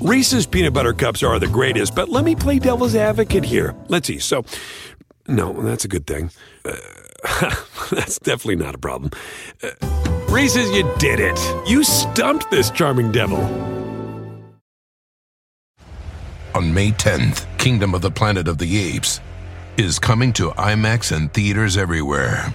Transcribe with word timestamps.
Reese's 0.00 0.46
peanut 0.46 0.72
butter 0.72 0.92
cups 0.92 1.24
are 1.24 1.40
the 1.40 1.48
greatest, 1.48 1.94
but 1.94 2.08
let 2.08 2.24
me 2.24 2.36
play 2.36 2.60
devil's 2.60 2.94
advocate 2.94 3.44
here. 3.44 3.74
Let's 3.88 4.06
see. 4.06 4.20
So, 4.20 4.44
no, 5.26 5.52
that's 5.62 5.84
a 5.84 5.88
good 5.88 6.06
thing. 6.06 6.30
Uh, 6.64 6.76
that's 7.90 8.18
definitely 8.20 8.56
not 8.64 8.76
a 8.76 8.78
problem. 8.78 9.10
Uh, 9.60 9.70
Reese's, 10.28 10.70
you 10.70 10.88
did 10.98 11.18
it. 11.18 11.38
You 11.68 11.82
stumped 11.82 12.48
this 12.50 12.70
charming 12.70 13.10
devil. 13.10 13.40
On 16.54 16.72
May 16.72 16.92
10th, 16.92 17.46
Kingdom 17.58 17.92
of 17.92 18.00
the 18.00 18.10
Planet 18.10 18.46
of 18.46 18.58
the 18.58 18.78
Apes 18.94 19.20
is 19.76 19.98
coming 19.98 20.32
to 20.34 20.50
IMAX 20.50 21.14
and 21.14 21.32
theaters 21.34 21.76
everywhere. 21.76 22.54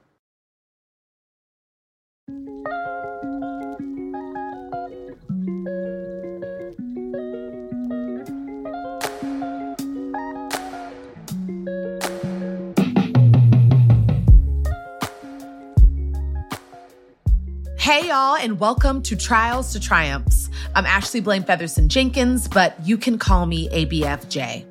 Hey, 17.91 18.07
y'all, 18.07 18.37
and 18.37 18.57
welcome 18.57 19.01
to 19.01 19.17
Trials 19.17 19.73
to 19.73 19.79
Triumphs. 19.81 20.49
I'm 20.75 20.85
Ashley 20.85 21.19
Blaine 21.19 21.43
Featherson 21.43 21.89
Jenkins, 21.89 22.47
but 22.47 22.73
you 22.87 22.97
can 22.97 23.17
call 23.17 23.45
me 23.45 23.67
ABFJ. 23.67 24.63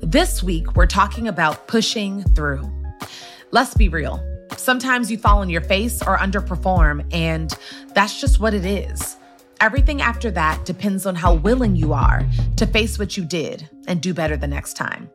This 0.00 0.42
week, 0.42 0.74
we're 0.74 0.86
talking 0.86 1.28
about 1.28 1.68
pushing 1.68 2.22
through. 2.22 2.66
Let's 3.50 3.74
be 3.74 3.90
real. 3.90 4.24
Sometimes 4.56 5.10
you 5.10 5.18
fall 5.18 5.40
on 5.40 5.50
your 5.50 5.60
face 5.60 6.00
or 6.00 6.16
underperform, 6.16 7.04
and 7.12 7.54
that's 7.94 8.18
just 8.22 8.40
what 8.40 8.54
it 8.54 8.64
is. 8.64 9.18
Everything 9.60 10.00
after 10.00 10.30
that 10.30 10.64
depends 10.64 11.04
on 11.04 11.16
how 11.16 11.34
willing 11.34 11.76
you 11.76 11.92
are 11.92 12.26
to 12.56 12.66
face 12.66 12.98
what 12.98 13.18
you 13.18 13.24
did 13.26 13.68
and 13.86 14.00
do 14.00 14.14
better 14.14 14.38
the 14.38 14.48
next 14.48 14.78
time. 14.78 15.10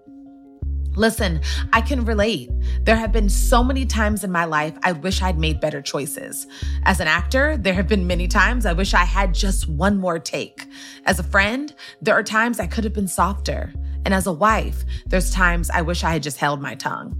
Listen, 0.95 1.41
I 1.73 1.81
can 1.81 2.05
relate. 2.05 2.49
There 2.83 2.95
have 2.95 3.11
been 3.11 3.29
so 3.29 3.63
many 3.63 3.85
times 3.85 4.23
in 4.23 4.31
my 4.31 4.45
life 4.45 4.77
I 4.83 4.93
wish 4.93 5.21
I'd 5.21 5.37
made 5.37 5.59
better 5.59 5.81
choices. 5.81 6.47
As 6.83 6.99
an 6.99 7.07
actor, 7.07 7.57
there 7.57 7.73
have 7.73 7.87
been 7.87 8.07
many 8.07 8.27
times 8.27 8.65
I 8.65 8.73
wish 8.73 8.93
I 8.93 9.03
had 9.03 9.33
just 9.33 9.67
one 9.67 9.97
more 9.97 10.19
take. 10.19 10.65
As 11.05 11.19
a 11.19 11.23
friend, 11.23 11.73
there 12.01 12.15
are 12.15 12.23
times 12.23 12.59
I 12.59 12.67
could 12.67 12.83
have 12.83 12.93
been 12.93 13.07
softer. 13.07 13.73
And 14.05 14.13
as 14.13 14.27
a 14.27 14.31
wife, 14.31 14.85
there's 15.05 15.31
times 15.31 15.69
I 15.69 15.81
wish 15.81 16.03
I 16.03 16.11
had 16.13 16.23
just 16.23 16.37
held 16.37 16.61
my 16.61 16.75
tongue. 16.75 17.17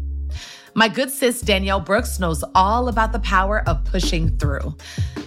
My 0.73 0.87
good 0.87 1.09
sis 1.09 1.41
Danielle 1.41 1.79
Brooks 1.79 2.19
knows 2.19 2.43
all 2.53 2.89
about 2.89 3.11
the 3.11 3.19
power 3.19 3.63
of 3.67 3.83
pushing 3.85 4.37
through. 4.37 4.75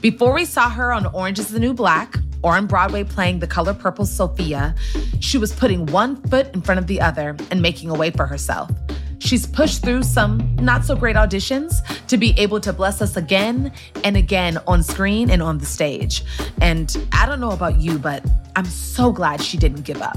Before 0.01 0.33
we 0.33 0.45
saw 0.45 0.71
her 0.71 0.93
on 0.93 1.07
Orange 1.07 1.39
is 1.39 1.49
the 1.49 1.59
New 1.59 1.75
Black 1.75 2.17
or 2.43 2.57
on 2.57 2.67
Broadway 2.67 3.05
playing 3.05 3.41
the 3.41 3.47
color 3.47 3.75
purple 3.75 4.07
Sophia, 4.07 4.75
she 5.21 5.39
was 5.39 5.53
putting 5.53 5.87
one 5.87 6.17
foot 6.29 6.53
in 6.55 6.63
front 6.63 6.79
of 6.79 6.87
the 6.87 7.01
other 7.01 7.37
and 7.51 7.63
making 7.63 7.91
a 7.91 7.95
way 7.95 8.11
for 8.11 8.27
herself. 8.27 8.71
She's 9.19 9.47
pushed 9.47 9.83
through 9.83 10.05
some 10.05 10.57
not 10.57 10.85
so 10.85 10.95
great 10.95 11.17
auditions 11.17 11.75
to 12.07 12.17
be 12.17 12.39
able 12.39 12.61
to 12.61 12.73
bless 12.73 13.03
us 13.03 13.17
again 13.17 13.73
and 14.05 14.17
again 14.17 14.59
on 14.67 14.83
screen 14.83 15.31
and 15.31 15.43
on 15.43 15.59
the 15.59 15.67
stage. 15.67 16.25
And 16.61 16.97
I 17.13 17.27
don't 17.27 17.41
know 17.41 17.51
about 17.51 17.81
you, 17.81 17.99
but 17.99 18.25
I'm 18.55 18.65
so 18.65 19.13
glad 19.13 19.43
she 19.43 19.57
didn't 19.57 19.83
give 19.83 20.01
up. 20.01 20.17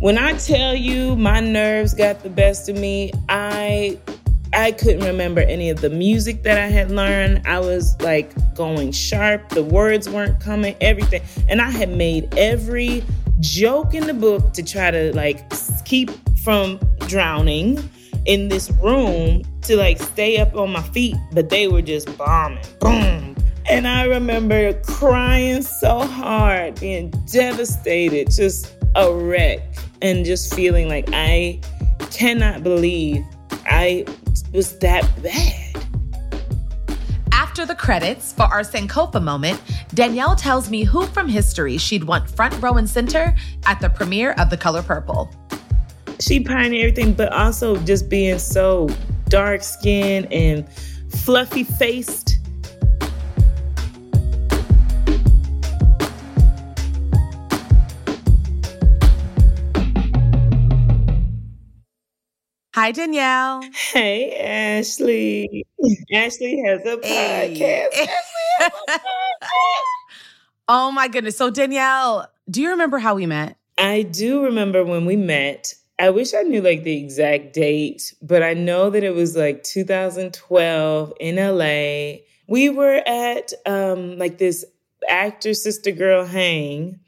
When 0.00 0.18
I 0.18 0.32
tell 0.38 0.74
you 0.74 1.14
my 1.14 1.40
nerves 1.40 1.94
got 1.94 2.22
the 2.22 2.30
best 2.30 2.68
of 2.68 2.76
me, 2.76 3.12
I 3.28 3.98
I 4.52 4.72
couldn't 4.72 5.04
remember 5.04 5.40
any 5.40 5.70
of 5.70 5.80
the 5.80 5.90
music 5.90 6.42
that 6.42 6.58
I 6.58 6.66
had 6.66 6.90
learned. 6.90 7.46
I 7.46 7.60
was 7.60 8.00
like 8.00 8.32
going 8.54 8.92
sharp. 8.92 9.48
The 9.50 9.62
words 9.62 10.08
weren't 10.08 10.40
coming, 10.40 10.76
everything. 10.80 11.22
And 11.48 11.60
I 11.60 11.70
had 11.70 11.90
made 11.90 12.34
every 12.36 13.04
joke 13.38 13.94
in 13.94 14.06
the 14.06 14.14
book 14.14 14.52
to 14.54 14.62
try 14.62 14.90
to 14.90 15.14
like 15.14 15.44
keep 15.84 16.10
from 16.38 16.80
drowning 17.06 17.78
in 18.26 18.48
this 18.48 18.70
room 18.82 19.42
to 19.62 19.76
like 19.76 19.98
stay 19.98 20.38
up 20.38 20.54
on 20.56 20.72
my 20.72 20.82
feet, 20.82 21.16
but 21.32 21.48
they 21.48 21.68
were 21.68 21.82
just 21.82 22.16
bombing. 22.18 22.64
Boom. 22.80 23.36
And 23.68 23.86
I 23.86 24.04
remember 24.04 24.72
crying 24.82 25.62
so 25.62 26.00
hard, 26.00 26.80
being 26.80 27.10
devastated, 27.30 28.30
just 28.32 28.74
a 28.96 29.14
wreck 29.14 29.60
and 30.02 30.24
just 30.24 30.52
feeling 30.54 30.88
like 30.88 31.08
I 31.12 31.60
cannot 32.10 32.64
believe 32.64 33.24
I 33.70 34.04
was 34.52 34.78
that 34.80 35.08
bad. 35.22 35.66
After 37.32 37.64
the 37.64 37.74
credits 37.74 38.32
for 38.32 38.42
our 38.42 38.60
Sankofa 38.60 39.22
moment, 39.22 39.60
Danielle 39.94 40.36
tells 40.36 40.70
me 40.70 40.84
who 40.84 41.06
from 41.06 41.28
history 41.28 41.78
she'd 41.78 42.04
want 42.04 42.28
front 42.28 42.60
row 42.60 42.74
and 42.74 42.88
center 42.88 43.34
at 43.66 43.80
the 43.80 43.88
premiere 43.88 44.32
of 44.32 44.50
The 44.50 44.56
Color 44.56 44.82
Purple. 44.82 45.30
She 46.20 46.40
pioneered 46.40 46.90
everything, 46.92 47.14
but 47.14 47.32
also 47.32 47.76
just 47.78 48.08
being 48.08 48.38
so 48.38 48.88
dark 49.28 49.62
skinned 49.62 50.30
and 50.32 50.68
fluffy 51.24 51.64
faced. 51.64 52.39
Hi, 62.80 62.92
Danielle. 62.92 63.60
Hey, 63.92 64.34
Ashley. 64.40 65.66
Ashley 66.14 66.62
has 66.64 66.80
a 66.86 66.98
Hey. 67.02 67.52
podcast. 67.54 67.92
Ashley 68.08 68.48
has 68.58 68.72
a 68.88 68.92
podcast. 68.92 69.82
oh 70.66 70.90
my 70.90 71.06
goodness. 71.08 71.36
So, 71.36 71.50
Danielle, 71.50 72.32
do 72.48 72.62
you 72.62 72.70
remember 72.70 72.98
how 72.98 73.14
we 73.14 73.26
met? 73.26 73.58
I 73.76 74.00
do 74.00 74.42
remember 74.42 74.82
when 74.82 75.04
we 75.04 75.14
met. 75.16 75.74
I 75.98 76.08
wish 76.08 76.32
I 76.32 76.40
knew 76.40 76.62
like 76.62 76.82
the 76.84 76.96
exact 76.96 77.52
date, 77.52 78.14
but 78.22 78.42
I 78.42 78.54
know 78.54 78.88
that 78.88 79.04
it 79.04 79.14
was 79.14 79.36
like 79.36 79.62
2012 79.62 81.12
in 81.20 81.36
LA. 81.36 82.20
We 82.48 82.70
were 82.70 83.02
at 83.06 83.52
um 83.66 84.16
like 84.16 84.38
this 84.38 84.64
actor 85.06 85.52
sister 85.52 85.90
girl 85.90 86.24
hang 86.24 87.00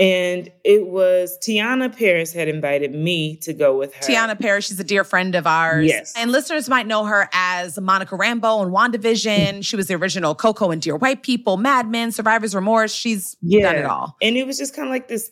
and 0.00 0.50
it 0.64 0.86
was 0.86 1.38
Teyonah 1.40 1.96
Parris 1.96 2.32
had 2.32 2.48
invited 2.48 2.94
me 2.94 3.36
to 3.36 3.52
go 3.52 3.76
with 3.76 3.94
her. 3.94 4.00
Teyonah 4.00 4.40
Parris, 4.40 4.66
she's 4.66 4.80
a 4.80 4.84
dear 4.84 5.04
friend 5.04 5.34
of 5.34 5.46
ours. 5.46 5.86
Yes. 5.86 6.14
And 6.16 6.32
listeners 6.32 6.70
might 6.70 6.86
know 6.86 7.04
her 7.04 7.28
as 7.34 7.78
Monica 7.78 8.16
Rambeau 8.16 8.60
on 8.60 8.70
WandaVision. 8.70 9.62
she 9.62 9.76
was 9.76 9.88
the 9.88 9.94
original 9.94 10.34
Coco 10.34 10.70
and 10.70 10.80
Dear 10.80 10.96
White 10.96 11.22
People, 11.22 11.58
Mad 11.58 11.86
Men, 11.86 12.12
Survivor's 12.12 12.54
Remorse. 12.54 12.94
She's 12.94 13.34
done 13.46 13.76
it 13.76 13.84
all. 13.84 14.16
And 14.22 14.38
it 14.38 14.46
was 14.46 14.56
just 14.56 14.74
kind 14.74 14.88
of 14.88 14.90
like 14.90 15.08
this 15.08 15.30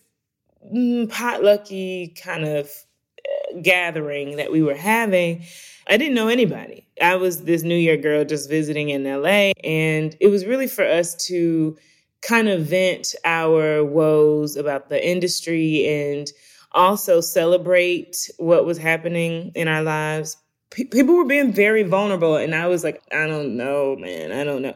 mm, 0.70 1.08
potlucky 1.08 2.14
kind 2.22 2.44
of 2.44 2.66
uh, 2.66 3.60
gathering 3.62 4.36
that 4.36 4.52
we 4.52 4.60
were 4.60 4.76
having. 4.76 5.44
I 5.86 5.96
didn't 5.96 6.14
know 6.14 6.28
anybody. 6.28 6.86
I 7.00 7.16
was 7.16 7.44
this 7.44 7.62
New 7.62 7.74
York 7.74 8.02
girl 8.02 8.22
just 8.26 8.50
visiting 8.50 8.90
in 8.90 9.04
LA. 9.04 9.52
And 9.64 10.14
it 10.20 10.26
was 10.28 10.44
really 10.44 10.66
for 10.66 10.84
us 10.84 11.14
to 11.26 11.78
kind 12.22 12.48
of 12.48 12.62
vent 12.66 13.14
our 13.24 13.84
woes 13.84 14.56
about 14.56 14.88
the 14.88 15.06
industry 15.06 15.86
and 15.86 16.30
also 16.72 17.20
celebrate 17.20 18.30
what 18.38 18.64
was 18.64 18.78
happening 18.78 19.52
in 19.54 19.68
our 19.68 19.82
lives. 19.82 20.36
P- 20.70 20.84
people 20.84 21.16
were 21.16 21.24
being 21.24 21.52
very 21.52 21.82
vulnerable. 21.82 22.37
And 22.37 22.54
I 22.54 22.66
was 22.66 22.84
like, 22.84 23.02
I 23.12 23.26
don't 23.26 23.56
know, 23.56 23.96
man. 23.96 24.32
I 24.32 24.44
don't 24.44 24.62
know 24.62 24.75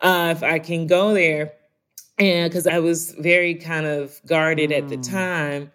uh, 0.00 0.34
if 0.36 0.42
I 0.42 0.58
can 0.58 0.86
go 0.86 1.14
there 1.14 1.52
and 2.18 2.50
because 2.50 2.66
I 2.66 2.80
was 2.80 3.12
very 3.12 3.54
kind 3.54 3.86
of 3.86 4.20
guarded 4.26 4.72
at 4.72 4.88
the 4.88 4.96
time. 4.96 5.70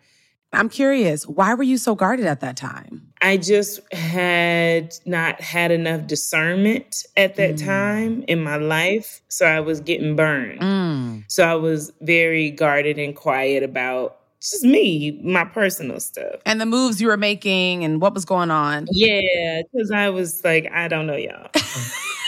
I'm 0.53 0.69
curious, 0.69 1.27
why 1.27 1.53
were 1.53 1.63
you 1.63 1.77
so 1.77 1.95
guarded 1.95 2.25
at 2.25 2.39
that 2.41 2.55
time? 2.57 3.01
I 3.21 3.37
just 3.37 3.79
had 3.93 4.93
not 5.05 5.39
had 5.41 5.71
enough 5.71 6.07
discernment 6.07 7.03
at 7.17 7.35
that 7.35 7.55
Mm. 7.55 7.65
time 7.65 8.23
in 8.27 8.43
my 8.43 8.57
life, 8.57 9.21
so 9.29 9.45
I 9.45 9.59
was 9.61 9.79
getting 9.79 10.15
burned. 10.15 10.59
Mm. 10.61 11.23
So 11.27 11.43
I 11.47 11.55
was 11.55 11.91
very 12.01 12.51
guarded 12.51 12.99
and 12.99 13.15
quiet 13.15 13.63
about 13.63 14.17
just 14.41 14.63
me, 14.65 15.19
my 15.23 15.45
personal 15.45 16.01
stuff. 16.01 16.35
And 16.45 16.59
the 16.59 16.65
moves 16.65 17.01
you 17.01 17.07
were 17.07 17.15
making 17.17 17.85
and 17.85 18.01
what 18.01 18.13
was 18.13 18.25
going 18.25 18.51
on. 18.51 18.87
Yeah, 18.91 19.61
because 19.71 19.89
I 19.89 20.09
was 20.09 20.43
like, 20.43 20.69
I 20.71 20.87
don't 20.87 21.07
know, 21.07 21.15
y'all. 21.15 21.49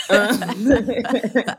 Um, 0.08 0.38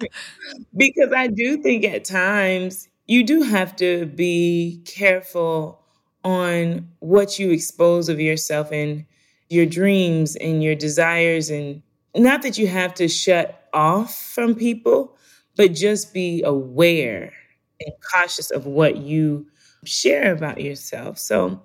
because 0.78 1.12
I 1.14 1.28
do 1.28 1.58
think 1.62 1.84
at 1.84 2.06
times 2.06 2.88
you 3.06 3.24
do 3.24 3.42
have 3.42 3.76
to 3.78 4.06
be 4.06 4.82
careful 4.86 5.82
on 6.28 6.86
what 7.00 7.40
you 7.40 7.52
expose 7.52 8.10
of 8.10 8.20
yourself 8.20 8.70
and 8.70 9.06
your 9.48 9.66
dreams 9.66 10.36
and 10.36 10.62
your 10.62 10.76
desires 10.76 11.50
and 11.50 11.82
not 12.16 12.42
that 12.42 12.58
you 12.58 12.68
have 12.68 12.94
to 12.96 13.08
shut 13.08 13.70
off 13.74 14.14
from 14.14 14.54
people, 14.54 15.16
but 15.56 15.74
just 15.74 16.14
be 16.14 16.44
aware 16.44 17.32
and 17.80 17.94
cautious 18.14 18.52
of 18.52 18.66
what 18.66 18.98
you 18.98 19.48
share 19.86 20.34
about 20.34 20.60
yourself. 20.60 21.18
So 21.18 21.62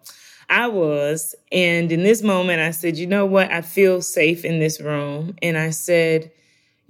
I 0.49 0.69
was. 0.69 1.35
And 1.51 1.91
in 1.91 2.05
this 2.05 2.23
moment, 2.23 2.61
I 2.61 2.71
said, 2.71 2.97
you 2.97 3.09
know 3.09 3.27
what? 3.27 3.51
I 3.51 3.63
feel 3.63 4.01
safe 4.01 4.45
in 4.45 4.61
this 4.61 4.81
room. 4.81 5.35
And 5.43 5.59
I 5.59 5.71
said, 5.71 6.31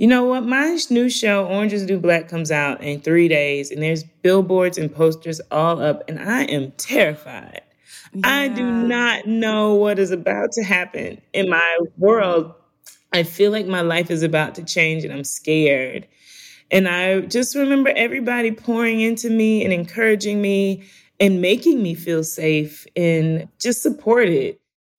you 0.02 0.08
know 0.08 0.25
what? 0.25 0.44
My 0.44 0.76
new 0.90 1.08
show, 1.08 1.46
Orange 1.46 1.72
is 1.72 1.84
New 1.84 2.00
Black, 2.00 2.26
comes 2.26 2.50
out 2.50 2.82
in 2.82 3.00
three 3.00 3.28
days, 3.28 3.70
and 3.70 3.81
there's 3.81 4.02
billboards 4.02 4.76
and 4.76 4.93
posters 4.93 5.40
all 5.52 5.81
up, 5.81 6.02
and 6.08 6.19
I 6.19 6.43
am 6.43 6.72
terrified. 6.72 7.60
Yeah. 8.12 8.28
I 8.28 8.49
do 8.49 8.69
not 8.69 9.28
know 9.28 9.75
what 9.76 10.00
is 10.00 10.10
about 10.10 10.50
to 10.54 10.64
happen 10.64 11.22
in 11.32 11.49
my 11.49 11.78
world. 11.99 12.52
I 13.12 13.22
feel 13.22 13.52
like 13.52 13.66
my 13.66 13.82
life 13.82 14.10
is 14.10 14.25
about 14.25 14.56
to 14.56 14.64
change, 14.64 15.04
and 15.04 15.12
I'm 15.12 15.22
scared. 15.22 16.08
And 16.72 16.88
I 16.88 17.20
just 17.20 17.54
remember 17.54 17.93
everybody 17.94 18.50
pouring 18.50 19.00
into 19.00 19.31
me 19.31 19.62
and 19.62 19.72
encouraging 19.72 20.43
me 20.43 20.82
and 21.20 21.40
making 21.40 21.81
me 21.81 21.94
feel 21.94 22.25
safe 22.25 22.88
and 22.96 23.46
just 23.60 23.82
supported. 23.82 24.58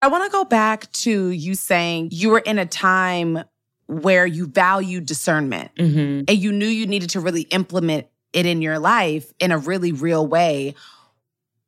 I 0.00 0.08
want 0.08 0.24
to 0.24 0.30
go 0.30 0.44
back 0.44 0.90
to 0.92 1.28
you 1.30 1.54
saying 1.54 2.10
you 2.12 2.30
were 2.30 2.38
in 2.38 2.58
a 2.58 2.66
time 2.66 3.42
where 3.86 4.26
you 4.26 4.46
valued 4.46 5.06
discernment 5.06 5.70
Mm-hmm. 5.76 6.24
and 6.28 6.38
you 6.38 6.52
knew 6.52 6.66
you 6.66 6.86
needed 6.86 7.10
to 7.10 7.20
really 7.20 7.42
implement 7.42 8.06
it 8.32 8.46
in 8.46 8.60
your 8.62 8.78
life 8.78 9.32
in 9.40 9.50
a 9.50 9.58
really 9.58 9.92
real 9.92 10.26
way. 10.26 10.74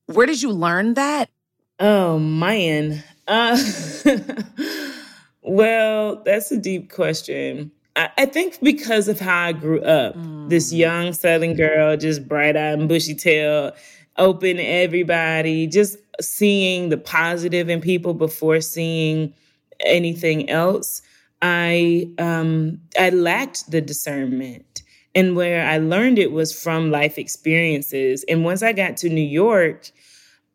Where 0.07 0.27
did 0.27 0.43
you 0.43 0.51
learn 0.51 0.95
that? 0.95 1.31
Oh 1.79 2.19
man. 2.19 3.03
Uh, 3.27 3.57
well, 5.43 6.23
that's 6.25 6.51
a 6.53 6.59
deep 6.59 6.93
question. 6.93 7.71
I, 7.97 8.11
I 8.19 8.27
think 8.27 8.61
because 8.61 9.09
of 9.09 9.19
how 9.19 9.47
I 9.47 9.53
grew 9.53 9.81
up, 9.83 10.15
this 10.49 10.73
young 10.73 11.13
Southern 11.13 11.55
girl, 11.55 11.97
just 11.97 12.29
bright 12.29 12.57
eyed 12.57 12.79
and 12.79 12.89
bushy 12.89 13.15
tail, 13.15 13.73
open 14.21 14.61
everybody, 14.61 15.67
just 15.67 15.97
seeing 16.21 16.91
the 16.91 16.99
positive 16.99 17.69
in 17.69 17.81
people 17.81 18.15
before 18.15 18.61
seeing 18.61 19.35
anything 19.81 20.49
else. 20.49 21.03
I 21.43 22.09
um, 22.19 22.81
I 22.99 23.11
lacked 23.11 23.71
the 23.71 23.81
discernment, 23.81 24.83
and 25.15 25.35
where 25.35 25.67
I 25.67 25.79
learned 25.79 26.19
it 26.19 26.31
was 26.33 26.53
from 26.53 26.91
life 26.91 27.19
experiences. 27.19 28.25
And 28.29 28.45
once 28.45 28.63
I 28.63 28.73
got 28.73 28.99
to 28.99 29.09
New 29.09 29.21
York, 29.21 29.91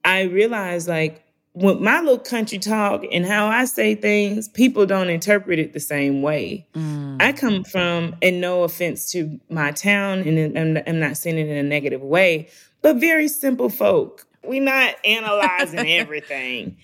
I 0.05 0.21
realized 0.21 0.87
like 0.87 1.23
with 1.55 1.79
my 1.79 2.01
little 2.01 2.19
country 2.19 2.59
talk 2.59 3.03
and 3.11 3.25
how 3.25 3.47
I 3.47 3.65
say 3.65 3.95
things, 3.95 4.49
people 4.49 4.85
don't 4.85 5.09
interpret 5.09 5.57
it 5.57 5.73
the 5.73 5.79
same 5.79 6.21
way. 6.21 6.67
I 7.21 7.31
come 7.31 7.63
from, 7.63 8.15
and 8.21 8.41
no 8.41 8.63
offense 8.63 9.09
to 9.13 9.39
my 9.49 9.71
town, 9.71 10.19
and 10.19 10.57
I'm, 10.57 10.83
I'm 10.85 10.99
not 10.99 11.15
saying 11.17 11.37
it 11.37 11.47
in 11.47 11.57
a 11.57 11.63
negative 11.63 12.01
way, 12.01 12.49
but 12.85 12.97
very 12.97 13.27
simple 13.27 13.67
folk. 13.69 14.27
We're 14.43 14.61
not 14.61 14.93
analyzing 15.03 15.89
everything. 16.01 16.77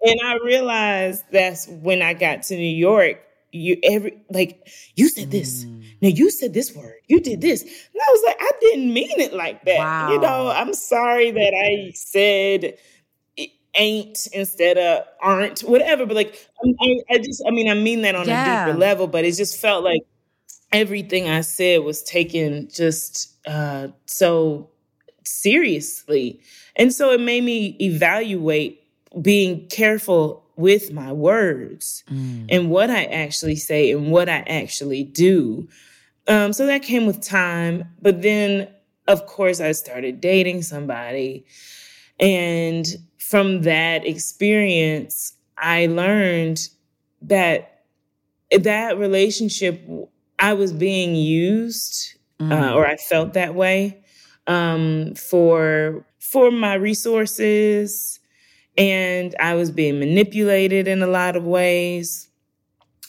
And 0.00 0.20
I 0.24 0.38
realized 0.44 1.24
that's 1.32 1.66
when 1.66 2.00
I 2.00 2.14
got 2.14 2.44
to 2.44 2.56
New 2.56 2.62
York. 2.76 3.20
You 3.50 3.76
every 3.82 4.22
like 4.30 4.68
you 4.94 5.08
said 5.08 5.32
this. 5.32 5.64
Now 6.00 6.10
you 6.10 6.30
said 6.30 6.54
this 6.54 6.72
word. 6.76 6.94
You 7.08 7.18
did 7.20 7.40
this. 7.40 7.62
And 7.62 7.72
I 8.00 8.12
was 8.12 8.22
like, 8.24 8.36
I 8.40 8.50
didn't 8.60 8.92
mean 8.94 9.18
it 9.18 9.32
like 9.32 9.64
that. 9.64 10.10
You 10.12 10.20
know, 10.20 10.48
I'm 10.54 10.74
sorry 10.74 11.32
that 11.32 11.52
I 11.54 11.90
said 11.94 12.78
ain't 13.74 14.28
instead 14.32 14.78
of 14.78 15.04
aren't, 15.20 15.60
whatever. 15.60 16.06
But 16.06 16.14
like, 16.14 16.48
I, 16.64 16.68
I- 16.80 17.14
I 17.14 17.18
just, 17.18 17.42
I 17.46 17.50
mean, 17.50 17.68
I 17.68 17.74
mean 17.74 18.02
that 18.02 18.14
on 18.14 18.28
Yeah. 18.28 18.64
a 18.64 18.66
deeper 18.66 18.78
level. 18.78 19.08
But 19.08 19.24
it 19.24 19.32
just 19.32 19.60
felt 19.60 19.82
like 19.82 20.02
everything 20.72 21.28
I 21.28 21.40
said 21.40 21.82
was 21.82 22.02
taken 22.04 22.68
just 22.72 23.34
uh, 23.46 23.88
so 24.06 24.70
seriously, 25.42 26.40
and 26.76 26.92
so 26.92 27.10
it 27.10 27.20
made 27.20 27.44
me 27.44 27.76
evaluate 27.80 28.82
being 29.20 29.66
careful 29.68 30.44
with 30.56 30.92
my 30.92 31.12
words 31.12 32.02
and 32.50 32.68
what 32.68 32.90
I 32.90 33.04
actually 33.04 33.54
say 33.56 33.92
and 33.92 34.10
what 34.10 34.28
I 34.28 34.38
actually 34.48 35.04
do. 35.04 35.68
Um, 36.26 36.52
so 36.52 36.66
that 36.66 36.82
came 36.82 37.06
with 37.06 37.22
time. 37.22 37.84
But 38.02 38.22
then, 38.22 38.68
of 39.06 39.26
course, 39.26 39.60
I 39.60 39.72
started 39.72 40.20
dating 40.20 40.62
somebody. 40.62 41.46
And 42.18 42.86
from 43.18 43.62
that 43.62 44.04
experience, 44.04 45.32
I 45.56 45.86
learned 45.86 46.68
that 47.22 47.84
that 48.50 48.98
relationship, 48.98 49.80
I 50.38 50.54
was 50.54 50.72
being 50.72 51.14
used, 51.14 52.18
uh, 52.40 52.72
or 52.74 52.86
I 52.86 52.96
felt 52.96 53.34
that 53.34 53.54
way 53.54 54.02
um, 54.48 55.14
for 55.14 56.04
for 56.18 56.50
my 56.50 56.74
resources, 56.74 58.18
and 58.76 59.34
I 59.40 59.54
was 59.54 59.70
being 59.70 60.00
manipulated 60.00 60.88
in 60.88 61.02
a 61.02 61.06
lot 61.06 61.36
of 61.36 61.44
ways. 61.44 62.28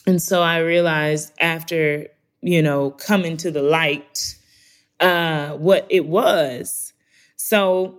And 0.06 0.22
so 0.22 0.42
I 0.42 0.58
realized 0.58 1.32
after 1.40 2.06
you 2.42 2.62
know 2.62 2.92
coming 2.92 3.36
to 3.38 3.50
the 3.50 3.62
light 3.62 4.36
uh, 5.00 5.50
what 5.52 5.86
it 5.90 6.06
was. 6.06 6.92
So 7.36 7.98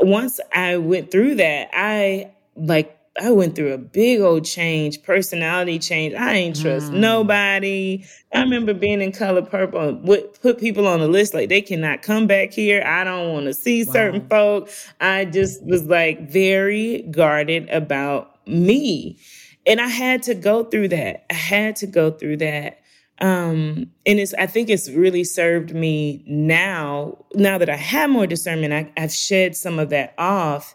once 0.00 0.40
I 0.54 0.78
went 0.78 1.10
through 1.10 1.36
that, 1.36 1.68
I 1.72 2.30
like 2.56 2.97
I 3.20 3.30
went 3.30 3.56
through 3.56 3.72
a 3.72 3.78
big 3.78 4.20
old 4.20 4.44
change, 4.44 5.02
personality 5.02 5.78
change. 5.78 6.14
I 6.14 6.34
ain't 6.34 6.60
trust 6.60 6.92
nobody. 6.92 8.04
I 8.32 8.40
remember 8.40 8.74
being 8.74 9.00
in 9.00 9.12
color 9.12 9.42
purple 9.42 9.80
and 9.80 10.04
put 10.40 10.58
people 10.58 10.86
on 10.86 11.00
the 11.00 11.08
list 11.08 11.34
like 11.34 11.48
they 11.48 11.60
cannot 11.60 12.02
come 12.02 12.26
back 12.26 12.52
here. 12.52 12.82
I 12.84 13.04
don't 13.04 13.32
want 13.32 13.46
to 13.46 13.54
see 13.54 13.84
certain 13.84 14.28
folk. 14.28 14.70
I 15.00 15.24
just 15.24 15.64
was 15.64 15.84
like 15.84 16.30
very 16.30 17.02
guarded 17.10 17.68
about 17.70 18.46
me. 18.46 19.18
And 19.66 19.80
I 19.80 19.88
had 19.88 20.22
to 20.24 20.34
go 20.34 20.64
through 20.64 20.88
that. 20.88 21.26
I 21.30 21.34
had 21.34 21.76
to 21.76 21.86
go 21.86 22.10
through 22.10 22.38
that. 22.38 22.80
Um, 23.20 23.90
and 24.06 24.20
it's 24.20 24.32
I 24.34 24.46
think 24.46 24.70
it's 24.70 24.88
really 24.90 25.24
served 25.24 25.74
me 25.74 26.22
now, 26.26 27.18
now 27.34 27.58
that 27.58 27.68
I 27.68 27.76
have 27.76 28.10
more 28.10 28.26
discernment, 28.26 28.72
I, 28.72 28.92
I've 28.96 29.12
shed 29.12 29.56
some 29.56 29.78
of 29.78 29.90
that 29.90 30.14
off. 30.18 30.74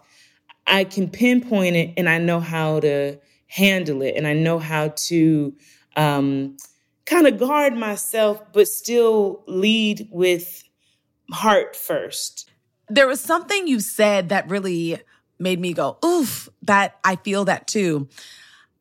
I 0.67 0.83
can 0.83 1.09
pinpoint 1.09 1.75
it 1.75 1.93
and 1.97 2.09
I 2.09 2.17
know 2.17 2.39
how 2.39 2.79
to 2.79 3.19
handle 3.47 4.01
it 4.01 4.15
and 4.15 4.25
I 4.25 4.33
know 4.33 4.59
how 4.59 4.93
to 5.07 5.53
um, 5.95 6.57
kind 7.05 7.27
of 7.27 7.37
guard 7.37 7.75
myself, 7.75 8.41
but 8.53 8.67
still 8.67 9.43
lead 9.47 10.07
with 10.11 10.63
heart 11.31 11.75
first. 11.75 12.49
There 12.89 13.07
was 13.07 13.19
something 13.19 13.67
you 13.67 13.79
said 13.79 14.29
that 14.29 14.49
really 14.49 14.99
made 15.39 15.59
me 15.59 15.73
go, 15.73 15.97
oof, 16.03 16.49
that 16.63 16.97
I 17.03 17.17
feel 17.17 17.45
that 17.45 17.67
too. 17.67 18.07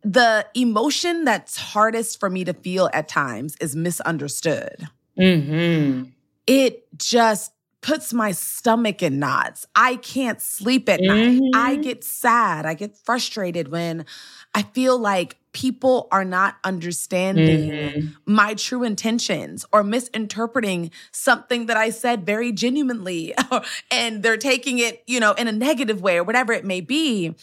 The 0.02 0.46
emotion 0.54 1.24
that's 1.24 1.56
hardest 1.56 2.18
for 2.18 2.28
me 2.28 2.44
to 2.44 2.54
feel 2.54 2.90
at 2.92 3.08
times 3.08 3.56
is 3.60 3.76
misunderstood. 3.76 4.88
Mm-hmm. 5.18 6.10
It 6.46 6.86
just 6.96 7.51
puts 7.82 8.12
my 8.12 8.32
stomach 8.32 9.02
in 9.02 9.18
knots. 9.18 9.66
I 9.76 9.96
can't 9.96 10.40
sleep 10.40 10.88
at 10.88 11.00
night. 11.02 11.42
I 11.54 11.76
Mhm. 11.76 11.82
get 11.82 12.04
sad. 12.04 12.64
I 12.66 12.74
get 12.74 12.96
frustrated 12.96 13.68
when 13.68 14.06
I 14.54 14.62
feel 14.62 14.98
like 14.98 15.36
people 15.52 16.08
are 16.12 16.24
not 16.24 16.56
understanding 16.64 17.70
Mhm. 17.72 18.14
my 18.26 18.54
true 18.54 18.82
intentions 18.84 19.64
or 19.72 19.82
misinterpreting 19.82 20.90
something 21.12 21.66
that 21.66 21.76
I 21.76 21.90
said 21.90 22.24
very 22.24 22.52
genuinely 22.52 23.34
and 23.90 24.22
they're 24.22 24.36
taking 24.38 24.78
it, 24.78 25.02
you 25.06 25.20
know, 25.20 25.32
in 25.32 25.48
a 25.48 25.52
negative 25.52 26.00
way 26.00 26.18
or 26.18 26.24
whatever 26.24 26.52
it 26.52 26.64
may 26.64 26.80
be. 26.80 27.34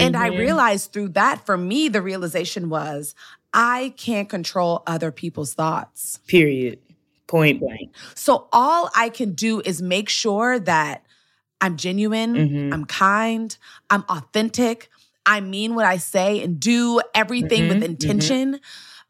And 0.00 0.16
I 0.16 0.28
Mhm. 0.28 0.38
realized 0.38 0.92
through 0.92 1.10
that, 1.10 1.44
for 1.46 1.56
me, 1.58 1.88
the 1.88 2.02
realization 2.02 2.68
was 2.70 3.14
I 3.52 3.94
can't 3.96 4.28
control 4.28 4.82
other 4.86 5.12
people's 5.12 5.54
thoughts. 5.54 6.18
Period. 6.26 6.78
Point 7.26 7.60
blank. 7.60 7.90
So 8.14 8.48
all 8.52 8.90
I 8.94 9.08
can 9.08 9.32
do 9.32 9.60
is 9.64 9.80
make 9.80 10.08
sure 10.08 10.58
that 10.60 11.04
I'm 11.60 11.76
genuine, 11.76 12.34
Mhm. 12.36 12.72
I'm 12.74 12.84
kind, 12.84 13.56
I'm 13.90 14.04
authentic, 14.08 14.88
I 15.26 15.40
mean 15.40 15.74
what 15.74 15.86
I 15.86 15.96
say 15.96 16.42
and 16.42 16.60
do 16.60 17.00
everything 17.14 17.68
with 17.68 17.78
Mhm, 17.78 17.82
mhm. 17.82 17.86
intention. 17.90 18.60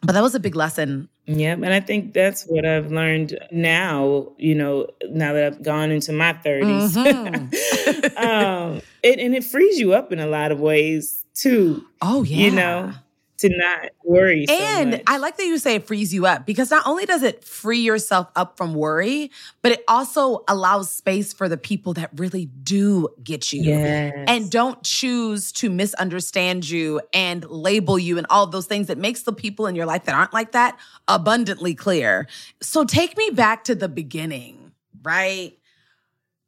But 0.02 0.12
that 0.12 0.22
was 0.22 0.34
a 0.34 0.40
big 0.40 0.54
lesson. 0.54 1.08
Yeah, 1.26 1.54
and 1.54 1.72
I 1.72 1.80
think 1.80 2.12
that's 2.12 2.44
what 2.44 2.66
I've 2.66 2.92
learned 2.92 3.38
now, 3.50 4.32
you 4.36 4.54
know, 4.54 4.86
now 5.08 5.32
that 5.32 5.44
I've 5.44 5.62
gone 5.62 5.90
into 5.90 6.12
my 6.12 6.34
30s. 6.34 6.94
Mhm. 6.94 8.16
um, 8.16 8.82
it, 9.02 9.18
and 9.18 9.34
it 9.34 9.42
frees 9.44 9.80
you 9.80 9.94
up 9.94 10.12
in 10.12 10.20
a 10.20 10.26
lot 10.26 10.52
of 10.52 10.60
ways 10.60 11.24
too, 11.34 11.84
Oh, 12.02 12.22
yeah. 12.22 12.36
you 12.44 12.50
know, 12.52 12.92
to 13.38 13.48
not 13.56 13.90
worry 14.04 14.46
so 14.46 14.54
And 14.54 14.90
much. 14.92 15.02
I 15.06 15.16
like 15.18 15.36
that 15.38 15.44
you 15.46 15.58
say 15.58 15.74
it 15.74 15.86
frees 15.86 16.14
you 16.14 16.26
up 16.26 16.46
because 16.46 16.70
not 16.70 16.86
only 16.86 17.04
does 17.04 17.22
it 17.22 17.44
free 17.44 17.80
yourself 17.80 18.28
up 18.36 18.56
from 18.56 18.74
worry, 18.74 19.30
but 19.62 19.72
it 19.72 19.84
also 19.88 20.44
allows 20.48 20.90
space 20.90 21.32
for 21.32 21.48
the 21.48 21.56
people 21.56 21.94
that 21.94 22.10
really 22.16 22.46
do 22.46 23.08
get 23.22 23.52
you. 23.52 23.62
yes. 23.62 24.12
and 24.28 24.50
don't 24.50 24.82
choose 24.84 25.50
to 25.52 25.68
misunderstand 25.70 26.68
you 26.68 27.00
and 27.12 27.44
label 27.50 27.98
you 27.98 28.18
and 28.18 28.26
all 28.30 28.46
those 28.46 28.66
things 28.66 28.86
that 28.86 28.98
makes 28.98 29.22
the 29.22 29.32
people 29.32 29.66
in 29.66 29.74
your 29.74 29.86
life 29.86 30.04
that 30.04 30.14
aren't 30.14 30.32
like 30.32 30.52
that 30.52 30.78
abundantly 31.08 31.74
clear. 31.74 32.28
So 32.60 32.84
take 32.84 33.16
me 33.16 33.30
back 33.30 33.64
to 33.64 33.74
the 33.74 33.88
beginning, 33.88 34.72
right? 35.02 35.58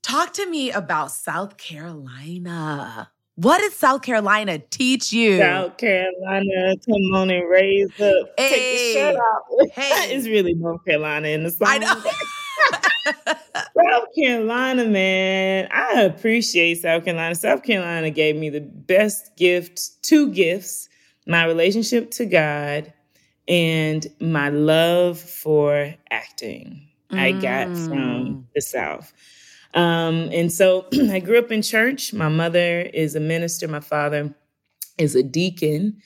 Talk 0.03 0.35
to 0.35 0.47
me 0.49 0.71
about 0.71 1.11
South 1.11 1.57
Carolina. 1.57 3.11
What 3.37 3.59
did 3.59 3.73
South 3.73 4.01
Carolina 4.03 4.59
teach 4.59 5.13
you? 5.13 5.39
South 5.39 5.77
Carolina, 5.77 6.75
come 6.87 7.15
on 7.15 7.31
and 7.31 7.49
raise 7.51 7.91
up. 8.01 8.37
Take 8.39 8.51
Hey. 8.51 8.93
the 8.95 9.01
shirt 9.01 9.17
off. 9.17 9.43
Hey. 9.75 10.15
it's 10.17 10.27
really 10.27 10.55
North 10.55 10.85
Carolina 10.87 11.29
in 11.29 11.43
the 11.45 11.51
song. 11.51 11.69
I 11.69 11.79
know. 11.79 12.01
South 13.91 14.09
Carolina, 14.19 14.85
man. 14.87 15.69
I 15.71 16.03
appreciate 16.03 16.81
South 16.81 17.05
Carolina. 17.05 17.35
South 17.35 17.63
Carolina 17.63 18.11
gave 18.11 18.37
me 18.37 18.49
the 18.49 18.61
best 18.63 19.37
gift, 19.37 20.03
two 20.03 20.33
gifts 20.33 20.89
my 21.29 21.45
relationship 21.45 22.11
to 22.13 22.25
God 22.25 22.93
and 23.49 24.07
my 24.21 24.49
love 24.49 25.19
for 25.19 25.93
acting. 26.11 26.89
I 27.13 27.33
got 27.33 27.69
Mm. 27.71 27.89
from 27.89 28.47
the 28.55 28.61
South. 28.63 29.13
Um, 29.75 30.31
and 30.33 30.53
so 30.53 30.87
I 31.11 31.21
grew 31.21 31.39
up 31.39 31.51
in 31.53 31.63
church. 31.63 32.13
My 32.13 32.29
mother 32.29 32.81
is 32.81 33.15
a 33.15 33.21
minister, 33.21 33.69
my 33.69 33.81
father 33.81 34.35
is 34.99 35.15
a 35.15 35.23
deacon. 35.23 35.99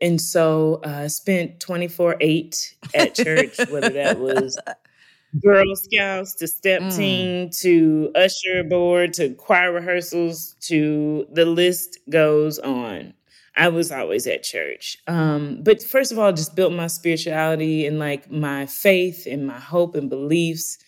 And 0.00 0.20
so 0.20 0.80
uh, 0.84 1.02
I 1.04 1.06
spent 1.08 1.58
24 1.60 2.16
8 2.20 2.74
at 2.94 3.14
church, 3.14 3.56
whether 3.70 3.92
that 3.92 4.18
was 4.18 4.58
Girl 5.42 5.74
Scouts 5.74 6.34
to 6.36 6.46
step 6.46 6.82
Mm. 6.82 6.96
team 6.96 7.50
to 7.60 8.10
usher 8.14 8.62
board 8.64 9.12
to 9.14 9.30
choir 9.34 9.72
rehearsals 9.72 10.54
to 10.60 11.26
the 11.32 11.44
list 11.46 11.98
goes 12.10 12.58
on. 12.58 13.14
I 13.56 13.68
was 13.68 13.90
always 13.90 14.26
at 14.26 14.42
church. 14.42 14.98
Um, 15.06 15.60
but 15.62 15.82
first 15.82 16.12
of 16.12 16.18
all, 16.18 16.30
just 16.32 16.54
built 16.54 16.72
my 16.74 16.88
spirituality 16.88 17.86
and 17.86 17.98
like 17.98 18.30
my 18.30 18.66
faith 18.66 19.26
and 19.26 19.46
my 19.46 19.58
hope 19.58 19.94
and 19.94 20.10
beliefs 20.10 20.78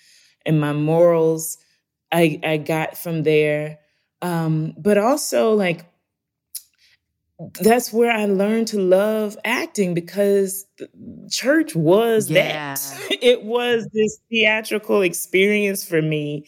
and 0.44 0.60
my 0.60 0.74
morals. 0.74 1.56
I, 2.12 2.40
I 2.42 2.56
got 2.58 2.96
from 2.98 3.22
there. 3.22 3.78
Um, 4.22 4.74
but 4.78 4.98
also 4.98 5.54
like 5.54 5.84
that's 7.60 7.92
where 7.92 8.10
I 8.10 8.24
learned 8.26 8.68
to 8.68 8.80
love 8.80 9.36
acting 9.44 9.94
because 9.94 10.66
church 11.30 11.74
was 11.74 12.30
Yeah. 12.30 12.74
that. 12.74 12.80
It 13.22 13.42
was 13.44 13.86
this 13.92 14.18
theatrical 14.30 15.02
experience 15.02 15.84
for 15.84 16.02
me. 16.02 16.46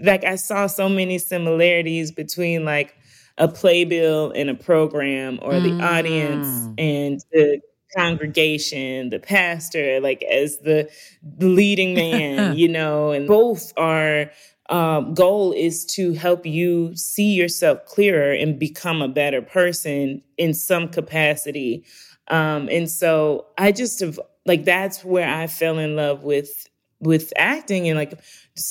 Like 0.00 0.24
I 0.24 0.36
saw 0.36 0.66
so 0.66 0.88
many 0.88 1.18
similarities 1.18 2.10
between 2.10 2.64
like 2.64 2.94
a 3.38 3.46
playbill 3.48 4.32
and 4.32 4.50
a 4.50 4.54
program 4.54 5.38
or 5.42 5.60
the 5.60 5.72
audience 5.80 6.46
Mm. 6.46 6.74
and 6.78 7.20
the 7.32 7.60
congregation, 7.96 9.10
the 9.10 9.20
pastor, 9.20 10.00
like 10.00 10.22
as 10.24 10.58
the 10.58 10.90
the 11.36 11.46
leading 11.48 11.94
man, 11.94 12.52
you 12.56 12.68
know, 12.68 13.12
and 13.12 13.28
both 13.28 13.72
are 13.76 14.30
um, 14.70 15.14
goal 15.14 15.52
is 15.52 15.84
to 15.84 16.14
help 16.14 16.46
you 16.46 16.94
see 16.96 17.34
yourself 17.34 17.84
clearer 17.84 18.32
and 18.32 18.58
become 18.58 19.02
a 19.02 19.08
better 19.08 19.42
person 19.42 20.22
in 20.38 20.54
some 20.54 20.88
capacity. 20.88 21.84
Um, 22.28 22.68
and 22.70 22.90
so 22.90 23.46
I 23.58 23.72
just 23.72 24.00
have 24.00 24.18
like 24.46 24.64
that's 24.64 25.04
where 25.04 25.28
I 25.28 25.46
fell 25.46 25.78
in 25.78 25.96
love 25.96 26.22
with 26.22 26.68
with 27.00 27.32
acting. 27.36 27.88
And 27.88 27.98
like 27.98 28.18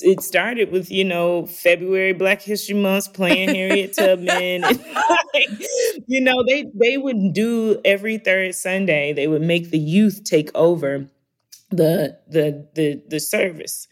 it 0.02 0.22
started 0.22 0.72
with 0.72 0.90
you 0.90 1.04
know 1.04 1.46
February 1.46 2.14
Black 2.14 2.42
History 2.42 2.76
Month 2.76 3.14
playing 3.14 3.50
Harriet 3.50 3.94
Tubman. 3.98 4.64
And 4.64 4.64
like, 5.34 5.50
you 6.08 6.22
know 6.22 6.44
they 6.48 6.66
they 6.74 6.98
would 6.98 7.34
do 7.34 7.80
every 7.86 8.18
third 8.18 8.56
Sunday 8.56 9.14
they 9.14 9.28
would 9.28 9.44
make 9.44 9.70
the 9.70 9.80
youth 9.80 10.24
take 10.24 10.50
over 10.56 11.08
the 11.70 12.18
the 12.28 12.68
the 12.74 13.02
the 13.08 13.20
service 13.20 13.88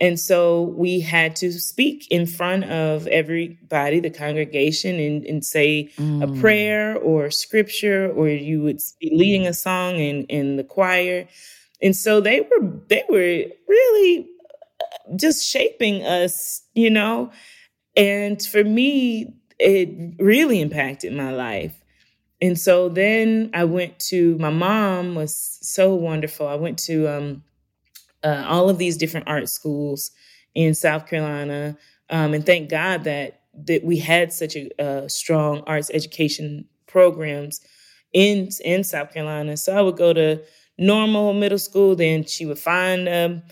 and 0.00 0.18
so 0.18 0.62
we 0.76 1.00
had 1.00 1.34
to 1.36 1.52
speak 1.52 2.06
in 2.10 2.26
front 2.26 2.64
of 2.64 3.06
everybody 3.08 3.98
the 4.00 4.10
congregation 4.10 4.98
and, 5.00 5.24
and 5.26 5.44
say 5.44 5.90
a 6.20 6.26
Mm. 6.26 6.40
prayer 6.40 6.96
or 6.96 7.30
scripture 7.30 8.10
or 8.12 8.28
you 8.28 8.62
would 8.62 8.80
be 9.00 9.10
leading 9.12 9.46
a 9.46 9.54
song 9.54 9.96
in 9.96 10.24
in 10.24 10.56
the 10.56 10.64
choir. 10.64 11.26
And 11.82 11.94
so 11.96 12.20
they 12.20 12.40
were 12.40 12.70
they 12.88 13.04
were 13.08 13.44
really 13.68 14.28
just 15.16 15.44
shaping 15.46 16.04
us 16.04 16.62
you 16.74 16.90
know? 16.90 17.30
And 17.96 18.40
for 18.42 18.62
me 18.64 19.34
it 19.58 19.88
really 20.20 20.60
impacted 20.60 21.12
my 21.12 21.32
life. 21.32 21.74
And 22.40 22.56
so 22.58 22.88
then 22.88 23.50
i 23.54 23.64
went 23.64 23.98
to 24.10 24.38
my 24.38 24.50
mom 24.50 25.14
was 25.16 25.58
so 25.62 25.94
wonderful. 25.94 26.46
I 26.46 26.54
went 26.54 26.78
to 26.80 27.08
um, 27.08 27.42
uh, 28.24 28.44
all 28.46 28.68
of 28.68 28.78
these 28.78 28.96
different 28.96 29.26
art 29.28 29.48
schools 29.48 30.10
in 30.54 30.74
south 30.74 31.06
carolina 31.06 31.76
um, 32.10 32.34
and 32.34 32.44
thank 32.46 32.68
god 32.70 33.04
that 33.04 33.42
that 33.54 33.84
we 33.84 33.98
had 33.98 34.32
such 34.32 34.56
a, 34.56 34.70
uh 34.82 35.08
strong 35.08 35.62
arts 35.66 35.90
education 35.92 36.64
programs 36.86 37.60
in 38.12 38.48
in 38.64 38.82
south 38.84 39.12
carolina 39.12 39.56
so 39.56 39.76
i 39.76 39.80
would 39.82 39.96
go 39.96 40.12
to 40.12 40.40
normal 40.78 41.34
middle 41.34 41.58
school 41.58 41.94
then 41.96 42.24
she 42.24 42.46
would 42.46 42.58
find 42.58 43.08
um, 43.08 43.42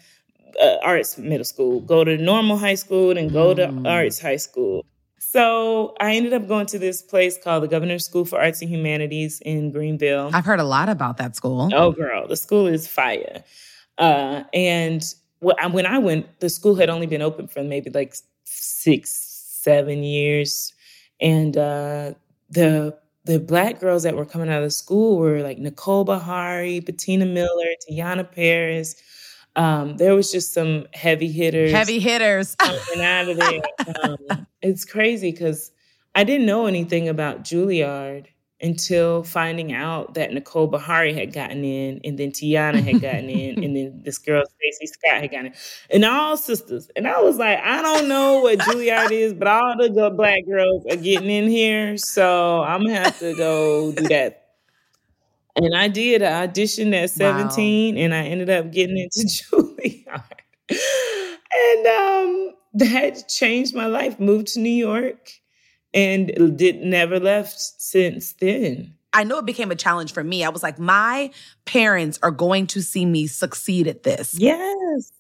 uh, 0.61 0.76
arts 0.82 1.18
middle 1.18 1.44
school, 1.44 1.80
go 1.80 2.04
to 2.04 2.16
normal 2.16 2.56
high 2.56 2.75
school, 2.75 3.16
and 3.16 3.32
go 3.32 3.54
to 3.54 3.66
Mm. 3.66 3.87
arts 3.87 4.20
high 4.20 4.37
school. 4.37 4.85
So 5.18 5.94
I 6.00 6.14
ended 6.14 6.32
up 6.32 6.46
going 6.49 6.66
to 6.66 6.78
this 6.78 7.02
place 7.02 7.37
called 7.42 7.62
the 7.62 7.68
Governor's 7.68 8.04
School 8.04 8.25
for 8.25 8.38
Arts 8.40 8.62
and 8.62 8.70
Humanities 8.70 9.40
in 9.44 9.70
Greenville. 9.70 10.30
I've 10.32 10.44
heard 10.44 10.61
a 10.61 10.64
lot 10.64 10.88
about 10.88 11.18
that 11.18 11.37
school. 11.37 11.68
Oh, 11.75 11.90
girl, 11.90 12.26
the 12.26 12.37
school 12.37 12.66
is 12.66 12.87
fire. 12.87 13.42
Uh, 13.98 14.44
and 14.52 15.02
when 15.40 15.86
I 15.86 15.98
went, 15.98 16.40
the 16.40 16.48
school 16.48 16.74
had 16.74 16.88
only 16.88 17.06
been 17.06 17.22
open 17.22 17.46
for 17.48 17.62
maybe 17.62 17.90
like 17.90 18.14
six, 18.44 19.10
seven 19.62 20.02
years, 20.02 20.72
and 21.20 21.56
uh, 21.56 22.14
the 22.50 22.98
the 23.24 23.40
black 23.40 23.80
girls 23.80 24.04
that 24.04 24.14
were 24.14 24.24
coming 24.24 24.48
out 24.48 24.58
of 24.58 24.64
the 24.64 24.70
school 24.70 25.18
were 25.18 25.42
like 25.42 25.58
Nicole 25.58 26.04
Beharie, 26.04 26.84
Patina 26.84 27.26
Miller, 27.26 27.66
Teyonah 27.90 28.30
Parris. 28.30 28.94
Um, 29.56 29.96
there 29.96 30.14
was 30.14 30.30
just 30.30 30.52
some 30.52 30.86
heavy 30.92 31.32
hitters 31.32 31.72
Heavy 31.72 31.98
hitters. 31.98 32.54
coming 32.56 33.00
out 33.04 33.28
of 33.28 33.36
there. 33.38 33.60
Um, 34.04 34.46
it's 34.62 34.84
crazy 34.84 35.32
because 35.32 35.72
I 36.14 36.24
didn't 36.24 36.46
know 36.46 36.66
anything 36.66 37.08
about 37.08 37.42
Juilliard 37.42 38.26
until 38.60 39.22
finding 39.22 39.72
out 39.72 40.14
that 40.14 40.32
Nicole 40.32 40.70
Beharie 40.70 41.14
had 41.14 41.32
gotten 41.32 41.62
in, 41.64 42.00
and 42.04 42.18
then 42.18 42.30
Teyonah 42.30 42.82
had 42.82 43.00
gotten 43.00 43.28
in, 43.28 43.62
and 43.62 43.76
then 43.76 44.00
this 44.04 44.18
girl 44.18 44.42
Stacey 44.46 44.86
Scott 44.86 45.20
had 45.20 45.30
gotten 45.30 45.46
in, 45.46 45.52
and 45.90 46.04
all 46.04 46.36
sisters. 46.36 46.90
And 46.96 47.06
I 47.06 47.20
was 47.20 47.36
like, 47.36 47.58
I 47.58 47.82
don't 47.82 48.08
know 48.08 48.40
what 48.40 48.58
Juilliard 48.60 49.10
is, 49.10 49.34
but 49.34 49.48
all 49.48 49.75
the 49.78 49.90
good 49.90 50.16
black 50.16 50.46
girls 50.46 50.86
are 50.90 50.96
getting 50.96 51.30
in 51.30 51.48
here, 51.50 51.96
so 51.98 52.62
I'm 52.62 52.82
gonna 52.82 52.94
have 52.94 53.18
to 53.18 53.34
go 53.36 53.92
do 53.92 54.08
that. 54.08 54.42
And 55.56 55.75
I 55.75 55.88
did. 55.88 56.22
I 56.22 56.46
auditioned 56.46 56.94
at 56.94 57.10
17, 57.10 57.96
and 57.96 58.14
I 58.14 58.25
ended 58.25 58.50
up 58.50 58.70
getting 58.70 58.98
into 58.98 59.26
Juilliard. 59.26 60.22
and 60.70 61.86
um, 61.86 62.54
that 62.75 63.28
changed 63.28 63.75
my 63.75 63.86
life. 63.86 64.20
Moved 64.20 64.48
to 64.48 64.60
New 64.60 64.68
York 64.68 65.30
and 65.96 66.56
did 66.56 66.82
never 66.82 67.18
left 67.18 67.58
since 67.58 68.34
then. 68.34 68.94
I 69.14 69.24
know 69.24 69.38
it 69.38 69.46
became 69.46 69.70
a 69.70 69.76
challenge 69.76 70.12
for 70.12 70.22
me. 70.22 70.44
I 70.44 70.50
was 70.50 70.62
like, 70.62 70.78
my 70.78 71.30
parents 71.64 72.18
are 72.22 72.30
going 72.30 72.66
to 72.68 72.82
see 72.82 73.06
me 73.06 73.26
succeed 73.26 73.88
at 73.88 74.02
this. 74.02 74.38
Yes. 74.38 75.10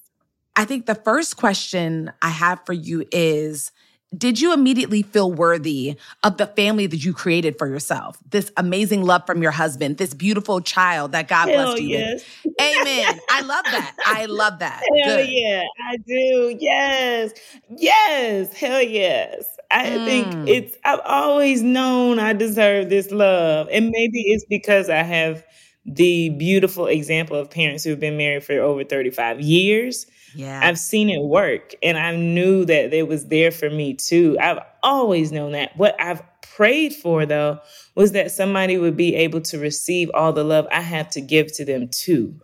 I 0.54 0.66
think 0.66 0.84
the 0.84 0.94
first 0.94 1.38
question 1.38 2.12
I 2.20 2.28
have 2.28 2.60
for 2.66 2.74
you 2.74 3.06
is 3.10 3.72
did 4.16 4.40
you 4.40 4.52
immediately 4.52 5.02
feel 5.02 5.32
worthy 5.32 5.96
of 6.22 6.36
the 6.36 6.46
family 6.46 6.86
that 6.86 7.04
you 7.04 7.12
created 7.12 7.58
for 7.58 7.66
yourself? 7.66 8.18
This 8.30 8.52
amazing 8.56 9.02
love 9.02 9.26
from 9.26 9.42
your 9.42 9.50
husband, 9.50 9.98
this 9.98 10.14
beautiful 10.14 10.60
child 10.60 11.12
that 11.12 11.28
God 11.28 11.48
Hell 11.48 11.66
blessed 11.66 11.82
you 11.82 11.88
yes. 11.88 12.24
with. 12.44 12.54
Amen. 12.60 13.20
I 13.30 13.40
love 13.42 13.64
that. 13.64 13.96
I 14.06 14.26
love 14.26 14.58
that. 14.60 14.82
Hell 15.04 15.16
Good. 15.16 15.28
yeah, 15.28 15.64
I 15.88 15.96
do. 15.98 16.56
Yes. 16.60 17.32
Yes. 17.76 18.52
Hell 18.54 18.82
yes. 18.82 19.44
I 19.70 19.86
Mm. 19.90 20.04
think 20.04 20.48
it's, 20.48 20.76
I've 20.84 21.00
always 21.04 21.62
known 21.62 22.20
I 22.20 22.32
deserve 22.32 22.88
this 22.88 23.10
love. 23.10 23.68
And 23.72 23.90
maybe 23.90 24.20
it's 24.22 24.44
because 24.48 24.88
I 24.88 25.02
have 25.02 25.44
the 25.84 26.28
beautiful 26.30 26.86
example 26.86 27.36
of 27.36 27.50
parents 27.50 27.82
who've 27.82 27.98
been 27.98 28.16
married 28.16 28.44
for 28.44 28.58
over 28.60 28.84
35 28.84 29.40
years. 29.40 30.06
Yeah. 30.36 30.60
I've 30.62 30.78
seen 30.78 31.08
it 31.08 31.22
work 31.22 31.74
and 31.82 31.96
I 31.98 32.14
knew 32.14 32.64
that 32.66 32.92
it 32.92 33.08
was 33.08 33.26
there 33.26 33.50
for 33.50 33.70
me 33.70 33.94
too. 33.94 34.36
I've 34.40 34.58
always 34.82 35.32
known 35.32 35.52
that. 35.52 35.76
What 35.76 36.00
I've 36.00 36.22
prayed 36.42 36.94
for 36.94 37.26
though 37.26 37.58
was 37.94 38.12
that 38.12 38.30
somebody 38.30 38.76
would 38.76 38.96
be 38.96 39.14
able 39.14 39.40
to 39.40 39.58
receive 39.58 40.10
all 40.14 40.32
the 40.32 40.44
love 40.44 40.66
I 40.70 40.80
have 40.82 41.08
to 41.10 41.20
give 41.20 41.52
to 41.54 41.64
them 41.64 41.88
too. 41.88 42.34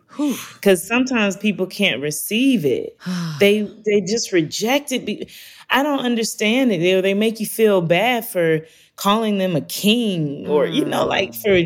Cuz 0.61 0.85
sometimes 0.85 1.37
people 1.37 1.67
can't 1.67 2.01
receive 2.01 2.65
it. 2.65 2.97
they 3.39 3.61
they 3.85 4.01
just 4.01 4.31
reject 4.31 4.91
it. 4.91 5.05
Be- 5.05 5.27
I 5.69 5.83
don't 5.83 5.99
understand 5.99 6.71
it. 6.71 6.79
They 6.79 6.99
they 6.99 7.13
make 7.13 7.39
you 7.39 7.45
feel 7.45 7.81
bad 7.81 8.25
for 8.25 8.61
calling 8.95 9.37
them 9.37 9.55
a 9.55 9.61
king 9.61 10.47
or 10.47 10.65
you 10.65 10.85
know 10.85 11.05
mm. 11.05 11.09
like 11.09 11.33
for 11.33 11.59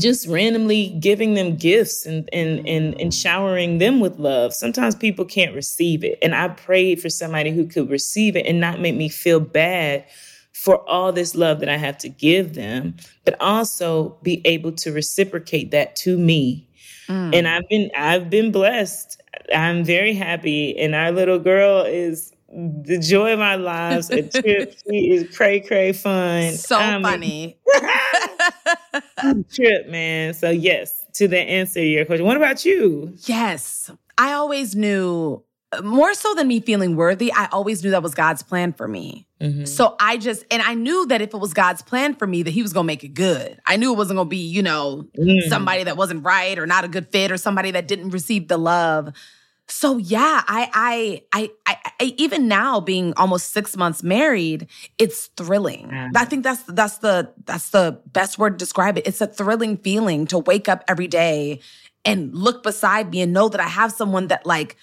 just 0.00 0.26
randomly 0.28 0.96
giving 1.00 1.34
them 1.34 1.56
gifts 1.56 2.06
and, 2.06 2.28
and 2.32 2.66
and 2.68 3.00
and 3.00 3.12
showering 3.12 3.78
them 3.78 4.00
with 4.00 4.18
love. 4.18 4.54
Sometimes 4.54 4.94
people 4.94 5.24
can't 5.24 5.54
receive 5.54 6.04
it. 6.04 6.18
And 6.22 6.34
I 6.34 6.48
prayed 6.48 7.00
for 7.00 7.08
somebody 7.08 7.50
who 7.50 7.66
could 7.66 7.90
receive 7.90 8.36
it 8.36 8.46
and 8.46 8.60
not 8.60 8.80
make 8.80 8.96
me 8.96 9.08
feel 9.08 9.40
bad 9.40 10.04
for 10.52 10.88
all 10.88 11.12
this 11.12 11.34
love 11.34 11.60
that 11.60 11.68
I 11.68 11.76
have 11.76 11.98
to 11.98 12.08
give 12.08 12.54
them, 12.54 12.96
but 13.24 13.40
also 13.40 14.16
be 14.22 14.40
able 14.46 14.72
to 14.72 14.92
reciprocate 14.92 15.72
that 15.72 15.96
to 15.96 16.16
me. 16.16 16.68
Mm. 17.08 17.34
And 17.34 17.48
I've 17.48 17.68
been 17.68 17.90
I've 17.96 18.30
been 18.30 18.52
blessed. 18.52 19.20
I'm 19.54 19.84
very 19.84 20.14
happy. 20.14 20.78
And 20.78 20.94
our 20.94 21.10
little 21.10 21.38
girl 21.38 21.82
is 21.82 22.33
the 22.54 22.98
joy 22.98 23.32
of 23.32 23.40
our 23.40 23.56
lives. 23.56 24.10
A 24.10 24.22
trip. 24.22 24.76
she 24.88 25.10
is 25.10 25.36
cray 25.36 25.60
cray 25.60 25.92
fun. 25.92 26.52
so 26.52 26.76
I'm 26.76 27.02
funny. 27.02 27.58
trip, 29.52 29.88
man. 29.88 30.34
So 30.34 30.50
yes, 30.50 31.04
to 31.14 31.28
the 31.28 31.38
answer 31.38 31.80
to 31.80 31.86
your 31.86 32.04
question. 32.04 32.26
What 32.26 32.36
about 32.36 32.64
you? 32.64 33.14
Yes. 33.24 33.90
I 34.16 34.32
always 34.34 34.76
knew, 34.76 35.42
more 35.82 36.14
so 36.14 36.34
than 36.34 36.46
me 36.46 36.60
feeling 36.60 36.94
worthy, 36.94 37.32
I 37.32 37.48
always 37.50 37.82
knew 37.82 37.90
that 37.90 38.02
was 38.02 38.14
God's 38.14 38.44
plan 38.44 38.72
for 38.72 38.86
me. 38.86 39.26
Mm-hmm. 39.40 39.64
So 39.64 39.96
I 39.98 40.16
just, 40.18 40.44
and 40.50 40.62
I 40.62 40.74
knew 40.74 41.06
that 41.08 41.20
if 41.20 41.34
it 41.34 41.38
was 41.38 41.52
God's 41.52 41.82
plan 41.82 42.14
for 42.14 42.26
me, 42.26 42.44
that 42.44 42.52
He 42.52 42.62
was 42.62 42.72
going 42.72 42.84
to 42.84 42.86
make 42.86 43.02
it 43.02 43.14
good. 43.14 43.60
I 43.66 43.76
knew 43.76 43.92
it 43.92 43.96
wasn't 43.96 44.18
going 44.18 44.26
to 44.28 44.30
be, 44.30 44.46
you 44.46 44.62
know, 44.62 45.08
mm. 45.18 45.42
somebody 45.48 45.82
that 45.84 45.96
wasn't 45.96 46.24
right 46.24 46.56
or 46.58 46.66
not 46.66 46.84
a 46.84 46.88
good 46.88 47.10
fit 47.10 47.32
or 47.32 47.36
somebody 47.36 47.72
that 47.72 47.88
didn't 47.88 48.10
receive 48.10 48.46
the 48.46 48.58
love. 48.58 49.12
So 49.68 49.96
yeah, 49.96 50.42
I, 50.46 51.22
I, 51.32 51.48
I, 51.66 51.76
I, 52.00 52.14
even 52.18 52.48
now 52.48 52.80
being 52.80 53.14
almost 53.16 53.52
six 53.52 53.76
months 53.76 54.02
married, 54.02 54.68
it's 54.98 55.28
thrilling. 55.36 55.90
I 56.14 56.24
think 56.26 56.44
that's 56.44 56.62
that's 56.64 56.98
the 56.98 57.32
that's 57.46 57.70
the 57.70 58.00
best 58.12 58.38
word 58.38 58.50
to 58.50 58.56
describe 58.58 58.98
it. 58.98 59.06
It's 59.06 59.20
a 59.22 59.26
thrilling 59.26 59.78
feeling 59.78 60.26
to 60.26 60.38
wake 60.38 60.68
up 60.68 60.84
every 60.86 61.06
day 61.08 61.60
and 62.04 62.34
look 62.34 62.62
beside 62.62 63.10
me 63.10 63.22
and 63.22 63.32
know 63.32 63.48
that 63.48 63.60
I 63.60 63.68
have 63.68 63.90
someone 63.92 64.28
that 64.28 64.44
like 64.44 64.76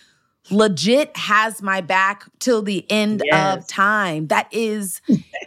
legit 0.50 1.16
has 1.16 1.62
my 1.62 1.82
back 1.82 2.24
till 2.40 2.64
the 2.64 2.90
end 2.92 3.22
of 3.32 3.68
time. 3.68 4.28
That 4.28 4.48
is, 4.52 5.00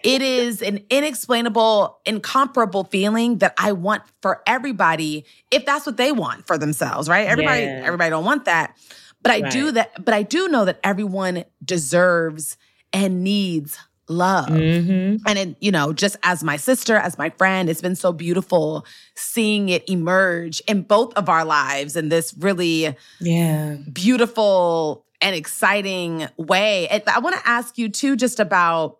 it 0.04 0.22
is 0.22 0.62
an 0.62 0.84
inexplainable, 0.88 1.98
incomparable 2.06 2.84
feeling 2.84 3.38
that 3.38 3.54
I 3.58 3.72
want 3.72 4.04
for 4.22 4.42
everybody 4.46 5.24
if 5.50 5.66
that's 5.66 5.84
what 5.84 5.96
they 5.96 6.12
want 6.12 6.46
for 6.46 6.56
themselves, 6.56 7.08
right? 7.08 7.26
Everybody, 7.26 7.64
everybody 7.84 8.10
don't 8.10 8.24
want 8.24 8.44
that. 8.44 8.76
But 9.24 9.32
I 9.32 9.48
do 9.48 9.72
that, 9.72 10.04
but 10.04 10.14
I 10.14 10.22
do 10.22 10.46
know 10.48 10.64
that 10.64 10.78
everyone 10.84 11.44
deserves 11.64 12.56
and 12.92 13.24
needs 13.24 13.76
love. 14.06 14.50
Mm-hmm. 14.50 15.26
And 15.26 15.38
it, 15.38 15.56
you 15.60 15.72
know, 15.72 15.92
just 15.94 16.16
as 16.22 16.44
my 16.44 16.56
sister, 16.58 16.94
as 16.96 17.16
my 17.16 17.30
friend, 17.30 17.70
it's 17.70 17.80
been 17.80 17.96
so 17.96 18.12
beautiful 18.12 18.84
seeing 19.16 19.70
it 19.70 19.88
emerge 19.88 20.60
in 20.68 20.82
both 20.82 21.14
of 21.14 21.28
our 21.28 21.44
lives 21.44 21.96
in 21.96 22.10
this 22.10 22.34
really 22.38 22.94
Yeah. 23.20 23.76
beautiful 23.90 25.06
and 25.22 25.34
exciting 25.34 26.28
way. 26.36 26.86
I 27.06 27.18
want 27.20 27.34
to 27.36 27.48
ask 27.48 27.78
you 27.78 27.88
too, 27.88 28.14
just 28.14 28.38
about 28.40 28.98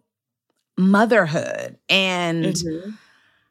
motherhood 0.79 1.77
and 1.89 2.47
Mm-hmm. 2.55 2.91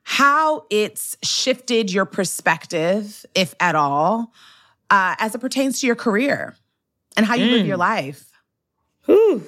how 0.03 0.65
it's 0.69 1.15
shifted 1.23 1.93
your 1.93 2.05
perspective, 2.05 3.25
if 3.35 3.53
at 3.59 3.75
all, 3.75 4.33
uh, 4.89 5.15
as 5.19 5.35
it 5.35 5.39
pertains 5.39 5.79
to 5.81 5.87
your 5.87 5.95
career 5.95 6.55
and 7.15 7.25
how 7.25 7.35
you 7.35 7.45
live 7.45 7.63
Mm. 7.63 7.67
your 7.67 7.77
life. 7.77 8.25
Whew. 9.05 9.43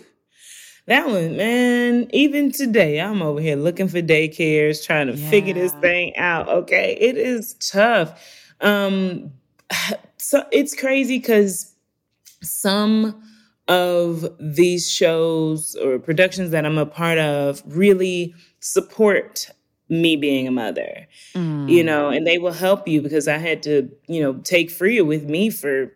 That 0.88 1.08
one, 1.08 1.36
man. 1.36 2.08
Even 2.14 2.52
today, 2.52 3.02
I'm 3.02 3.22
over 3.24 3.42
here 3.42 3.56
looking 3.56 3.88
for 3.88 4.02
daycares, 4.02 4.86
trying 4.86 5.08
to 5.08 5.18
figure 5.18 5.54
this 5.54 5.72
thing 5.74 6.16
out. 6.18 6.48
Okay, 6.48 6.96
it 7.00 7.18
is 7.18 7.56
tough. 7.56 8.22
Um, 8.62 9.32
so 10.18 10.44
it's 10.52 10.80
crazy 10.80 11.18
because 11.18 11.74
some 12.42 13.20
of 13.68 14.28
these 14.40 14.88
shows 14.92 15.76
or 15.84 15.98
productions 15.98 16.52
that 16.52 16.66
I'm 16.66 16.78
a 16.78 16.86
part 16.86 17.18
of 17.18 17.64
really 17.66 18.36
support 18.60 19.50
me 19.90 20.16
being 20.16 20.48
a 20.48 20.52
mother, 20.52 21.08
you 21.34 21.84
know, 21.84 22.10
and 22.10 22.26
they 22.28 22.38
will 22.38 22.52
help 22.54 22.88
you 22.88 23.02
because 23.02 23.28
I 23.28 23.38
had 23.38 23.64
to, 23.64 23.90
you 24.08 24.22
know, 24.22 24.34
take 24.44 24.70
Freya 24.70 25.04
with 25.04 25.24
me 25.26 25.50
for 25.50 25.92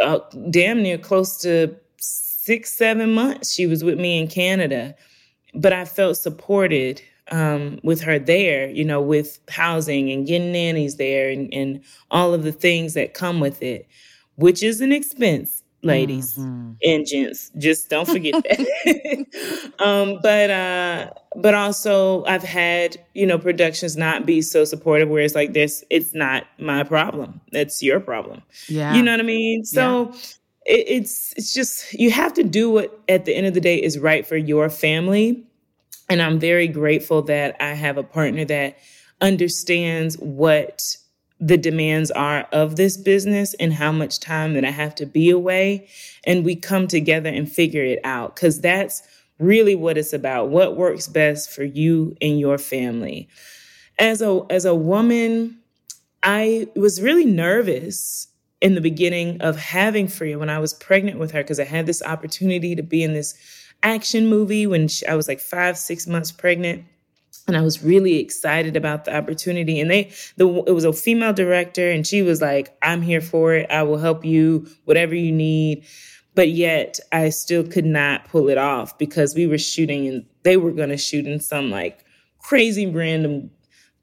uh, 0.00 0.20
damn 0.50 0.82
near 0.82 0.98
close 0.98 1.38
to 1.38 1.74
six, 1.98 2.72
seven 2.72 3.12
months. 3.14 3.52
She 3.52 3.66
was 3.66 3.82
with 3.82 3.98
me 3.98 4.18
in 4.18 4.28
Canada, 4.28 4.94
but 5.54 5.72
I 5.72 5.84
felt 5.84 6.16
supported 6.16 7.02
um, 7.30 7.80
with 7.82 8.00
her 8.02 8.18
there, 8.18 8.68
you 8.68 8.84
know, 8.84 9.00
with 9.00 9.38
housing 9.48 10.10
and 10.10 10.26
getting 10.26 10.52
nannies 10.52 10.96
there 10.96 11.28
and, 11.28 11.52
and 11.52 11.82
all 12.10 12.34
of 12.34 12.44
the 12.44 12.52
things 12.52 12.94
that 12.94 13.14
come 13.14 13.40
with 13.40 13.62
it, 13.62 13.88
which 14.36 14.62
is 14.62 14.80
an 14.80 14.92
expense, 14.92 15.64
ladies 15.82 16.36
and 16.84 17.06
gents. 17.06 17.50
Just 17.58 17.90
don't 17.90 18.08
forget 18.08 18.34
that. 18.44 19.72
um, 19.78 20.18
but 20.22 20.50
uh, 20.50 21.10
but 21.36 21.54
also 21.54 22.24
I've 22.24 22.42
had 22.42 22.96
you 23.14 23.26
know 23.26 23.38
productions 23.38 23.96
not 23.96 24.26
be 24.26 24.42
so 24.42 24.64
supportive 24.64 25.08
where 25.08 25.22
it's 25.22 25.34
like 25.34 25.52
this. 25.52 25.84
It's 25.90 26.14
not 26.14 26.44
my 26.58 26.82
problem. 26.82 27.40
That's 27.52 27.82
your 27.82 28.00
problem. 28.00 28.42
Yeah. 28.68 28.94
You 28.94 29.02
know 29.02 29.12
what 29.12 29.20
I 29.20 29.24
mean? 29.24 29.64
So 29.64 30.12
it, 30.64 30.84
it's 30.88 31.34
it's 31.36 31.52
just 31.52 31.92
you 31.92 32.10
have 32.10 32.32
to 32.34 32.44
do 32.44 32.70
what 32.70 32.98
at 33.08 33.24
the 33.24 33.34
end 33.34 33.46
of 33.46 33.54
the 33.54 33.60
day 33.60 33.76
is 33.76 33.98
right 33.98 34.26
for 34.26 34.36
your 34.36 34.70
family. 34.70 35.44
And 36.08 36.22
I'm 36.22 36.38
very 36.38 36.68
grateful 36.68 37.22
that 37.22 37.56
I 37.60 37.74
have 37.74 37.98
a 37.98 38.02
partner 38.02 38.44
that 38.44 38.78
understands 39.20 40.16
what 40.18 40.96
the 41.38 41.58
demands 41.58 42.10
are 42.12 42.48
of 42.52 42.76
this 42.76 42.96
business 42.96 43.54
and 43.54 43.74
how 43.74 43.92
much 43.92 44.20
time 44.20 44.54
that 44.54 44.64
I 44.64 44.70
have 44.70 44.94
to 44.96 45.06
be 45.06 45.30
away. 45.30 45.88
And 46.24 46.44
we 46.44 46.56
come 46.56 46.86
together 46.86 47.28
and 47.28 47.50
figure 47.50 47.84
it 47.84 47.98
out 48.04 48.34
because 48.34 48.60
that's 48.60 49.02
really 49.38 49.74
what 49.74 49.98
it's 49.98 50.12
about. 50.12 50.48
What 50.48 50.76
works 50.76 51.08
best 51.08 51.50
for 51.50 51.64
you 51.64 52.16
and 52.20 52.38
your 52.40 52.58
family. 52.58 53.28
As 53.98 54.20
a 54.20 54.42
as 54.50 54.64
a 54.64 54.74
woman, 54.74 55.58
I 56.22 56.68
was 56.74 57.00
really 57.00 57.24
nervous 57.24 58.28
in 58.60 58.74
the 58.74 58.80
beginning 58.80 59.40
of 59.42 59.56
having 59.56 60.08
Freya 60.08 60.38
when 60.38 60.50
I 60.50 60.58
was 60.58 60.74
pregnant 60.74 61.18
with 61.18 61.30
her 61.32 61.42
because 61.42 61.60
I 61.60 61.64
had 61.64 61.86
this 61.86 62.02
opportunity 62.02 62.74
to 62.74 62.82
be 62.82 63.02
in 63.02 63.12
this 63.12 63.34
action 63.82 64.26
movie 64.26 64.66
when 64.66 64.88
she, 64.88 65.06
I 65.06 65.14
was 65.14 65.28
like 65.28 65.40
five, 65.40 65.78
six 65.78 66.06
months 66.06 66.32
pregnant. 66.32 66.84
And 67.46 67.56
I 67.56 67.60
was 67.60 67.84
really 67.84 68.18
excited 68.18 68.76
about 68.76 69.04
the 69.04 69.16
opportunity. 69.16 69.78
And 69.78 69.88
they, 69.88 70.10
the, 70.36 70.48
it 70.66 70.72
was 70.72 70.84
a 70.84 70.92
female 70.92 71.32
director, 71.32 71.88
and 71.88 72.04
she 72.04 72.22
was 72.22 72.40
like, 72.40 72.76
I'm 72.82 73.02
here 73.02 73.20
for 73.20 73.54
it. 73.54 73.70
I 73.70 73.84
will 73.84 73.98
help 73.98 74.24
you, 74.24 74.66
whatever 74.84 75.14
you 75.14 75.30
need. 75.30 75.84
But 76.36 76.50
yet, 76.50 77.00
I 77.10 77.30
still 77.30 77.64
could 77.64 77.84
not 77.86 78.28
pull 78.28 78.48
it 78.48 78.58
off 78.58 78.96
because 78.98 79.34
we 79.34 79.48
were 79.48 79.58
shooting 79.58 80.06
and 80.06 80.24
they 80.44 80.56
were 80.56 80.70
going 80.70 80.90
to 80.90 80.96
shoot 80.96 81.26
in 81.26 81.40
some 81.40 81.70
like 81.70 82.04
crazy 82.38 82.86
random 82.86 83.50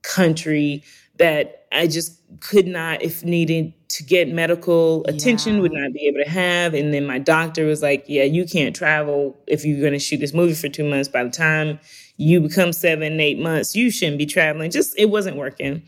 country 0.02 0.84
that 1.17 1.67
I 1.72 1.88
just 1.88 2.19
could 2.41 2.67
not, 2.67 3.02
if 3.02 3.24
needed 3.24 3.72
to 3.89 4.04
get 4.04 4.28
medical 4.30 5.06
attention, 5.08 5.56
Yeah. 5.56 5.62
would 5.62 5.72
not 5.74 5.93
be 5.93 6.08
able 6.08 6.24
to 6.24 6.30
have. 6.30 6.74
And 6.74 6.93
then 6.93 7.06
my 7.06 7.19
doctor 7.19 7.65
was 7.65 7.82
like, 7.84 8.04
Yeah, 8.08 8.24
you 8.24 8.46
can't 8.46 8.76
travel 8.76 9.38
if 9.48 9.63
you're 9.63 9.80
going 9.80 9.93
to 9.93 10.00
shoot 10.00 10.17
this 10.17 10.34
movie 10.34 10.56
for 10.56 10.69
two 10.69 10.84
months. 10.89 11.08
By 11.08 11.24
the 11.24 11.30
time 11.30 11.80
you 12.17 12.41
become 12.41 12.74
seven, 12.74 13.19
eight 13.19 13.39
months, 13.39 13.76
you 13.76 13.91
shouldn't 13.91 14.17
be 14.17 14.26
traveling. 14.26 14.72
Just, 14.72 14.98
it 14.98 15.12
wasn't 15.12 15.38
working. 15.38 15.84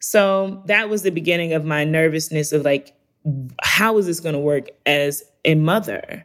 So 0.00 0.62
that 0.66 0.88
was 0.88 1.02
the 1.02 1.10
beginning 1.10 1.52
of 1.52 1.64
my 1.64 1.84
nervousness 1.84 2.52
of 2.52 2.64
like, 2.64 2.92
how 3.62 3.98
is 3.98 4.06
this 4.06 4.20
going 4.20 4.34
to 4.34 4.40
work 4.40 4.66
as 4.84 5.22
a 5.46 5.54
mother? 5.54 6.24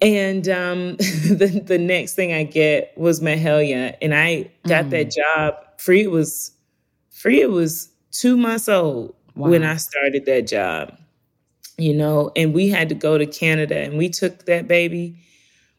And 0.00 0.48
um, 0.48 0.96
the 0.96 1.62
the 1.64 1.78
next 1.78 2.14
thing 2.14 2.32
I 2.32 2.44
get 2.44 2.92
was 2.96 3.20
Mahalia, 3.20 3.96
and 4.00 4.14
I 4.14 4.50
got 4.66 4.90
that 4.90 5.10
job. 5.10 5.56
Free 5.78 6.06
was 6.06 6.52
free. 7.10 7.44
Was 7.46 7.90
two 8.12 8.36
months 8.36 8.68
old 8.68 9.14
when 9.34 9.64
I 9.64 9.76
started 9.76 10.24
that 10.26 10.46
job. 10.46 10.96
You 11.76 11.94
know, 11.94 12.32
and 12.34 12.54
we 12.54 12.68
had 12.68 12.88
to 12.88 12.94
go 12.94 13.18
to 13.18 13.26
Canada, 13.26 13.78
and 13.78 13.98
we 13.98 14.08
took 14.08 14.46
that 14.46 14.68
baby, 14.68 15.16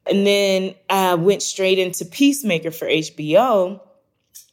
and 0.06 0.26
then 0.26 0.76
I 0.90 1.16
went 1.16 1.42
straight 1.42 1.78
into 1.78 2.06
Peacemaker 2.06 2.72
for 2.72 2.88
HBO, 2.88 3.82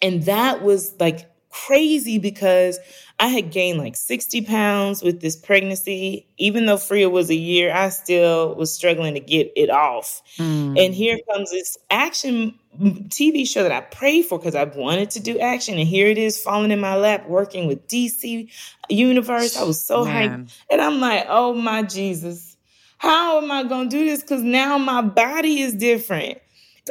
and 0.02 0.24
that 0.24 0.62
was 0.62 0.94
like 1.00 1.30
crazy 1.50 2.18
because 2.18 2.78
I 3.18 3.28
had 3.28 3.50
gained 3.50 3.78
like 3.78 3.96
60 3.96 4.42
pounds 4.42 5.02
with 5.02 5.20
this 5.20 5.36
pregnancy. 5.36 6.26
Even 6.36 6.66
though 6.66 6.76
Freya 6.76 7.08
was 7.08 7.30
a 7.30 7.34
year, 7.34 7.72
I 7.72 7.88
still 7.88 8.54
was 8.54 8.72
struggling 8.72 9.14
to 9.14 9.20
get 9.20 9.52
it 9.56 9.70
off. 9.70 10.22
Mm. 10.36 10.78
And 10.78 10.94
here 10.94 11.18
comes 11.32 11.50
this 11.50 11.78
action 11.90 12.54
TV 12.78 13.48
show 13.48 13.62
that 13.62 13.72
I 13.72 13.80
prayed 13.80 14.26
for 14.26 14.38
because 14.38 14.54
I 14.54 14.64
wanted 14.64 15.10
to 15.10 15.20
do 15.20 15.38
action. 15.38 15.78
And 15.78 15.88
here 15.88 16.08
it 16.08 16.18
is 16.18 16.38
falling 16.38 16.70
in 16.70 16.80
my 16.80 16.94
lap, 16.96 17.26
working 17.26 17.66
with 17.66 17.88
DC 17.88 18.50
Universe. 18.90 19.56
I 19.56 19.64
was 19.64 19.82
so 19.82 20.04
Man. 20.04 20.44
hyped. 20.44 20.60
And 20.70 20.82
I'm 20.82 21.00
like, 21.00 21.24
oh 21.28 21.54
my 21.54 21.82
Jesus, 21.82 22.56
how 22.98 23.40
am 23.42 23.50
I 23.50 23.62
going 23.64 23.88
to 23.88 23.96
do 23.96 24.04
this? 24.04 24.20
Because 24.20 24.42
now 24.42 24.76
my 24.76 25.00
body 25.00 25.60
is 25.60 25.74
different. 25.74 26.38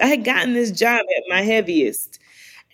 I 0.02 0.08
had 0.08 0.24
gotten 0.24 0.54
this 0.54 0.72
job 0.72 1.02
at 1.02 1.24
my 1.30 1.42
heaviest. 1.42 2.20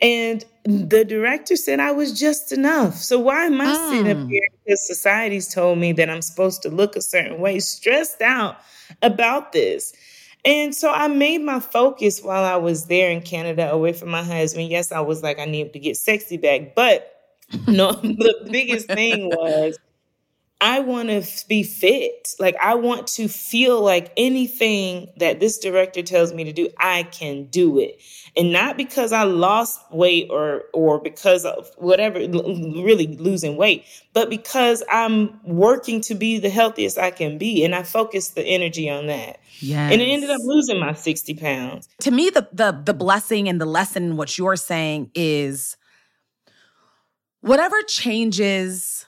And 0.01 0.43
the 0.63 1.05
director 1.05 1.55
said 1.55 1.79
I 1.79 1.91
was 1.91 2.17
just 2.17 2.51
enough. 2.51 2.95
So 2.95 3.19
why 3.19 3.45
am 3.45 3.61
I 3.61 3.73
sitting 3.73 4.11
up 4.11 4.17
mm. 4.17 4.29
here 4.29 4.47
because 4.65 4.87
society's 4.87 5.53
told 5.53 5.77
me 5.77 5.91
that 5.93 6.09
I'm 6.09 6.21
supposed 6.21 6.61
to 6.63 6.69
look 6.69 6.95
a 6.95 7.01
certain 7.01 7.39
way, 7.39 7.59
stressed 7.59 8.21
out 8.21 8.57
about 9.01 9.51
this? 9.51 9.93
And 10.43 10.73
so 10.73 10.91
I 10.91 11.07
made 11.07 11.41
my 11.41 11.59
focus 11.59 12.21
while 12.21 12.43
I 12.43 12.55
was 12.55 12.85
there 12.85 13.11
in 13.11 13.21
Canada 13.21 13.71
away 13.71 13.93
from 13.93 14.09
my 14.09 14.23
husband. 14.23 14.69
Yes, 14.69 14.91
I 14.91 14.99
was 14.99 15.21
like, 15.21 15.37
I 15.37 15.45
need 15.45 15.71
to 15.73 15.79
get 15.79 15.97
sexy 15.97 16.37
back. 16.37 16.73
But 16.73 17.15
no, 17.67 17.91
the 18.01 18.47
biggest 18.49 18.87
thing 18.87 19.27
was 19.29 19.77
I 20.61 20.79
want 20.79 21.09
to 21.09 21.23
be 21.47 21.63
fit. 21.63 22.29
Like 22.39 22.55
I 22.61 22.75
want 22.75 23.07
to 23.07 23.27
feel 23.27 23.81
like 23.81 24.13
anything 24.15 25.09
that 25.17 25.39
this 25.39 25.57
director 25.57 26.03
tells 26.03 26.33
me 26.33 26.43
to 26.43 26.53
do, 26.53 26.69
I 26.77 27.03
can 27.03 27.45
do 27.45 27.79
it. 27.79 27.99
And 28.37 28.53
not 28.53 28.77
because 28.77 29.11
I 29.11 29.23
lost 29.23 29.79
weight 29.91 30.27
or 30.29 30.65
or 30.71 31.01
because 31.01 31.45
of 31.45 31.69
whatever 31.77 32.19
really 32.19 33.07
losing 33.17 33.57
weight, 33.57 33.85
but 34.13 34.29
because 34.29 34.83
I'm 34.89 35.39
working 35.43 35.99
to 36.01 36.15
be 36.15 36.37
the 36.37 36.49
healthiest 36.51 36.99
I 36.99 37.09
can 37.09 37.39
be 37.39 37.65
and 37.65 37.73
I 37.73 37.81
focused 37.81 38.35
the 38.35 38.43
energy 38.43 38.87
on 38.87 39.07
that. 39.07 39.39
Yes. 39.59 39.91
And 39.91 39.99
it 39.99 40.05
ended 40.05 40.29
up 40.29 40.41
losing 40.43 40.79
my 40.79 40.93
60 40.93 41.33
pounds. 41.35 41.89
to 42.01 42.11
me 42.11 42.29
the 42.29 42.47
the 42.53 42.71
the 42.71 42.93
blessing 42.93 43.49
and 43.49 43.59
the 43.59 43.65
lesson 43.65 44.03
in 44.03 44.17
what 44.17 44.37
you're 44.37 44.55
saying 44.55 45.09
is 45.15 45.75
whatever 47.41 47.81
changes 47.83 49.07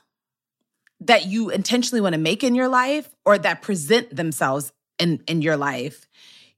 that 1.08 1.28
you 1.28 1.50
intentionally 1.50 2.02
want 2.02 2.14
to 2.14 2.20
make 2.20 2.44
in 2.44 2.56
your 2.56 2.68
life 2.68 3.10
or 3.26 3.38
that 3.38 3.62
present 3.62 4.16
themselves 4.16 4.72
in 5.00 5.22
in 5.28 5.42
your 5.42 5.58
life 5.58 6.08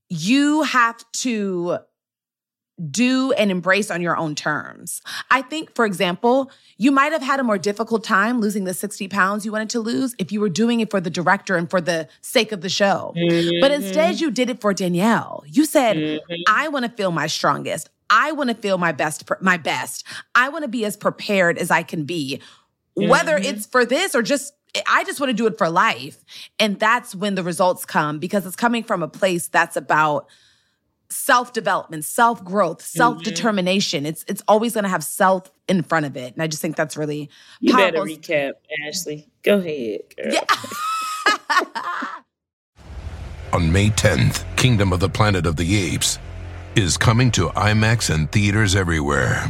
you 0.10 0.64
have 0.64 0.98
to 1.12 1.80
do 2.92 3.32
and 3.34 3.52
embrace 3.52 3.90
on 3.90 4.02
your 4.02 4.18
own 4.18 4.36
terms. 4.36 5.02
I 5.32 5.42
think, 5.42 5.74
for 5.76 5.86
example, 5.86 6.52
you 6.78 6.92
might 6.92 7.14
have 7.14 7.22
had 7.22 7.40
a 7.40 7.44
more 7.44 7.58
difficult 7.58 8.04
time 8.04 8.42
losing 8.42 8.66
the 8.66 8.74
60 8.74 9.08
pounds 9.08 9.46
you 9.46 9.52
wanted 9.52 9.70
to 9.72 9.80
lose 9.80 10.14
if 10.20 10.32
you 10.32 10.42
were 10.42 10.50
doing 10.50 10.82
it 10.82 10.92
for 10.92 11.00
the 11.00 11.10
director 11.10 11.56
and 11.56 11.70
for 11.70 11.80
the 11.80 12.10
sake 12.22 12.52
of 12.52 12.60
the 12.60 12.70
show. 12.70 13.14
But 13.62 13.72
instead, 13.72 14.16
mm-hmm. 14.16 14.24
you 14.26 14.32
did 14.32 14.50
it 14.50 14.60
for 14.60 14.74
Danielle. 14.74 15.46
You 15.48 15.64
said, 15.64 15.96
mm-hmm. 15.96 16.34
I 16.50 16.68
want 16.68 16.84
to 16.84 16.92
feel 16.92 17.12
my 17.12 17.28
strongest. 17.28 17.90
I 18.10 18.34
want 18.34 18.50
to 18.50 18.56
feel 18.56 18.78
my 18.78 18.92
best, 18.92 19.24
my 19.42 19.58
best. 19.58 20.06
I 20.36 20.50
want 20.50 20.64
to 20.64 20.68
be 20.68 20.84
as 20.84 20.98
prepared 20.98 21.58
as 21.58 21.72
I 21.72 21.82
can 21.82 22.04
be, 22.04 22.42
whether 22.96 23.38
it's 23.38 23.66
for 23.66 23.86
this 23.86 24.16
or 24.16 24.22
just 24.22 24.54
I 24.88 25.04
just 25.06 25.20
want 25.20 25.30
to 25.30 25.34
do 25.34 25.48
it 25.48 25.58
for 25.58 25.70
life. 25.70 26.24
And 26.60 26.80
that's 26.80 27.16
when 27.16 27.36
the 27.36 27.44
results 27.44 27.86
come 27.86 28.20
because 28.20 28.46
it's 28.46 28.56
coming 28.56 28.84
from 28.84 29.04
a 29.04 29.08
place 29.08 29.48
that's 29.48 29.78
about 29.78 30.28
self 31.10 31.54
development, 31.54 32.06
self 32.06 32.44
growth, 32.44 32.80
mm-hmm. 32.80 32.98
self 32.98 33.24
determination. 33.24 34.06
It's 34.06 34.26
it's 34.28 34.44
always 34.48 34.74
going 34.74 34.84
to 34.84 34.90
have 34.90 35.04
self 35.04 35.52
in 35.68 35.84
front 35.84 36.06
of 36.06 36.18
it, 36.18 36.34
and 36.34 36.42
I 36.42 36.48
just 36.48 36.62
think 36.62 36.76
that's 36.76 36.98
really 36.98 37.30
You 37.60 37.76
better 37.76 38.00
recap, 38.00 38.54
Ashley. 38.88 39.28
Go 39.44 39.58
ahead, 39.60 40.02
girl. 40.16 40.34
On 43.54 43.72
May 43.72 43.90
10th, 43.90 44.44
Kingdom 44.58 44.92
of 44.92 45.00
the 45.00 45.08
Planet 45.08 45.46
of 45.46 45.56
the 45.56 45.78
Apes 45.78 46.20
is 46.76 46.98
coming 46.98 47.32
to 47.32 47.48
IMAX 47.50 48.14
and 48.14 48.30
theaters 48.30 48.76
everywhere. 48.76 49.50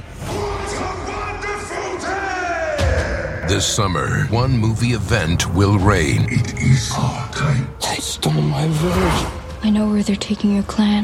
This 3.47 3.63
summer, 3.63 4.25
one 4.31 4.57
movie 4.57 4.93
event 4.93 5.53
will 5.53 5.77
reign. 5.77 6.25
It 6.29 6.59
is 6.59 6.91
our 6.97 7.31
time. 7.31 7.69
They 7.79 7.97
stole 7.97 8.33
my 8.33 8.67
village. 8.67 9.31
I 9.61 9.69
know 9.69 9.87
where 9.87 10.01
they're 10.01 10.15
taking 10.15 10.55
your 10.55 10.63
clan. 10.63 11.03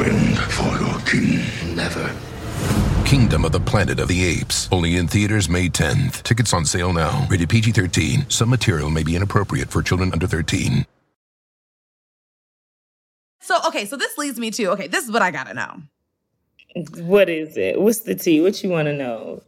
Bend 0.00 0.36
for 0.36 0.64
your 0.84 0.98
king. 1.02 1.76
Never. 1.76 2.12
Kingdom 3.04 3.44
of 3.44 3.52
the 3.52 3.60
Planet 3.60 4.00
of 4.00 4.08
the 4.08 4.24
Apes. 4.24 4.68
Only 4.72 4.96
in 4.96 5.06
theaters 5.06 5.48
May 5.48 5.68
10th. 5.68 6.24
Tickets 6.24 6.52
on 6.52 6.64
sale 6.64 6.92
now. 6.92 7.28
Rated 7.30 7.50
PG 7.50 7.70
13. 7.70 8.28
Some 8.28 8.50
material 8.50 8.90
may 8.90 9.04
be 9.04 9.14
inappropriate 9.14 9.68
for 9.68 9.82
children 9.82 10.12
under 10.12 10.26
13. 10.26 10.86
So 13.42 13.58
okay, 13.68 13.84
so 13.84 13.96
this 13.96 14.18
leads 14.18 14.40
me 14.40 14.50
to 14.50 14.72
okay, 14.72 14.88
this 14.88 15.04
is 15.04 15.12
what 15.12 15.22
I 15.22 15.30
gotta 15.30 15.54
know. 15.54 15.82
What 17.04 17.28
is 17.28 17.56
it? 17.56 17.80
What's 17.80 18.00
the 18.00 18.16
tea? 18.16 18.40
What 18.40 18.60
you 18.64 18.70
want 18.70 18.86
to 18.86 18.92
know? 18.92 19.40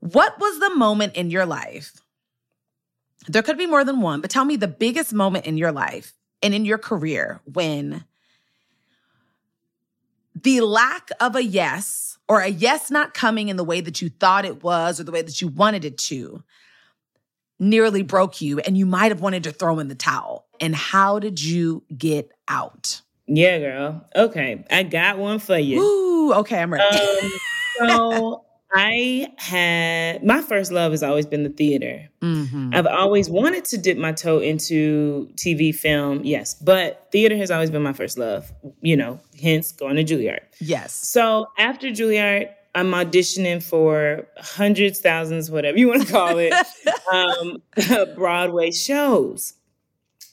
What 0.00 0.38
was 0.40 0.58
the 0.58 0.74
moment 0.74 1.14
in 1.14 1.30
your 1.30 1.46
life? 1.46 2.00
There 3.28 3.42
could 3.42 3.58
be 3.58 3.66
more 3.66 3.84
than 3.84 4.00
one, 4.00 4.20
but 4.20 4.30
tell 4.30 4.44
me 4.44 4.56
the 4.56 4.68
biggest 4.68 5.12
moment 5.12 5.46
in 5.46 5.58
your 5.58 5.72
life 5.72 6.14
and 6.42 6.54
in 6.54 6.64
your 6.64 6.78
career 6.78 7.40
when 7.44 8.04
the 10.34 10.62
lack 10.62 11.10
of 11.20 11.36
a 11.36 11.44
yes 11.44 12.18
or 12.28 12.40
a 12.40 12.48
yes 12.48 12.90
not 12.90 13.12
coming 13.12 13.48
in 13.48 13.56
the 13.56 13.64
way 13.64 13.80
that 13.80 14.00
you 14.00 14.08
thought 14.08 14.44
it 14.44 14.62
was 14.62 14.98
or 14.98 15.04
the 15.04 15.12
way 15.12 15.22
that 15.22 15.40
you 15.40 15.48
wanted 15.48 15.84
it 15.84 15.98
to 15.98 16.42
nearly 17.58 18.02
broke 18.02 18.40
you 18.40 18.58
and 18.60 18.78
you 18.78 18.86
might 18.86 19.10
have 19.10 19.20
wanted 19.20 19.44
to 19.44 19.52
throw 19.52 19.78
in 19.78 19.88
the 19.88 19.94
towel. 19.94 20.46
And 20.60 20.74
how 20.74 21.18
did 21.18 21.42
you 21.42 21.84
get 21.96 22.30
out? 22.48 23.02
Yeah, 23.26 23.58
girl. 23.58 24.08
Okay, 24.16 24.64
I 24.70 24.82
got 24.82 25.18
one 25.18 25.38
for 25.38 25.58
you. 25.58 25.80
Ooh, 25.80 26.32
okay, 26.34 26.60
I'm 26.60 26.72
ready. 26.72 26.98
Um, 26.98 27.32
so 27.78 28.44
I 28.72 29.28
had 29.36 30.22
my 30.24 30.42
first 30.42 30.70
love 30.70 30.92
has 30.92 31.02
always 31.02 31.26
been 31.26 31.42
the 31.42 31.48
theater. 31.50 32.08
Mhm. 32.22 32.74
I've 32.74 32.86
always 32.86 33.28
wanted 33.28 33.64
to 33.66 33.78
dip 33.78 33.98
my 33.98 34.12
toe 34.12 34.38
into 34.38 35.28
TV, 35.36 35.72
film, 35.74 36.20
yes, 36.24 36.54
but 36.54 37.08
theater 37.10 37.36
has 37.36 37.50
always 37.50 37.70
been 37.70 37.82
my 37.82 37.92
first 37.92 38.16
love. 38.18 38.52
You 38.80 38.96
know, 38.96 39.18
hence 39.42 39.72
going 39.72 39.96
to 39.96 40.04
Juilliard. 40.04 40.40
Yes. 40.60 40.92
So 40.92 41.48
after 41.58 41.88
Juilliard, 41.88 42.48
I'm 42.74 42.92
auditioning 42.92 43.60
for 43.60 44.28
hundreds, 44.38 45.00
thousands, 45.00 45.50
whatever 45.50 45.76
you 45.76 45.88
want 45.88 46.06
to 46.06 46.12
call 46.12 46.38
it, 46.38 46.52
um, 47.12 47.60
Broadway 48.14 48.70
shows. 48.70 49.54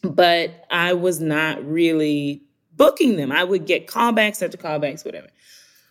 But 0.03 0.51
I 0.69 0.93
was 0.93 1.19
not 1.19 1.65
really 1.67 2.43
booking 2.75 3.15
them. 3.15 3.31
I 3.31 3.43
would 3.43 3.65
get 3.65 3.87
callbacks 3.87 4.43
after 4.43 4.57
callbacks, 4.57 5.03
whatever. 5.03 5.27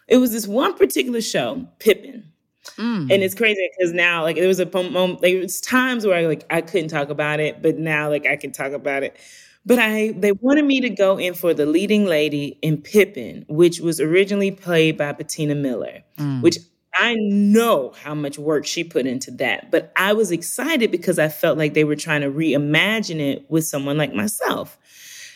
It 0.07 0.19
was 0.19 0.31
this 0.31 0.47
one 0.47 0.75
particular 0.75 1.21
show, 1.21 1.67
Pippin. 1.81 2.31
Mm. 2.79 3.13
And 3.13 3.23
it's 3.23 3.35
crazy 3.35 3.69
because 3.77 3.93
now, 3.93 4.23
like, 4.23 4.37
there 4.37 4.49
was 4.49 4.61
a 4.61 4.67
moment, 4.67 5.23
like, 5.23 5.35
was 5.41 5.61
times 5.61 6.07
where 6.07 6.17
I, 6.17 6.27
like, 6.27 6.45
I 6.51 6.61
couldn't 6.61 6.89
talk 6.89 7.09
about 7.09 7.41
it, 7.41 7.63
but 7.63 7.79
now, 7.79 8.09
like, 8.09 8.27
I 8.27 8.37
can 8.37 8.53
talk 8.53 8.73
about 8.73 9.03
it. 9.03 9.17
But 9.65 9.79
I, 9.81 10.13
they 10.13 10.33
wanted 10.33 10.65
me 10.65 10.81
to 10.83 10.91
go 10.91 11.19
in 11.19 11.35
for 11.35 11.53
the 11.53 11.67
leading 11.67 12.05
lady 12.05 12.59
in 12.63 12.81
Pippin, 12.81 13.45
which 13.49 13.81
was 13.81 14.01
originally 14.01 14.53
played 14.53 14.97
by 14.97 15.13
Patina 15.13 15.57
Miller, 15.57 16.05
which 16.41 16.59
I 16.95 17.17
know 17.19 17.93
how 18.03 18.15
much 18.15 18.39
work 18.39 18.65
she 18.65 18.85
put 18.85 19.07
into 19.07 19.31
that. 19.33 19.71
But 19.71 19.93
I 19.97 20.13
was 20.13 20.31
excited 20.31 20.91
because 20.91 21.19
I 21.19 21.29
felt 21.29 21.59
like 21.59 21.75
they 21.75 21.85
were 21.85 21.97
trying 21.97 22.21
to 22.23 22.31
reimagine 22.31 23.21
it 23.21 23.45
with 23.51 23.67
someone 23.67 23.99
like 23.99 24.15
myself. 24.15 24.79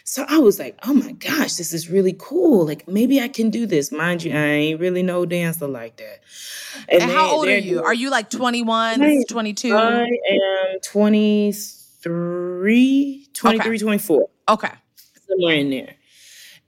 So 0.05 0.25
I 0.29 0.39
was 0.39 0.59
like, 0.59 0.79
oh 0.85 0.95
my 0.95 1.13
gosh, 1.13 1.55
this 1.55 1.73
is 1.73 1.89
really 1.91 2.17
cool. 2.19 2.67
Like 2.67 2.89
maybe 2.89 3.21
I 3.21 3.29
can 3.29 3.51
do 3.51 3.67
this. 3.67 3.93
Mind 3.93 4.25
you, 4.25 4.33
I 4.33 4.37
ain't 4.37 4.81
really 4.81 5.03
no 5.03 5.27
dancer 5.27 5.67
like 5.67 5.97
that. 5.99 6.21
And, 6.89 7.03
and 7.03 7.11
how 7.11 7.31
old 7.31 7.49
are 7.49 7.59
you? 7.59 7.83
Are 7.83 7.95
you 7.95 8.11
like 8.11 8.31
21, 8.31 9.25
22? 9.29 9.77
I 9.77 10.03
am 10.03 10.09
23, 10.85 13.29
23, 13.33 13.69
okay. 13.69 13.79
24. 13.79 14.29
Okay. 14.49 14.71
Somewhere 15.29 15.57
in 15.57 15.71
there. 15.71 15.95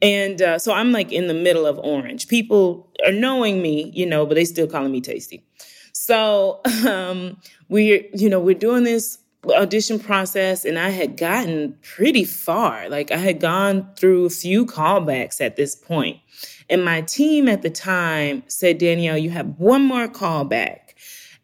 And 0.03 0.43
uh, 0.43 0.59
so 0.59 0.73
I'm 0.73 0.91
like 0.91 1.13
in 1.13 1.29
the 1.29 1.35
middle 1.35 1.65
of 1.65 1.79
orange. 1.79 2.27
People 2.27 2.91
are 3.07 3.13
knowing 3.13 3.63
me, 3.63 3.93
you 3.95 4.05
know, 4.05 4.27
but 4.27 4.35
they 4.35 4.45
still 4.45 4.67
calling 4.67 4.91
me 4.91 5.01
Taystee. 5.01 5.43
So 5.93 6.61
um, 6.89 7.41
we're, 7.69 8.05
you 8.13 8.29
know, 8.29 8.41
we're 8.41 8.55
doing 8.55 8.83
this 8.83 9.19
audition 9.51 9.99
process 9.99 10.65
and 10.65 10.79
I 10.79 10.91
had 10.91 11.17
gotten 11.17 11.77
pretty 11.83 12.25
far. 12.25 12.89
Like 12.89 13.11
I 13.11 13.17
had 13.17 13.41
gone 13.41 13.89
through 13.97 14.27
a 14.27 14.31
few 14.31 14.65
callbacks 14.65 15.41
at 15.41 15.57
this 15.57 15.75
point. 15.75 16.19
And 16.71 16.85
my 16.85 17.03
team 17.03 17.49
at 17.49 17.63
the 17.63 17.71
time 17.71 18.45
said, 18.47 18.79
Danielle, 18.79 19.19
you 19.19 19.31
have 19.31 19.59
one 19.59 19.83
more 19.83 20.09
callback 20.09 20.79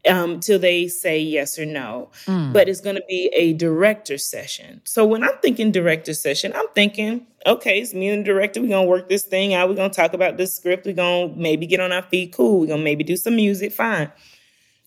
um, 0.09 0.41
till 0.41 0.59
they 0.59 0.89
say 0.89 1.21
yes 1.21 1.59
or 1.59 1.67
no. 1.67 2.11
Mm. 2.27 2.53
But 2.53 2.69
it's 2.69 2.81
going 2.81 2.97
to 2.97 3.03
be 3.09 3.31
a 3.35 3.53
director 3.55 4.17
session. 4.17 4.81
So 4.85 5.05
when 5.05 5.25
I'm 5.25 5.37
thinking 5.43 5.73
director 5.73 6.15
session, 6.15 6.53
I'm 6.55 6.69
thinking, 6.75 7.27
okay, 7.47 7.81
it's 7.81 7.95
me 7.95 8.09
and 8.09 8.25
the 8.25 8.25
director. 8.25 8.61
We're 8.61 8.69
going 8.69 8.87
to 8.87 8.91
work 8.91 9.09
this 9.09 9.25
thing 9.25 9.55
out. 9.55 9.69
We're 9.69 9.75
going 9.75 9.91
to 9.91 9.97
talk 9.97 10.15
about 10.15 10.37
this 10.37 10.55
script. 10.55 10.87
We're 10.87 10.95
going 10.95 11.35
to 11.35 11.41
maybe 11.41 11.67
get 11.67 11.81
on 11.81 11.93
our 11.93 12.03
feet. 12.03 12.33
Cool. 12.33 12.61
We're 12.61 12.67
going 12.67 12.81
to 12.81 12.85
maybe 12.85 13.05
do 13.05 13.17
some 13.17 13.37
music. 13.37 13.73
Fine. 13.73 14.11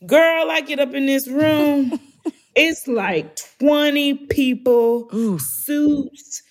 Girl, 0.06 0.50
I 0.50 0.62
get 0.62 0.80
up 0.80 0.94
in 0.94 1.06
this 1.06 1.28
room. 1.28 2.00
it's 2.56 2.88
like 2.88 3.36
20 3.60 4.28
people, 4.28 5.10
Ooh. 5.14 5.40
suits, 5.40 6.44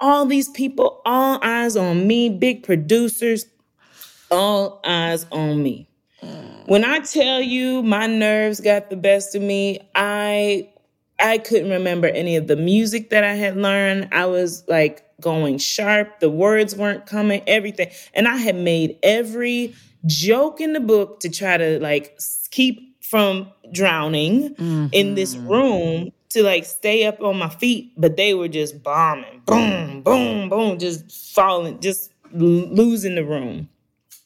all 0.00 0.26
these 0.26 0.48
people, 0.50 1.00
all 1.04 1.38
eyes 1.42 1.76
on 1.76 2.06
me, 2.06 2.28
big 2.30 2.62
producers, 2.62 3.46
all 4.30 4.80
eyes 4.84 5.26
on 5.30 5.62
me. 5.62 5.88
Mm. 6.22 6.68
When 6.68 6.84
I 6.84 7.00
tell 7.00 7.40
you 7.40 7.82
my 7.82 8.06
nerves 8.06 8.60
got 8.60 8.90
the 8.90 8.96
best 8.96 9.34
of 9.34 9.42
me, 9.42 9.80
I 9.94 10.68
I 11.18 11.38
couldn't 11.38 11.70
remember 11.70 12.08
any 12.08 12.36
of 12.36 12.48
the 12.48 12.56
music 12.56 13.10
that 13.10 13.22
I 13.22 13.34
had 13.34 13.56
learned. 13.56 14.08
I 14.12 14.26
was 14.26 14.64
like 14.68 15.04
going 15.20 15.58
sharp. 15.58 16.20
The 16.20 16.30
words 16.30 16.74
weren't 16.74 17.06
coming, 17.06 17.42
everything. 17.46 17.90
And 18.14 18.26
I 18.26 18.36
had 18.36 18.56
made 18.56 18.98
every 19.02 19.74
joke 20.06 20.60
in 20.60 20.72
the 20.72 20.80
book 20.80 21.20
to 21.20 21.30
try 21.30 21.56
to 21.56 21.78
like 21.80 22.18
keep 22.50 22.91
from 23.12 23.46
drowning 23.72 24.54
mm-hmm. 24.54 24.86
in 24.90 25.14
this 25.14 25.34
mm-hmm. 25.34 25.48
room 25.48 26.12
to 26.30 26.42
like 26.42 26.64
stay 26.64 27.04
up 27.04 27.20
on 27.20 27.36
my 27.36 27.50
feet, 27.50 27.92
but 27.98 28.16
they 28.16 28.32
were 28.32 28.48
just 28.48 28.82
bombing, 28.82 29.42
boom, 29.44 30.00
boom, 30.00 30.48
boom, 30.48 30.78
just 30.78 31.34
falling, 31.34 31.78
just 31.78 32.10
losing 32.32 33.14
the 33.14 33.22
room 33.22 33.68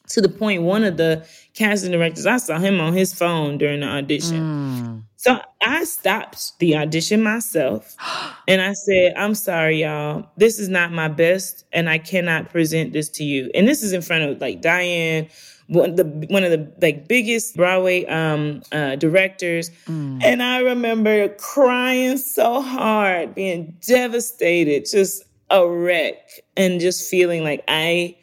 to 0.07 0.21
the 0.21 0.29
point 0.29 0.61
one 0.61 0.85
of 0.85 0.95
the 0.95 1.27
casting 1.53 1.91
directors 1.91 2.25
i 2.25 2.37
saw 2.37 2.57
him 2.57 2.79
on 2.79 2.93
his 2.93 3.13
phone 3.13 3.57
during 3.57 3.81
the 3.81 3.85
audition 3.85 4.39
mm. 4.39 5.03
so 5.17 5.37
i 5.61 5.83
stopped 5.83 6.57
the 6.59 6.77
audition 6.77 7.21
myself 7.21 7.93
and 8.47 8.61
i 8.61 8.71
said 8.71 9.13
i'm 9.17 9.35
sorry 9.35 9.81
y'all 9.81 10.25
this 10.37 10.59
is 10.59 10.69
not 10.69 10.93
my 10.93 11.09
best 11.09 11.65
and 11.73 11.89
i 11.89 11.97
cannot 11.97 12.49
present 12.49 12.93
this 12.93 13.09
to 13.09 13.25
you 13.25 13.51
and 13.53 13.67
this 13.67 13.83
is 13.83 13.91
in 13.91 14.01
front 14.01 14.23
of 14.23 14.39
like 14.39 14.61
diane 14.61 15.27
one 15.67 15.91
of 15.91 15.97
the 15.97 16.05
one 16.29 16.43
of 16.43 16.51
the 16.51 16.71
like 16.81 17.07
biggest 17.07 17.55
Broadway 17.55 18.05
um, 18.05 18.61
uh, 18.71 18.95
directors, 18.95 19.69
mm. 19.85 20.23
and 20.23 20.41
I 20.41 20.59
remember 20.59 21.29
crying 21.29 22.17
so 22.17 22.61
hard, 22.61 23.35
being 23.35 23.77
devastated, 23.85 24.85
just 24.89 25.23
a 25.49 25.67
wreck, 25.67 26.15
and 26.55 26.79
just 26.79 27.09
feeling 27.09 27.43
like 27.43 27.63
I 27.67 28.15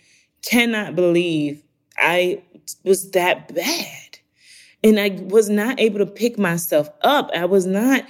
cannot 0.43 0.95
believe 0.95 1.63
I 1.99 2.43
was 2.83 3.11
that 3.11 3.55
bad. 3.55 4.19
And 4.83 5.01
I 5.01 5.19
was 5.29 5.49
not 5.49 5.81
able 5.81 5.99
to 6.01 6.07
pick 6.07 6.39
myself 6.39 6.91
up. 7.03 7.31
I 7.35 7.47
was 7.47 7.65
not 7.65 8.05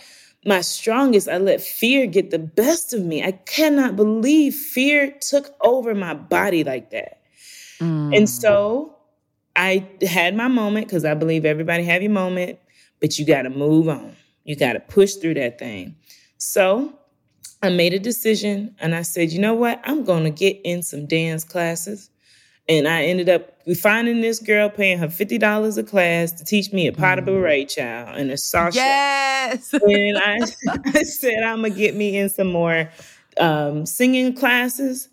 my 0.44 0.60
strongest. 0.60 1.28
I 1.28 1.38
let 1.38 1.60
fear 1.60 2.06
get 2.06 2.30
the 2.30 2.38
best 2.38 2.92
of 2.92 3.04
me. 3.04 3.22
I 3.22 3.32
cannot 3.32 3.94
believe 3.94 4.54
fear 4.54 5.14
took 5.20 5.54
over 5.60 5.94
my 5.94 6.14
body 6.14 6.64
like 6.64 6.90
that. 6.90 7.20
Mm. 7.80 8.16
And 8.16 8.28
so 8.28 8.93
I 9.56 9.86
had 10.02 10.34
my 10.34 10.48
moment 10.48 10.86
because 10.86 11.04
I 11.04 11.14
believe 11.14 11.44
everybody 11.44 11.84
have 11.84 12.02
your 12.02 12.10
moment, 12.10 12.58
but 13.00 13.18
you 13.18 13.26
got 13.26 13.42
to 13.42 13.50
move 13.50 13.88
on. 13.88 14.16
You 14.44 14.56
got 14.56 14.74
to 14.74 14.80
push 14.80 15.14
through 15.14 15.34
that 15.34 15.58
thing. 15.58 15.96
So 16.38 16.92
I 17.62 17.70
made 17.70 17.94
a 17.94 17.98
decision 17.98 18.74
and 18.78 18.94
I 18.94 19.02
said, 19.02 19.30
you 19.30 19.40
know 19.40 19.54
what? 19.54 19.80
I'm 19.84 20.04
going 20.04 20.24
to 20.24 20.30
get 20.30 20.60
in 20.64 20.82
some 20.82 21.06
dance 21.06 21.44
classes. 21.44 22.10
And 22.68 22.88
I 22.88 23.04
ended 23.04 23.28
up 23.28 23.54
finding 23.80 24.22
this 24.22 24.38
girl, 24.38 24.70
paying 24.70 24.98
her 24.98 25.10
fifty 25.10 25.36
dollars 25.36 25.76
a 25.76 25.82
class 25.82 26.32
to 26.32 26.44
teach 26.44 26.72
me 26.72 26.86
a 26.86 26.92
pas 26.92 27.16
de 27.16 27.22
bourrée 27.22 27.68
child 27.68 28.16
and 28.16 28.30
a 28.30 28.34
chassé. 28.34 28.76
Yes. 28.76 29.72
and 29.74 30.16
I, 30.16 30.38
I 30.86 31.02
said 31.02 31.42
I'm 31.42 31.56
gonna 31.60 31.70
get 31.70 31.94
me 31.94 32.16
in 32.16 32.30
some 32.30 32.50
more 32.50 32.88
um, 33.38 33.84
singing 33.84 34.34
classes. 34.34 35.08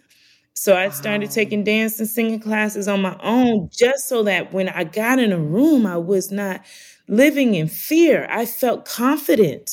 So 0.54 0.76
I 0.76 0.90
started 0.90 1.30
wow. 1.30 1.34
taking 1.34 1.64
dance 1.64 2.00
and 2.00 2.08
singing 2.08 2.40
classes 2.40 2.88
on 2.88 3.02
my 3.02 3.18
own, 3.22 3.70
just 3.72 4.08
so 4.08 4.24
that 4.24 4.54
when 4.54 4.70
I 4.70 4.84
got 4.84 5.20
in 5.20 5.32
a 5.32 5.40
room, 5.40 5.86
I 5.86 5.98
was 5.98 6.32
not 6.32 6.62
living 7.08 7.56
in 7.56 7.68
fear. 7.68 8.28
I 8.30 8.46
felt 8.46 8.86
confident. 8.86 9.70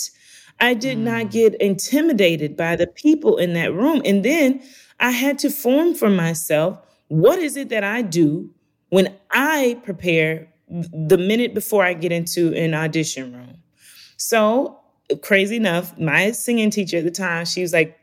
I 0.60 0.74
did 0.74 0.98
mm. 0.98 1.02
not 1.02 1.30
get 1.30 1.54
intimidated 1.56 2.56
by 2.56 2.76
the 2.76 2.86
people 2.86 3.36
in 3.36 3.54
that 3.54 3.72
room. 3.72 4.02
And 4.04 4.24
then 4.24 4.62
I 5.00 5.10
had 5.10 5.38
to 5.40 5.50
form 5.50 5.94
for 5.94 6.10
myself 6.10 6.78
what 7.08 7.38
is 7.38 7.56
it 7.56 7.70
that 7.70 7.84
I 7.84 8.02
do 8.02 8.50
when 8.90 9.14
I 9.30 9.80
prepare 9.82 10.48
the 10.68 11.16
minute 11.16 11.54
before 11.54 11.82
I 11.84 11.94
get 11.94 12.12
into 12.12 12.54
an 12.54 12.74
audition 12.74 13.32
room? 13.32 13.62
So, 14.18 14.78
crazy 15.22 15.56
enough, 15.56 15.98
my 15.98 16.32
singing 16.32 16.70
teacher 16.70 16.98
at 16.98 17.04
the 17.04 17.10
time, 17.10 17.46
she 17.46 17.62
was 17.62 17.72
like, 17.72 17.98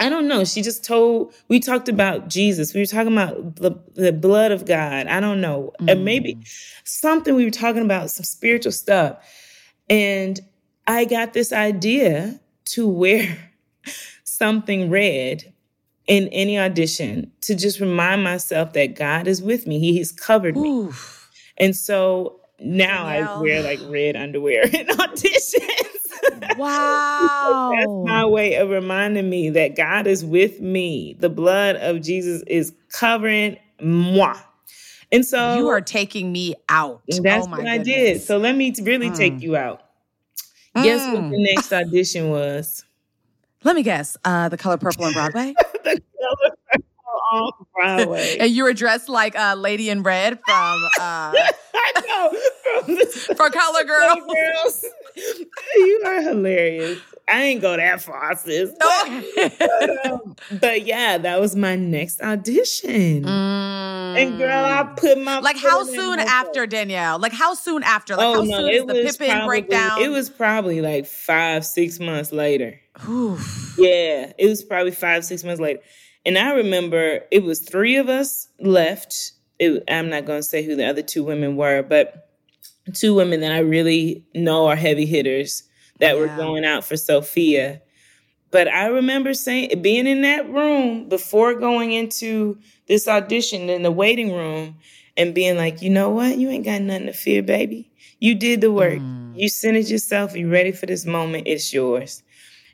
I 0.00 0.08
don't 0.08 0.26
know. 0.28 0.44
She 0.44 0.62
just 0.62 0.82
told, 0.82 1.34
we 1.48 1.60
talked 1.60 1.90
about 1.90 2.28
Jesus. 2.28 2.72
We 2.72 2.80
were 2.80 2.86
talking 2.86 3.12
about 3.12 3.56
the, 3.56 3.72
the 3.94 4.12
blood 4.12 4.50
of 4.50 4.64
God. 4.64 5.06
I 5.06 5.20
don't 5.20 5.42
know. 5.42 5.72
Mm. 5.78 5.92
And 5.92 6.04
maybe 6.06 6.38
something 6.84 7.34
we 7.34 7.44
were 7.44 7.50
talking 7.50 7.82
about, 7.82 8.10
some 8.10 8.24
spiritual 8.24 8.72
stuff. 8.72 9.18
And 9.90 10.40
I 10.86 11.04
got 11.04 11.34
this 11.34 11.52
idea 11.52 12.40
to 12.70 12.88
wear 12.88 13.50
something 14.24 14.88
red 14.88 15.52
in 16.06 16.28
any 16.28 16.58
audition 16.58 17.30
to 17.42 17.54
just 17.54 17.78
remind 17.78 18.24
myself 18.24 18.72
that 18.72 18.96
God 18.96 19.28
is 19.28 19.42
with 19.42 19.66
me. 19.66 19.78
He 19.78 19.98
has 19.98 20.12
covered 20.12 20.56
me. 20.56 20.70
Oof. 20.70 21.30
And 21.58 21.76
so 21.76 22.40
now 22.58 23.04
I 23.04 23.40
wear 23.40 23.62
like 23.62 23.80
red 23.84 24.16
underwear 24.16 24.62
in 24.64 24.86
auditions. 24.86 25.89
Wow. 26.56 27.72
That's 27.76 28.12
my 28.12 28.24
way 28.26 28.54
of 28.54 28.70
reminding 28.70 29.28
me 29.28 29.50
that 29.50 29.76
God 29.76 30.06
is 30.06 30.24
with 30.24 30.60
me. 30.60 31.16
The 31.18 31.28
blood 31.28 31.76
of 31.76 32.00
Jesus 32.02 32.42
is 32.46 32.74
covering 32.92 33.56
moi. 33.80 34.36
And 35.12 35.24
so 35.24 35.58
you 35.58 35.68
are 35.68 35.80
taking 35.80 36.30
me 36.30 36.54
out. 36.68 37.02
That's 37.08 37.46
oh 37.46 37.50
what 37.50 37.56
goodness. 37.56 37.80
I 37.80 37.82
did. 37.82 38.22
So 38.22 38.38
let 38.38 38.54
me 38.54 38.72
really 38.82 39.10
mm. 39.10 39.16
take 39.16 39.40
you 39.42 39.56
out. 39.56 39.82
Mm. 40.76 40.84
Guess 40.84 41.06
what 41.06 41.30
the 41.30 41.36
mm. 41.36 41.54
next 41.54 41.72
audition 41.72 42.30
was? 42.30 42.84
Let 43.64 43.76
me 43.76 43.82
guess. 43.82 44.16
Uh, 44.24 44.48
the 44.48 44.56
color 44.56 44.78
purple 44.78 45.04
on 45.04 45.12
Broadway. 45.12 45.54
the 45.84 46.00
color 46.20 46.56
purple 46.72 47.20
on 47.32 47.52
Broadway. 47.74 48.36
and 48.40 48.50
you 48.50 48.62
were 48.62 48.72
dressed 48.72 49.08
like 49.08 49.36
uh, 49.36 49.54
Lady 49.56 49.90
in 49.90 50.02
Red 50.02 50.38
from. 50.46 50.84
Uh, 50.98 51.34
I 51.74 51.92
know 52.06 52.38
from 52.84 52.94
the, 52.94 53.34
for 53.36 53.50
Color 53.50 53.84
Girls. 53.84 54.18
Girls. 54.32 54.84
you 55.76 56.02
are 56.06 56.22
hilarious. 56.22 57.00
I 57.28 57.42
ain't 57.42 57.60
go 57.60 57.76
that 57.76 58.02
far, 58.02 58.36
sis. 58.36 58.72
But, 58.78 59.24
but, 59.58 60.06
um, 60.06 60.36
but, 60.60 60.84
yeah, 60.84 61.16
that 61.18 61.40
was 61.40 61.54
my 61.54 61.76
next 61.76 62.20
audition. 62.20 63.22
Mm. 63.22 64.16
And 64.16 64.38
girl, 64.38 64.64
I 64.64 64.82
put 64.96 65.22
my 65.22 65.38
like 65.38 65.56
how 65.56 65.84
soon 65.84 66.18
after 66.18 66.66
Danielle? 66.66 67.20
Like 67.20 67.32
how 67.32 67.54
soon 67.54 67.84
after? 67.84 68.16
Like 68.16 68.26
oh, 68.26 68.34
how 68.34 68.42
no, 68.42 68.56
soon 68.58 68.68
it 68.68 68.86
was 68.86 69.18
the 69.18 69.24
Pippin 69.26 69.46
breakdown? 69.46 70.02
It 70.02 70.08
was 70.08 70.28
probably 70.28 70.80
like 70.80 71.06
five, 71.06 71.64
six 71.64 72.00
months 72.00 72.32
later. 72.32 72.80
Yeah, 73.78 74.32
it 74.36 74.48
was 74.48 74.64
probably 74.64 74.90
five, 74.90 75.24
six 75.24 75.44
months 75.44 75.60
later. 75.60 75.80
And 76.26 76.36
I 76.36 76.52
remember 76.54 77.20
it 77.30 77.44
was 77.44 77.60
three 77.60 77.96
of 77.96 78.08
us 78.08 78.48
left. 78.58 79.32
It, 79.58 79.84
I'm 79.88 80.08
not 80.08 80.24
going 80.24 80.40
to 80.40 80.42
say 80.42 80.64
who 80.64 80.74
the 80.74 80.86
other 80.86 81.02
two 81.02 81.22
women 81.22 81.56
were, 81.56 81.82
but 81.82 82.29
two 82.94 83.14
women 83.14 83.40
that 83.40 83.52
I 83.52 83.60
really 83.60 84.24
know 84.34 84.66
are 84.66 84.76
heavy 84.76 85.06
hitters 85.06 85.64
that 85.98 86.14
yeah. 86.14 86.20
were 86.20 86.28
going 86.28 86.64
out 86.64 86.84
for 86.84 86.96
Sophia. 86.96 87.82
But 88.50 88.68
I 88.68 88.86
remember 88.86 89.32
saying, 89.32 89.80
being 89.80 90.06
in 90.06 90.22
that 90.22 90.48
room 90.50 91.08
before 91.08 91.54
going 91.54 91.92
into 91.92 92.58
this 92.88 93.06
audition 93.06 93.70
in 93.70 93.82
the 93.82 93.92
waiting 93.92 94.32
room 94.32 94.76
and 95.16 95.34
being 95.34 95.56
like, 95.56 95.82
you 95.82 95.90
know 95.90 96.10
what? 96.10 96.36
You 96.36 96.50
ain't 96.50 96.64
got 96.64 96.82
nothing 96.82 97.06
to 97.06 97.12
fear, 97.12 97.42
baby. 97.42 97.90
You 98.18 98.34
did 98.34 98.60
the 98.60 98.72
work. 98.72 98.98
Mm. 98.98 99.38
You 99.38 99.48
sent 99.48 99.76
it 99.76 99.88
yourself. 99.88 100.34
You 100.36 100.50
ready 100.50 100.72
for 100.72 100.86
this 100.86 101.06
moment? 101.06 101.46
It's 101.46 101.72
yours. 101.72 102.22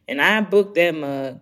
And 0.09 0.21
I 0.23 0.41
booked 0.41 0.77
that 0.77 0.95
mug. 0.95 1.41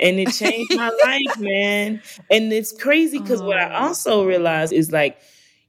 and 0.00 0.18
it 0.18 0.32
changed 0.32 0.76
my 0.76 0.88
life, 1.04 1.38
man. 1.38 2.02
And 2.30 2.52
it's 2.52 2.72
crazy 2.72 3.18
because 3.18 3.42
what 3.42 3.58
I 3.58 3.74
also 3.74 4.24
realized 4.24 4.72
is 4.72 4.90
like 4.90 5.18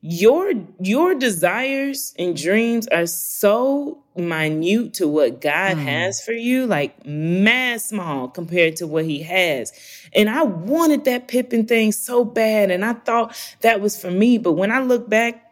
your 0.02 0.54
your 0.80 1.14
desires 1.16 2.14
and 2.18 2.36
dreams 2.36 2.88
are 2.88 3.06
so 3.06 4.02
minute 4.16 4.94
to 4.96 5.08
what 5.08 5.42
God 5.42 5.78
Mm. 5.78 5.84
has 5.84 6.22
for 6.22 6.32
you, 6.32 6.66
like 6.66 7.06
mad 7.06 7.82
small 7.82 8.28
compared 8.30 8.78
to 8.78 8.88
what 8.88 9.06
He 9.06 9.24
has. 9.24 9.72
And 10.14 10.30
I 10.30 10.44
wanted 10.44 11.06
that 11.06 11.28
Pippin 11.28 11.66
thing 11.66 11.92
so 11.92 12.24
bad, 12.24 12.72
and 12.72 12.86
I 12.86 12.94
thought 12.94 13.36
that 13.62 13.82
was 13.82 14.00
for 14.00 14.12
me. 14.12 14.38
But 14.38 14.54
when 14.54 14.72
I 14.72 14.80
look 14.82 15.10
back, 15.10 15.46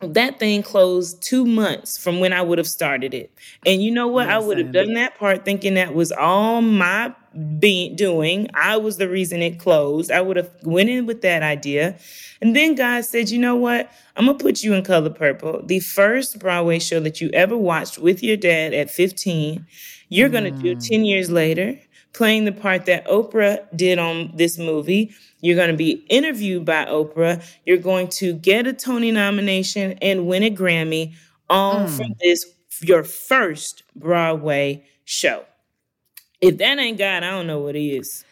that 0.00 0.38
thing 0.38 0.62
closed 0.62 1.22
two 1.22 1.46
months 1.46 1.96
from 1.96 2.20
when 2.20 2.32
I 2.32 2.42
would 2.42 2.58
have 2.58 2.66
started 2.68 3.14
it. 3.14 3.30
And 3.64 3.82
you 3.82 3.90
know 3.90 4.08
what? 4.08 4.28
I 4.28 4.38
would 4.38 4.58
have 4.58 4.72
done 4.72 4.94
that 4.94 5.18
part 5.18 5.44
thinking 5.44 5.74
that 5.74 5.94
was 5.94 6.12
all 6.12 6.60
my 6.60 7.14
being 7.58 7.96
doing. 7.96 8.48
I 8.54 8.76
was 8.76 8.96
the 8.96 9.08
reason 9.08 9.42
it 9.42 9.58
closed. 9.58 10.10
I 10.10 10.20
would 10.20 10.36
have 10.36 10.50
went 10.62 10.90
in 10.90 11.06
with 11.06 11.22
that 11.22 11.42
idea. 11.42 11.96
And 12.40 12.54
then 12.54 12.74
God 12.74 13.04
said, 13.04 13.30
you 13.30 13.38
know 13.38 13.56
what? 13.56 13.90
I'm 14.16 14.26
gonna 14.26 14.38
put 14.38 14.62
you 14.62 14.74
in 14.74 14.84
color 14.84 15.10
purple. 15.10 15.62
The 15.64 15.80
first 15.80 16.38
Broadway 16.38 16.78
show 16.78 17.00
that 17.00 17.20
you 17.20 17.30
ever 17.30 17.56
watched 17.56 17.98
with 17.98 18.22
your 18.22 18.36
dad 18.36 18.74
at 18.74 18.90
15, 18.90 19.66
you're 20.08 20.28
gonna 20.28 20.50
do 20.50 20.74
10 20.74 21.00
mm. 21.00 21.06
years 21.06 21.30
later, 21.30 21.78
playing 22.14 22.44
the 22.44 22.52
part 22.52 22.86
that 22.86 23.06
Oprah 23.06 23.64
did 23.76 23.98
on 23.98 24.32
this 24.34 24.56
movie. 24.56 25.12
You're 25.40 25.56
going 25.56 25.70
to 25.70 25.76
be 25.76 26.06
interviewed 26.08 26.64
by 26.64 26.86
Oprah. 26.86 27.44
You're 27.66 27.76
going 27.76 28.08
to 28.08 28.32
get 28.32 28.66
a 28.66 28.72
Tony 28.72 29.10
nomination 29.10 29.98
and 30.00 30.26
win 30.26 30.42
a 30.42 30.50
Grammy 30.50 31.14
all 31.50 31.86
from 31.86 32.12
mm. 32.12 32.18
this, 32.20 32.46
your 32.80 33.04
first 33.04 33.82
Broadway 33.94 34.86
show. 35.04 35.44
If 36.40 36.58
that 36.58 36.78
ain't 36.78 36.98
God, 36.98 37.22
I 37.22 37.30
don't 37.30 37.46
know 37.46 37.60
what 37.60 37.76
is. 37.76 38.24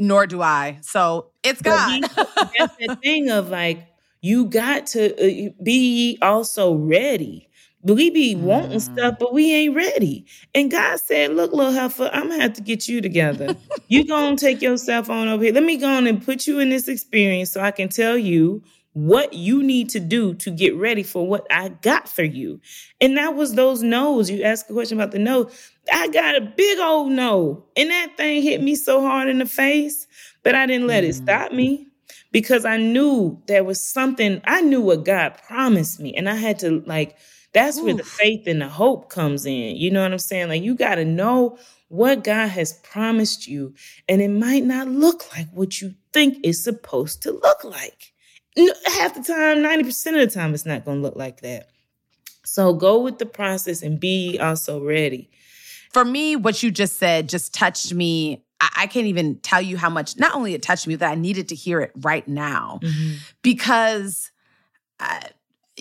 Nor 0.00 0.26
do 0.26 0.42
I. 0.42 0.78
So 0.82 1.30
it's 1.42 1.62
But 1.62 1.70
God. 1.72 1.88
he- 1.90 2.02
that's 2.58 2.72
the 2.78 2.90
thing 3.02 3.30
of 3.30 3.48
like, 3.48 3.86
you 4.20 4.46
got 4.46 4.86
to 4.88 5.14
uh, 5.48 5.50
be 5.62 6.18
also 6.22 6.74
ready. 6.74 7.48
We 7.82 8.10
be 8.10 8.36
wanting 8.36 8.78
stuff, 8.80 9.14
but 9.18 9.32
we 9.32 9.52
ain't 9.52 9.74
ready. 9.74 10.26
And 10.54 10.70
God 10.70 11.00
said, 11.00 11.34
Look, 11.34 11.52
little 11.52 11.72
heifer, 11.72 12.08
I'm 12.12 12.28
gonna 12.28 12.40
have 12.40 12.52
to 12.54 12.62
get 12.62 12.86
you 12.88 13.00
together. 13.00 13.56
you 13.88 14.06
gonna 14.06 14.36
take 14.38 14.62
yourself 14.62 15.10
on 15.10 15.26
over 15.28 15.42
here. 15.42 15.52
Let 15.52 15.64
me 15.64 15.76
go 15.76 15.88
on 15.88 16.06
and 16.06 16.24
put 16.24 16.46
you 16.46 16.60
in 16.60 16.68
this 16.68 16.86
experience 16.86 17.50
so 17.50 17.60
I 17.60 17.72
can 17.72 17.88
tell 17.88 18.16
you 18.16 18.62
what 18.94 19.32
you 19.32 19.62
need 19.62 19.88
to 19.90 20.00
do 20.00 20.34
to 20.34 20.50
get 20.50 20.76
ready 20.76 21.02
for 21.02 21.26
what 21.26 21.46
I 21.50 21.70
got 21.70 22.08
for 22.08 22.22
you. 22.22 22.60
And 23.00 23.16
that 23.16 23.34
was 23.34 23.54
those 23.54 23.82
no's. 23.82 24.30
You 24.30 24.42
asked 24.42 24.68
a 24.68 24.72
question 24.72 24.98
about 24.98 25.12
the 25.12 25.18
no. 25.18 25.50
I 25.92 26.08
got 26.08 26.36
a 26.36 26.40
big 26.40 26.78
old 26.78 27.10
no. 27.10 27.64
And 27.76 27.90
that 27.90 28.16
thing 28.16 28.42
hit 28.42 28.62
me 28.62 28.74
so 28.74 29.00
hard 29.00 29.28
in 29.28 29.38
the 29.38 29.46
face, 29.46 30.06
but 30.42 30.54
I 30.54 30.66
didn't 30.66 30.86
let 30.86 31.04
it 31.04 31.14
mm-hmm. 31.14 31.24
stop 31.24 31.52
me 31.52 31.88
because 32.32 32.64
I 32.64 32.76
knew 32.76 33.40
there 33.46 33.64
was 33.64 33.82
something, 33.82 34.40
I 34.44 34.60
knew 34.60 34.80
what 34.80 35.04
God 35.04 35.38
promised 35.46 35.98
me. 36.00 36.14
And 36.14 36.28
I 36.28 36.34
had 36.34 36.58
to, 36.60 36.82
like, 36.86 37.16
that's 37.52 37.80
where 37.80 37.94
the 37.94 38.04
faith 38.04 38.46
and 38.46 38.62
the 38.62 38.68
hope 38.68 39.10
comes 39.10 39.44
in. 39.44 39.76
You 39.76 39.90
know 39.90 40.02
what 40.02 40.12
I'm 40.12 40.18
saying? 40.18 40.48
Like, 40.48 40.62
you 40.62 40.74
got 40.74 40.96
to 40.96 41.04
know 41.04 41.58
what 41.88 42.24
God 42.24 42.48
has 42.48 42.72
promised 42.72 43.46
you, 43.46 43.74
and 44.08 44.22
it 44.22 44.30
might 44.30 44.64
not 44.64 44.88
look 44.88 45.30
like 45.36 45.48
what 45.52 45.82
you 45.82 45.94
think 46.14 46.38
it's 46.42 46.64
supposed 46.64 47.20
to 47.22 47.32
look 47.32 47.64
like. 47.64 48.11
Half 48.56 49.14
the 49.14 49.22
time, 49.22 49.58
90% 49.58 50.06
of 50.08 50.14
the 50.14 50.26
time, 50.28 50.52
it's 50.52 50.66
not 50.66 50.84
going 50.84 50.98
to 50.98 51.02
look 51.02 51.16
like 51.16 51.40
that. 51.40 51.70
So 52.44 52.74
go 52.74 53.00
with 53.00 53.18
the 53.18 53.26
process 53.26 53.82
and 53.82 53.98
be 53.98 54.38
also 54.38 54.82
ready. 54.82 55.30
For 55.92 56.04
me, 56.04 56.36
what 56.36 56.62
you 56.62 56.70
just 56.70 56.98
said 56.98 57.28
just 57.28 57.54
touched 57.54 57.94
me. 57.94 58.44
I, 58.60 58.86
can't 58.86 59.06
even 59.06 59.40
tell 59.40 59.60
you 59.60 59.76
how 59.76 59.90
much, 59.90 60.16
not 60.18 60.36
only 60.36 60.54
it 60.54 60.62
touched 60.62 60.86
me, 60.86 60.94
that 60.96 61.10
I 61.10 61.14
needed 61.16 61.48
to 61.48 61.54
hear 61.56 61.80
it 61.80 61.90
right 61.96 62.26
now 62.28 62.78
because, 63.42 64.30
uh, 65.00 65.20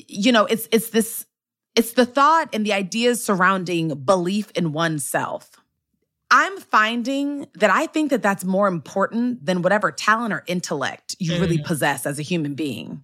you 0.07 0.31
know, 0.31 0.45
it's, 0.45 0.67
it's 0.71 0.89
this, 0.89 1.27
it's 1.75 1.93
the 1.93 2.07
thought 2.07 2.49
and 2.53 2.65
the 2.65 2.73
ideas 2.73 3.23
surrounding 3.23 3.89
belief 3.89 4.49
in 4.55 4.73
oneself. 4.73 5.60
I'm 6.31 6.57
finding 6.57 7.47
that 7.55 7.69
I 7.69 7.87
think 7.87 8.09
that 8.09 8.23
that's 8.23 8.45
more 8.45 8.67
important 8.67 9.45
than 9.45 9.61
whatever 9.61 9.91
talent 9.91 10.33
or 10.33 10.43
intellect 10.47 11.17
you 11.19 11.37
really 11.39 11.57
mm-hmm. 11.57 11.65
possess 11.65 12.05
as 12.05 12.17
a 12.17 12.21
human 12.21 12.55
being. 12.55 13.03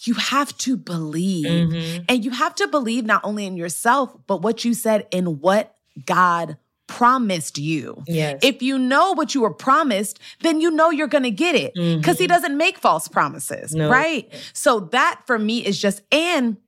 You 0.00 0.14
have 0.14 0.56
to 0.58 0.76
believe. 0.76 1.46
Mm-hmm. 1.46 2.04
And 2.08 2.24
you 2.24 2.30
have 2.30 2.54
to 2.56 2.68
believe 2.68 3.06
not 3.06 3.22
only 3.24 3.46
in 3.46 3.56
yourself, 3.56 4.14
but 4.26 4.42
what 4.42 4.64
you 4.64 4.74
said 4.74 5.06
in 5.10 5.40
what 5.40 5.74
God 6.04 6.58
promised 6.86 7.58
you. 7.58 8.02
Yes. 8.06 8.40
If 8.42 8.62
you 8.62 8.78
know 8.78 9.12
what 9.14 9.34
you 9.34 9.40
were 9.40 9.54
promised, 9.54 10.20
then 10.40 10.60
you 10.60 10.70
know 10.70 10.90
you're 10.90 11.08
going 11.08 11.24
to 11.24 11.30
get 11.30 11.54
it 11.54 11.72
because 11.74 12.18
he 12.18 12.24
mm-hmm. 12.24 12.34
doesn't 12.34 12.56
make 12.56 12.78
false 12.78 13.08
promises, 13.08 13.74
No. 13.74 13.90
right? 13.90 14.30
So 14.52 14.80
that 14.80 15.22
for 15.26 15.38
me 15.38 15.64
is 15.64 15.80
just 15.80 16.02
and 16.12 16.58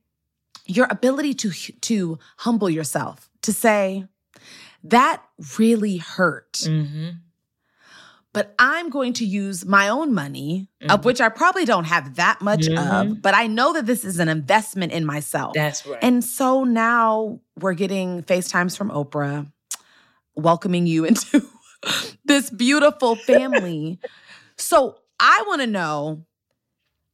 your 0.65 0.87
ability 0.89 1.35
to 1.35 1.51
to 1.51 2.19
humble 2.37 2.69
yourself, 2.69 3.29
to 3.43 3.53
say 3.53 4.05
that 4.83 5.23
really 5.57 5.97
hurt. 5.97 6.53
Mm-hmm. 6.53 7.09
But 8.31 8.53
I'm 8.59 8.89
going 8.89 9.13
to 9.13 9.25
use 9.25 9.65
my 9.65 9.89
own 9.89 10.13
money, 10.13 10.69
of 10.87 11.03
which 11.03 11.19
I 11.19 11.29
probably 11.29 11.65
don't 11.65 11.85
have 11.85 12.15
that 12.17 12.41
much 12.41 12.69
of, 12.69 13.23
but 13.23 13.33
I 13.33 13.47
know 13.47 13.73
that 13.73 13.87
this 13.87 14.05
is 14.05 14.19
an 14.19 14.29
investment 14.29 14.91
in 14.91 15.03
myself. 15.03 15.55
That's 15.55 15.83
right. 15.85 15.97
And 16.03 16.23
so 16.23 16.63
now 16.63 17.41
we're 17.57 17.73
getting 17.73 18.21
FaceTimes 18.21 18.77
from 18.77 18.91
Oprah, 18.91 19.51
welcoming 20.35 20.85
you 20.85 21.05
into 21.05 21.43
this 22.23 22.51
beautiful 22.51 23.15
family. 23.15 23.99
so 24.57 24.99
I 25.19 25.43
want 25.47 25.61
to 25.61 25.67
know 25.67 26.23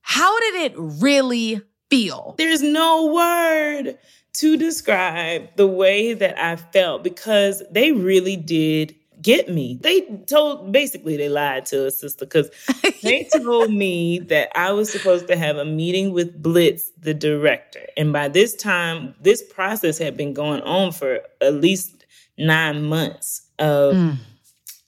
how 0.01 0.37
did 0.39 0.55
it 0.63 0.73
really 0.75 1.61
feel? 1.89 2.35
There's 2.37 2.61
no 2.61 3.13
word 3.13 3.97
to 4.39 4.57
describe 4.57 5.55
the 5.55 5.67
way 5.67 6.13
that 6.13 6.37
I 6.41 6.57
felt 6.57 7.03
because 7.03 7.63
they 7.71 7.91
really 7.91 8.35
did 8.35 8.95
get 9.21 9.49
me. 9.49 9.79
They 9.81 10.01
told 10.27 10.71
basically 10.71 11.17
they 11.17 11.29
lied 11.29 11.65
to 11.67 11.87
us, 11.87 11.99
sister, 11.99 12.25
because 12.25 12.51
they 13.03 13.27
told 13.35 13.71
me 13.71 14.19
that 14.19 14.49
I 14.55 14.71
was 14.71 14.91
supposed 14.91 15.27
to 15.27 15.37
have 15.37 15.57
a 15.57 15.65
meeting 15.65 16.11
with 16.11 16.41
Blitz, 16.41 16.91
the 16.99 17.13
director. 17.13 17.81
And 17.97 18.13
by 18.13 18.27
this 18.27 18.55
time, 18.55 19.15
this 19.21 19.41
process 19.41 19.97
had 19.97 20.17
been 20.17 20.33
going 20.33 20.61
on 20.61 20.91
for 20.91 21.21
at 21.41 21.53
least 21.55 22.05
nine 22.37 22.83
months 22.83 23.47
of 23.57 23.95
hmm. 23.95 24.11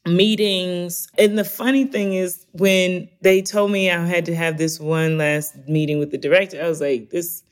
meetings. 0.06 1.08
And 1.18 1.38
the 1.38 1.46
funny 1.46 1.86
thing 1.86 2.14
is, 2.14 2.46
when 2.52 3.10
they 3.22 3.42
told 3.42 3.72
me 3.72 3.90
I 3.90 4.06
had 4.06 4.26
to 4.26 4.36
have 4.36 4.58
this 4.58 4.80
one 4.80 5.18
last 5.18 5.56
meeting 5.68 6.00
with 6.00 6.12
the 6.12 6.18
director, 6.18 6.62
I 6.64 6.68
was 6.68 6.82
like, 6.82 7.10
this. 7.10 7.44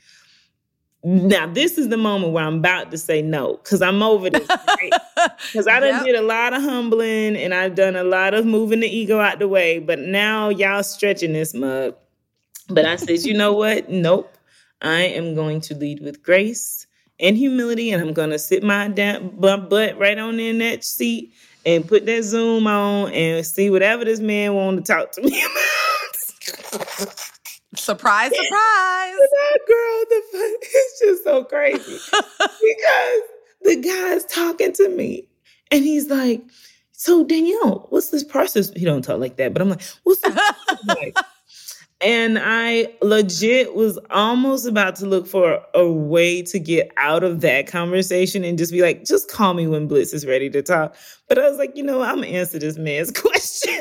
Now 1.08 1.46
this 1.46 1.78
is 1.78 1.90
the 1.90 1.98
moment 1.98 2.34
where 2.34 2.44
I'm 2.44 2.56
about 2.56 2.90
to 2.90 2.98
say 2.98 3.22
no, 3.22 3.58
because 3.58 3.84
I'm 3.84 4.02
over 4.02 4.28
this. 4.32 4.48
Because 4.48 5.68
I 5.68 5.80
done 5.80 5.98
Yep. 5.98 6.04
did 6.04 6.16
a 6.16 6.24
lot 6.24 6.54
of 6.54 6.64
humbling 6.64 7.36
and 7.38 7.54
I've 7.54 7.76
done 7.76 7.96
a 7.96 8.04
lot 8.04 8.34
of 8.34 8.44
moving 8.44 8.80
the 8.80 8.88
ego 8.88 9.20
out 9.20 9.38
the 9.38 9.48
way, 9.48 9.78
but 9.78 10.00
now 10.00 10.50
y'all 10.50 10.82
stretching 10.82 11.34
this 11.34 11.54
mug. 11.54 11.94
But 12.70 12.86
I 12.86 12.96
said, 12.96 13.20
you 13.20 13.36
know 13.36 13.54
what? 13.54 13.88
Nope. 13.88 14.36
I 14.82 15.02
am 15.04 15.36
going 15.36 15.62
to 15.62 15.76
lead 15.76 16.02
with 16.02 16.24
grace 16.24 16.88
and 17.20 17.38
humility, 17.38 17.92
and 17.92 18.02
I'm 18.02 18.14
going 18.14 18.32
to 18.32 18.40
sit 18.40 18.64
my, 18.64 18.88
my 18.88 19.58
butt 19.58 20.00
right 20.00 20.18
on 20.18 20.40
in 20.40 20.58
that 20.58 20.84
seat 20.84 21.34
and 21.68 21.88
put 21.88 22.08
that 22.08 22.24
Zoom 22.24 22.66
on 22.66 23.12
and 23.12 23.46
see 23.46 23.70
whatever 23.70 24.06
this 24.06 24.20
man 24.20 24.56
want 24.56 24.84
to 24.84 24.92
talk 24.94 25.12
to 25.14 25.22
me 25.22 25.44
about. 26.74 27.32
Surprise, 27.78 28.32
surprise. 28.36 29.16
that 29.18 29.60
girl, 29.68 30.06
the 30.10 30.22
it's 30.62 31.00
just 31.00 31.24
so 31.24 31.44
crazy 31.44 32.00
because 32.12 33.22
the 33.64 33.82
guy's 33.82 34.26
talking 34.26 34.74
to 34.74 34.90
me 34.90 35.28
and 35.72 35.84
he's 35.84 36.10
like, 36.10 36.44
"So 36.92 37.24
Danielle, 37.24 37.88
what's 37.90 38.10
this 38.10 38.24
process?" 38.24 38.72
He 38.76 38.86
don't 38.86 39.02
talk 39.02 39.20
like 39.20 39.38
that, 39.38 39.54
but 39.54 39.62
I'm 39.62 39.70
like, 39.70 39.84
"What's 40.04 40.22
this 40.22 40.38
like?" 40.86 41.16
And 42.02 42.38
I 42.40 42.94
legit 43.02 43.74
was 43.74 43.98
almost 44.10 44.68
about 44.68 44.98
to 44.98 45.06
look 45.06 45.26
for 45.26 45.62
a 45.74 45.90
way 45.90 46.42
to 46.44 46.60
get 46.60 46.92
out 46.98 47.24
of 47.24 47.42
that 47.42 47.68
conversation 47.68 48.44
and 48.44 48.58
just 48.58 48.74
be 48.74 48.82
like, 48.82 49.06
just 49.06 49.32
call 49.32 49.54
me 49.54 49.66
when 49.66 49.88
Blitz 49.88 50.14
is 50.14 50.26
ready 50.26 50.50
to 50.50 50.62
talk. 50.62 50.96
But 51.30 51.40
I 51.40 51.50
was 51.50 51.58
like, 51.58 51.76
you 51.76 51.84
know. 51.84 52.02
I'm 52.02 52.16
gonna 52.16 52.28
answer 52.28 52.60
this 52.60 52.78
man's 52.78 53.12
question. 53.12 53.80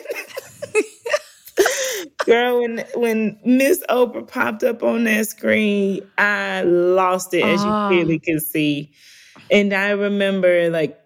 Girl, 2.27 2.60
when 2.62 2.85
when 2.94 3.38
Miss 3.44 3.85
Oprah 3.90 4.27
popped 4.27 4.62
up 4.64 4.83
on 4.83 5.04
that 5.04 5.27
screen, 5.29 6.00
I 6.18 6.62
lost 6.62 7.35
it 7.35 7.44
as 7.44 7.64
Ah. 7.64 7.68
you 7.68 7.75
clearly 7.87 8.18
can 8.18 8.40
see. 8.40 8.92
And 9.50 9.72
I 9.75 9.90
remember 9.90 10.70
like 10.70 10.98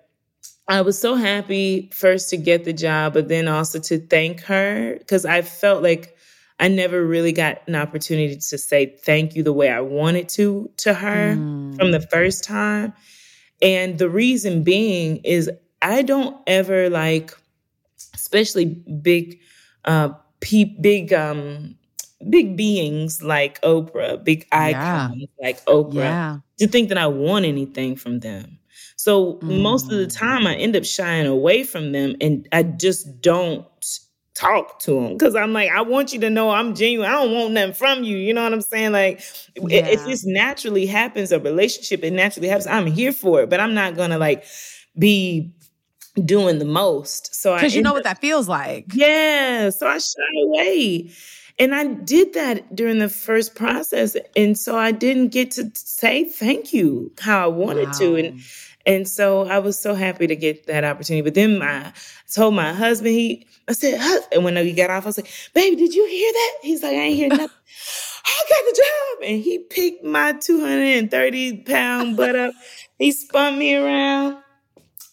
I 0.68 0.82
was 0.82 0.98
so 0.98 1.14
happy 1.16 1.90
first 1.94 2.30
to 2.30 2.36
get 2.36 2.64
the 2.64 2.72
job, 2.72 3.14
but 3.14 3.28
then 3.28 3.48
also 3.48 3.80
to 3.80 3.98
thank 3.98 4.40
her 4.42 4.96
because 4.98 5.24
I 5.24 5.42
felt 5.42 5.82
like 5.82 6.16
I 6.60 6.68
never 6.68 7.04
really 7.04 7.32
got 7.32 7.62
an 7.66 7.74
opportunity 7.74 8.36
to 8.36 8.58
say 8.58 8.96
thank 9.04 9.34
you 9.34 9.42
the 9.42 9.52
way 9.52 9.70
I 9.70 9.80
wanted 9.80 10.28
to 10.30 10.70
to 10.78 10.94
her 10.94 11.42
from 11.76 11.90
the 11.92 12.00
first 12.00 12.44
time. 12.44 12.92
And 13.62 13.98
the 13.98 14.08
reason 14.10 14.62
being 14.62 15.18
is 15.24 15.50
I 15.82 16.02
don't 16.02 16.36
ever 16.46 16.90
like 16.90 17.34
especially 18.14 18.66
big, 18.66 19.40
uh, 19.84 20.10
pe- 20.40 20.76
big, 20.80 21.12
um, 21.12 21.76
big 22.28 22.56
beings 22.56 23.22
like 23.22 23.60
Oprah, 23.62 24.22
big 24.22 24.46
icons 24.52 25.14
yeah. 25.16 25.26
like 25.40 25.64
Oprah, 25.66 25.94
yeah. 25.94 26.38
to 26.58 26.66
think 26.66 26.88
that 26.88 26.98
I 26.98 27.06
want 27.06 27.44
anything 27.44 27.96
from 27.96 28.20
them. 28.20 28.58
So 28.96 29.34
mm. 29.34 29.62
most 29.62 29.84
of 29.84 29.98
the 29.98 30.06
mm. 30.06 30.18
time, 30.18 30.46
I 30.46 30.56
end 30.56 30.74
up 30.76 30.84
shying 30.84 31.26
away 31.26 31.62
from 31.62 31.92
them, 31.92 32.16
and 32.20 32.48
I 32.52 32.64
just 32.64 33.20
don't 33.20 33.64
talk 34.34 34.78
to 34.78 34.92
them 34.92 35.12
because 35.14 35.34
I'm 35.34 35.52
like, 35.52 35.70
I 35.70 35.82
want 35.82 36.12
you 36.12 36.20
to 36.20 36.30
know 36.30 36.50
I'm 36.50 36.74
genuine. 36.74 37.08
I 37.08 37.12
don't 37.12 37.34
want 37.34 37.52
nothing 37.52 37.74
from 37.74 38.04
you. 38.04 38.16
You 38.16 38.32
know 38.32 38.44
what 38.44 38.52
I'm 38.52 38.60
saying? 38.60 38.92
Like, 38.92 39.20
yeah. 39.56 39.86
it, 39.86 40.00
it 40.00 40.08
just 40.08 40.26
naturally 40.26 40.86
happens. 40.86 41.32
A 41.32 41.40
relationship, 41.40 42.04
it 42.04 42.12
naturally 42.12 42.48
happens. 42.48 42.66
I'm 42.66 42.86
here 42.86 43.12
for 43.12 43.42
it, 43.42 43.50
but 43.50 43.60
I'm 43.60 43.74
not 43.74 43.96
gonna 43.96 44.18
like 44.18 44.44
be 44.98 45.52
doing 46.24 46.58
the 46.58 46.64
most. 46.64 47.34
So 47.34 47.54
because 47.54 47.74
you 47.74 47.82
know 47.82 47.92
what 47.92 48.04
that 48.04 48.20
feels 48.20 48.48
like. 48.48 48.94
Yeah. 48.94 49.70
So 49.70 49.86
I 49.86 49.98
shy 49.98 50.22
away. 50.42 51.10
And 51.60 51.74
I 51.74 51.86
did 51.86 52.34
that 52.34 52.74
during 52.76 53.00
the 53.00 53.08
first 53.08 53.56
process. 53.56 54.16
And 54.36 54.56
so 54.56 54.78
I 54.78 54.92
didn't 54.92 55.28
get 55.28 55.50
to 55.52 55.70
say 55.74 56.24
thank 56.24 56.72
you 56.72 57.12
how 57.18 57.44
I 57.44 57.48
wanted 57.48 57.88
wow. 57.88 57.98
to. 57.98 58.16
And 58.16 58.40
and 58.88 59.06
so 59.06 59.46
I 59.46 59.58
was 59.58 59.78
so 59.78 59.94
happy 59.94 60.26
to 60.26 60.34
get 60.34 60.66
that 60.66 60.82
opportunity. 60.82 61.20
But 61.20 61.34
then 61.34 61.58
my, 61.58 61.66
I 61.66 61.92
told 62.32 62.54
my 62.54 62.72
husband, 62.72 63.14
he, 63.14 63.46
I 63.68 63.72
said, 63.72 63.98
Huh? 64.00 64.20
and 64.32 64.44
when 64.44 64.56
he 64.56 64.72
got 64.72 64.88
off, 64.88 65.04
I 65.04 65.08
was 65.08 65.18
like, 65.18 65.30
baby, 65.52 65.76
did 65.76 65.94
you 65.94 66.06
hear 66.08 66.32
that? 66.32 66.54
He's 66.62 66.82
like, 66.82 66.94
I 66.94 67.00
ain't 67.00 67.16
hear 67.16 67.28
nothing. 67.28 67.48
I 68.26 68.42
got 68.48 68.64
the 68.64 68.82
job. 68.82 69.30
And 69.30 69.42
he 69.42 69.58
picked 69.58 70.04
my 70.04 70.32
230 70.32 71.64
pound 71.64 72.16
butt 72.16 72.34
up. 72.34 72.54
He 72.98 73.12
spun 73.12 73.58
me 73.58 73.76
around. 73.76 74.38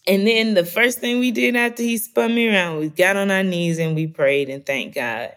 And 0.06 0.26
then 0.26 0.54
the 0.54 0.64
first 0.64 0.98
thing 1.00 1.18
we 1.18 1.30
did 1.30 1.56
after 1.56 1.82
he 1.82 1.98
spun 1.98 2.34
me 2.34 2.48
around, 2.48 2.78
we 2.78 2.88
got 2.88 3.16
on 3.16 3.30
our 3.30 3.42
knees 3.42 3.78
and 3.78 3.94
we 3.94 4.06
prayed 4.06 4.48
and 4.48 4.64
thanked 4.64 4.94
God 4.94 5.32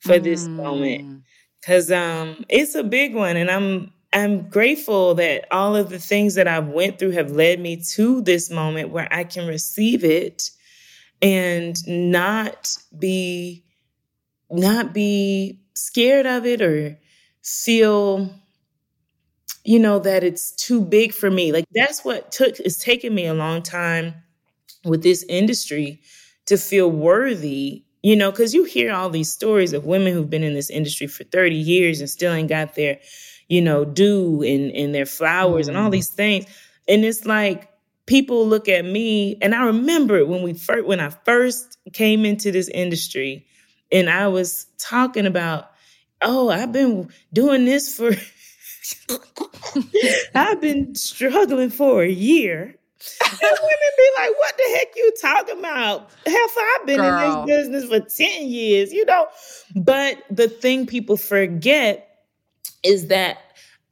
for 0.00 0.18
mm. 0.18 0.22
this 0.22 0.46
moment. 0.46 1.04
Mm. 1.04 1.22
Cause 1.64 1.92
um 1.92 2.44
it's 2.48 2.74
a 2.74 2.82
big 2.82 3.14
one 3.14 3.36
and 3.36 3.50
I'm 3.50 3.92
I'm 4.12 4.48
grateful 4.48 5.14
that 5.16 5.46
all 5.52 5.76
of 5.76 5.90
the 5.90 5.98
things 5.98 6.34
that 6.34 6.48
I've 6.48 6.68
went 6.68 6.98
through 6.98 7.12
have 7.12 7.30
led 7.30 7.60
me 7.60 7.82
to 7.94 8.22
this 8.22 8.50
moment 8.50 8.90
where 8.90 9.06
I 9.12 9.24
can 9.24 9.46
receive 9.46 10.02
it 10.04 10.50
and 11.22 11.76
not 11.86 12.76
be 12.98 13.64
not 14.50 14.92
be 14.92 15.60
scared 15.74 16.26
of 16.26 16.44
it 16.44 16.60
or 16.60 16.98
feel 17.44 18.34
you 19.64 19.78
know 19.78 19.98
that 19.98 20.24
it's 20.24 20.52
too 20.52 20.80
big 20.80 21.12
for 21.12 21.30
me. 21.30 21.52
Like 21.52 21.66
that's 21.74 22.04
what 22.04 22.32
took 22.32 22.58
it's 22.60 22.78
taken 22.78 23.14
me 23.14 23.26
a 23.26 23.34
long 23.34 23.62
time 23.62 24.14
with 24.84 25.02
this 25.02 25.24
industry 25.28 26.00
to 26.46 26.56
feel 26.56 26.90
worthy 26.90 27.84
you 28.02 28.16
know, 28.16 28.30
because 28.30 28.54
you 28.54 28.64
hear 28.64 28.94
all 28.94 29.10
these 29.10 29.30
stories 29.30 29.74
of 29.74 29.84
women 29.84 30.14
who've 30.14 30.30
been 30.30 30.42
in 30.42 30.54
this 30.54 30.70
industry 30.70 31.06
for 31.06 31.22
30 31.24 31.54
years 31.54 32.00
and 32.00 32.08
still 32.08 32.32
ain't 32.32 32.48
got 32.48 32.74
their 32.74 32.98
you 33.50 33.60
know, 33.60 33.84
do 33.84 34.42
and, 34.42 34.70
and 34.70 34.94
their 34.94 35.04
flowers 35.04 35.66
mm. 35.66 35.70
and 35.70 35.76
all 35.76 35.88
mm. 35.88 35.92
these 35.92 36.08
things. 36.08 36.46
And 36.88 37.04
it's 37.04 37.26
like 37.26 37.68
people 38.06 38.46
look 38.46 38.68
at 38.68 38.84
me, 38.84 39.36
and 39.42 39.54
I 39.54 39.64
remember 39.64 40.24
when 40.24 40.42
we 40.42 40.54
first 40.54 40.86
when 40.86 41.00
I 41.00 41.10
first 41.10 41.76
came 41.92 42.24
into 42.24 42.50
this 42.52 42.68
industry, 42.68 43.46
and 43.92 44.08
I 44.08 44.28
was 44.28 44.66
talking 44.78 45.26
about, 45.26 45.70
oh, 46.22 46.48
I've 46.48 46.72
been 46.72 47.10
doing 47.32 47.64
this 47.66 47.94
for 47.94 48.12
I've 50.34 50.60
been 50.60 50.94
struggling 50.94 51.70
for 51.70 52.02
a 52.02 52.10
year. 52.10 52.74
And 53.20 53.40
women 53.40 53.90
be 53.96 54.10
like, 54.18 54.30
what 54.36 54.56
the 54.58 54.74
heck 54.76 54.88
you 54.96 55.14
talking 55.20 55.58
about? 55.58 56.10
Have 56.26 56.50
I've 56.58 56.86
been 56.86 56.98
Girl. 56.98 57.42
in 57.42 57.46
this 57.46 57.80
business 57.80 57.84
for 57.88 58.00
10 58.00 58.48
years, 58.48 58.92
you 58.92 59.06
know? 59.06 59.26
But 59.74 60.22
the 60.30 60.48
thing 60.48 60.86
people 60.86 61.16
forget 61.16 62.26
is 62.82 63.08
that 63.08 63.38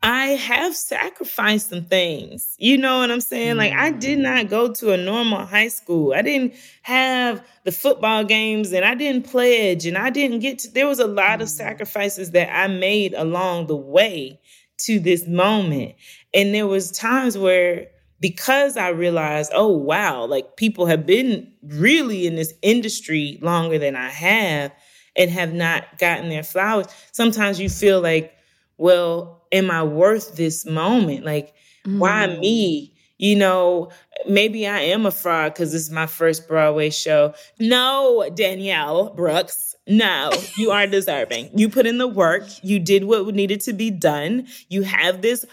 I 0.03 0.27
have 0.27 0.77
sacrificed 0.77 1.71
some 1.71 1.85
things. 1.85 2.55
You 2.59 2.79
know 2.79 2.99
what 2.99 3.11
I'm 3.11 3.21
saying? 3.21 3.57
Like 3.57 3.73
I 3.73 3.91
did 3.91 4.19
mm. 4.21 4.23
not 4.23 4.49
go 4.49 4.73
to 4.75 4.93
a 4.93 4.97
normal 4.97 5.45
high 5.45 5.69
school. 5.69 6.13
I 6.15 6.23
didn't 6.23 6.55
have 6.83 7.45
the 7.65 7.73
football 7.73 8.25
games 8.25 8.73
and 8.73 8.85
I 8.85 8.95
didn't 8.95 9.29
pledge 9.29 9.87
and 9.87 9.99
I 9.99 10.11
didn't 10.11 10.39
get 10.39 10.61
to 10.61 10.73
there 10.73 10.87
was 10.87 11.01
a 11.01 11.07
lot 11.07 11.43
of 11.43 11.49
mm. 11.49 11.53
sacrifices 11.53 12.31
that 12.31 12.55
I 12.55 12.69
made 12.69 13.13
along 13.15 13.67
the 13.67 13.77
way 13.77 14.39
to 14.79 15.01
this 15.01 15.27
moment. 15.27 15.95
And 16.35 16.55
there 16.55 16.67
was 16.67 16.91
times 16.91 17.37
where 17.37 17.89
because 18.21 18.77
I 18.77 18.89
realized, 18.89 19.53
oh 19.55 19.69
wow, 19.69 20.25
like 20.25 20.57
people 20.57 20.87
have 20.87 21.07
been 21.07 21.53
really 21.63 22.27
in 22.27 22.35
this 22.35 22.53
industry 22.63 23.39
longer 23.43 23.79
than 23.79 23.95
I 23.95 24.09
have 24.09 24.73
and 25.17 25.31
have 25.31 25.53
not 25.53 25.99
gotten 25.99 26.29
their 26.29 26.43
flowers. 26.43 26.87
Sometimes 27.13 27.61
you 27.61 27.69
feel 27.69 28.01
like 28.01 28.35
well, 28.79 29.45
am 29.53 29.71
I 29.71 29.83
worth 29.83 30.37
this 30.37 30.65
moment? 30.65 31.25
Like, 31.25 31.55
mm. 31.87 31.99
why 31.99 32.27
me? 32.27 32.95
You 33.19 33.35
know, 33.35 33.91
maybe 34.29 34.67
I 34.67 34.79
am 34.79 35.05
a 35.05 35.11
fraud 35.11 35.53
because 35.53 35.73
this 35.73 35.83
is 35.83 35.91
my 35.91 36.07
first 36.07 36.47
Broadway 36.47 36.91
show. 36.91 37.35
No, 37.59 38.31
Danielle 38.33 39.13
Brooks, 39.15 39.75
no, 39.89 40.31
you 40.57 40.71
are 40.71 40.87
deserving. 40.87 41.51
You 41.55 41.69
put 41.69 41.87
in 41.87 41.99
the 41.99 42.07
work, 42.07 42.45
you 42.63 42.79
did 42.79 43.05
what 43.05 43.35
needed 43.35 43.63
to 43.63 43.73
be 43.73 43.91
done. 43.91 44.47
You 44.69 44.83
have 44.83 45.23
this 45.23 45.47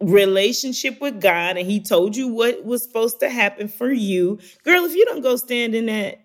relationship 0.00 1.00
with 1.00 1.20
God, 1.20 1.56
and 1.56 1.70
He 1.70 1.80
told 1.80 2.16
you 2.16 2.28
what 2.28 2.64
was 2.64 2.82
supposed 2.82 3.20
to 3.20 3.30
happen 3.30 3.68
for 3.68 3.90
you. 3.90 4.38
Girl, 4.64 4.84
if 4.84 4.94
you 4.94 5.04
don't 5.06 5.22
go 5.22 5.36
stand 5.36 5.74
in 5.74 5.86
that, 5.86 6.20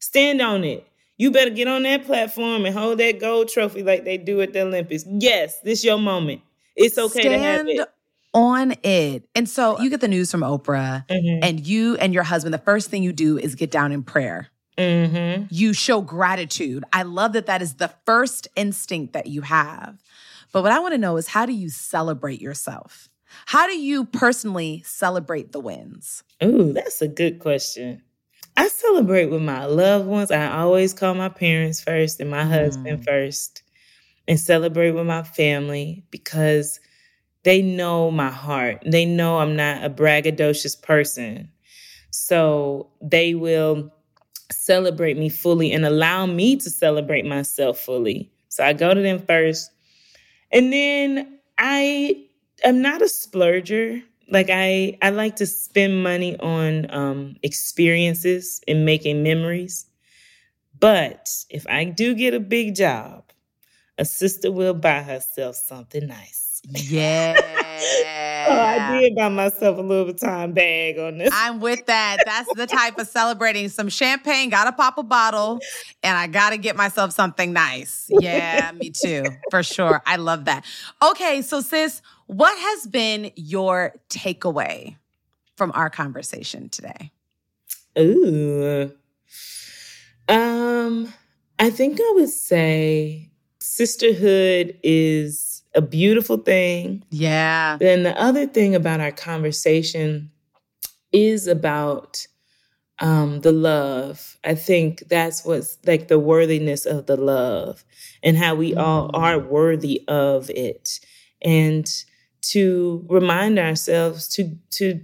stand 0.00 0.40
on 0.40 0.64
it. 0.64 0.86
You 1.18 1.30
better 1.30 1.50
get 1.50 1.68
on 1.68 1.82
that 1.82 2.04
platform 2.04 2.64
and 2.64 2.74
hold 2.74 2.98
that 2.98 3.20
gold 3.20 3.48
trophy 3.48 3.82
like 3.82 4.04
they 4.04 4.18
do 4.18 4.40
at 4.40 4.52
the 4.52 4.62
Olympics. 4.62 5.04
Yes, 5.06 5.58
this 5.60 5.80
is 5.80 5.84
your 5.84 5.98
moment. 5.98 6.42
It's 6.76 6.96
okay 6.96 7.20
Stand 7.20 7.34
to 7.34 7.38
have 7.38 7.68
it. 7.68 7.88
On 8.34 8.74
it. 8.84 9.28
And 9.34 9.48
so 9.48 9.80
you 9.80 9.90
get 9.90 10.00
the 10.00 10.08
news 10.08 10.30
from 10.30 10.40
Oprah, 10.40 11.06
mm-hmm. 11.08 11.44
and 11.44 11.66
you 11.66 11.96
and 11.96 12.12
your 12.12 12.22
husband, 12.22 12.54
the 12.54 12.58
first 12.58 12.90
thing 12.90 13.02
you 13.02 13.12
do 13.12 13.38
is 13.38 13.54
get 13.54 13.70
down 13.70 13.90
in 13.92 14.02
prayer. 14.02 14.48
Mm-hmm. 14.78 15.46
You 15.50 15.72
show 15.72 16.00
gratitude. 16.00 16.84
I 16.92 17.02
love 17.02 17.32
that 17.32 17.46
that 17.46 17.60
is 17.60 17.74
the 17.74 17.92
first 18.06 18.48
instinct 18.54 19.12
that 19.12 19.26
you 19.26 19.42
have. 19.42 19.98
But 20.52 20.62
what 20.62 20.72
I 20.72 20.78
want 20.78 20.94
to 20.94 20.98
know 20.98 21.16
is 21.16 21.28
how 21.28 21.46
do 21.46 21.52
you 21.52 21.68
celebrate 21.68 22.40
yourself? 22.40 23.08
How 23.46 23.66
do 23.66 23.76
you 23.76 24.04
personally 24.06 24.82
celebrate 24.86 25.52
the 25.52 25.60
wins? 25.60 26.22
Ooh, 26.42 26.72
that's 26.72 27.02
a 27.02 27.08
good 27.08 27.40
question. 27.40 28.02
I 28.56 28.68
celebrate 28.68 29.26
with 29.26 29.42
my 29.42 29.66
loved 29.66 30.06
ones. 30.06 30.30
I 30.30 30.58
always 30.58 30.94
call 30.94 31.14
my 31.14 31.28
parents 31.28 31.80
first 31.80 32.20
and 32.20 32.30
my 32.30 32.42
mm. 32.42 32.48
husband 32.48 33.04
first 33.04 33.62
and 34.26 34.38
celebrate 34.38 34.92
with 34.92 35.06
my 35.06 35.22
family 35.22 36.04
because 36.10 36.80
they 37.44 37.62
know 37.62 38.10
my 38.10 38.30
heart. 38.30 38.82
They 38.84 39.04
know 39.04 39.38
I'm 39.38 39.56
not 39.56 39.84
a 39.84 39.90
braggadocious 39.90 40.80
person. 40.80 41.50
So 42.10 42.90
they 43.00 43.34
will 43.34 43.92
celebrate 44.50 45.16
me 45.16 45.28
fully 45.28 45.72
and 45.72 45.84
allow 45.84 46.26
me 46.26 46.56
to 46.56 46.70
celebrate 46.70 47.24
myself 47.24 47.78
fully. 47.78 48.30
So 48.48 48.64
I 48.64 48.72
go 48.72 48.94
to 48.94 49.00
them 49.00 49.18
first. 49.20 49.70
And 50.50 50.72
then 50.72 51.38
I 51.58 52.24
am 52.64 52.80
not 52.80 53.02
a 53.02 53.06
splurger 53.06 54.02
like 54.30 54.48
I 54.50 54.98
I 55.02 55.10
like 55.10 55.36
to 55.36 55.46
spend 55.46 56.02
money 56.02 56.38
on 56.38 56.90
um, 56.90 57.36
experiences 57.42 58.60
and 58.68 58.84
making 58.84 59.22
memories. 59.22 59.86
But 60.78 61.28
if 61.50 61.66
I 61.66 61.84
do 61.84 62.14
get 62.14 62.34
a 62.34 62.40
big 62.40 62.76
job, 62.76 63.24
a 63.96 64.04
sister 64.04 64.52
will 64.52 64.74
buy 64.74 65.02
herself 65.02 65.56
something 65.56 66.06
nice. 66.06 66.62
Yeah. 66.70 67.67
Oh, 68.48 68.60
I 68.60 68.98
did 69.00 69.14
buy 69.14 69.28
myself 69.28 69.78
a 69.78 69.80
Louis 69.80 70.12
Vuitton 70.12 70.54
bag 70.54 70.98
on 70.98 71.18
this. 71.18 71.30
I'm 71.32 71.60
with 71.60 71.86
that. 71.86 72.18
That's 72.24 72.48
the 72.54 72.66
type 72.66 72.98
of 72.98 73.08
celebrating 73.08 73.68
some 73.68 73.88
champagne, 73.88 74.50
gotta 74.50 74.72
pop 74.72 74.98
a 74.98 75.02
bottle, 75.02 75.60
and 76.02 76.16
I 76.16 76.26
gotta 76.26 76.56
get 76.56 76.76
myself 76.76 77.12
something 77.12 77.52
nice. 77.52 78.10
Yeah, 78.10 78.70
me 78.72 78.90
too, 78.90 79.24
for 79.50 79.62
sure. 79.62 80.02
I 80.06 80.16
love 80.16 80.44
that. 80.46 80.64
Okay, 81.02 81.42
so 81.42 81.60
sis, 81.60 82.02
what 82.26 82.56
has 82.58 82.86
been 82.86 83.30
your 83.36 83.94
takeaway 84.10 84.96
from 85.56 85.72
our 85.74 85.90
conversation 85.90 86.68
today? 86.68 87.10
Ooh. 87.98 88.92
Um, 90.28 91.12
I 91.58 91.70
think 91.70 91.98
I 92.00 92.12
would 92.16 92.28
say 92.28 93.30
sisterhood 93.60 94.78
is 94.82 95.40
a 95.78 95.80
beautiful 95.80 96.38
thing. 96.38 97.04
Yeah. 97.10 97.76
Then 97.78 98.02
the 98.02 98.20
other 98.20 98.46
thing 98.46 98.74
about 98.74 99.00
our 99.00 99.12
conversation 99.12 100.32
is 101.12 101.46
about 101.46 102.26
um, 102.98 103.42
the 103.42 103.52
love. 103.52 104.36
I 104.42 104.56
think 104.56 105.04
that's 105.08 105.44
what's 105.44 105.78
like 105.86 106.08
the 106.08 106.18
worthiness 106.18 106.84
of 106.84 107.06
the 107.06 107.16
love 107.16 107.84
and 108.24 108.36
how 108.36 108.56
we 108.56 108.72
mm. 108.72 108.78
all 108.82 109.10
are 109.14 109.38
worthy 109.38 110.02
of 110.08 110.50
it. 110.50 110.98
And 111.40 111.88
to 112.50 113.06
remind 113.08 113.60
ourselves 113.60 114.28
to 114.34 114.56
to 114.70 115.00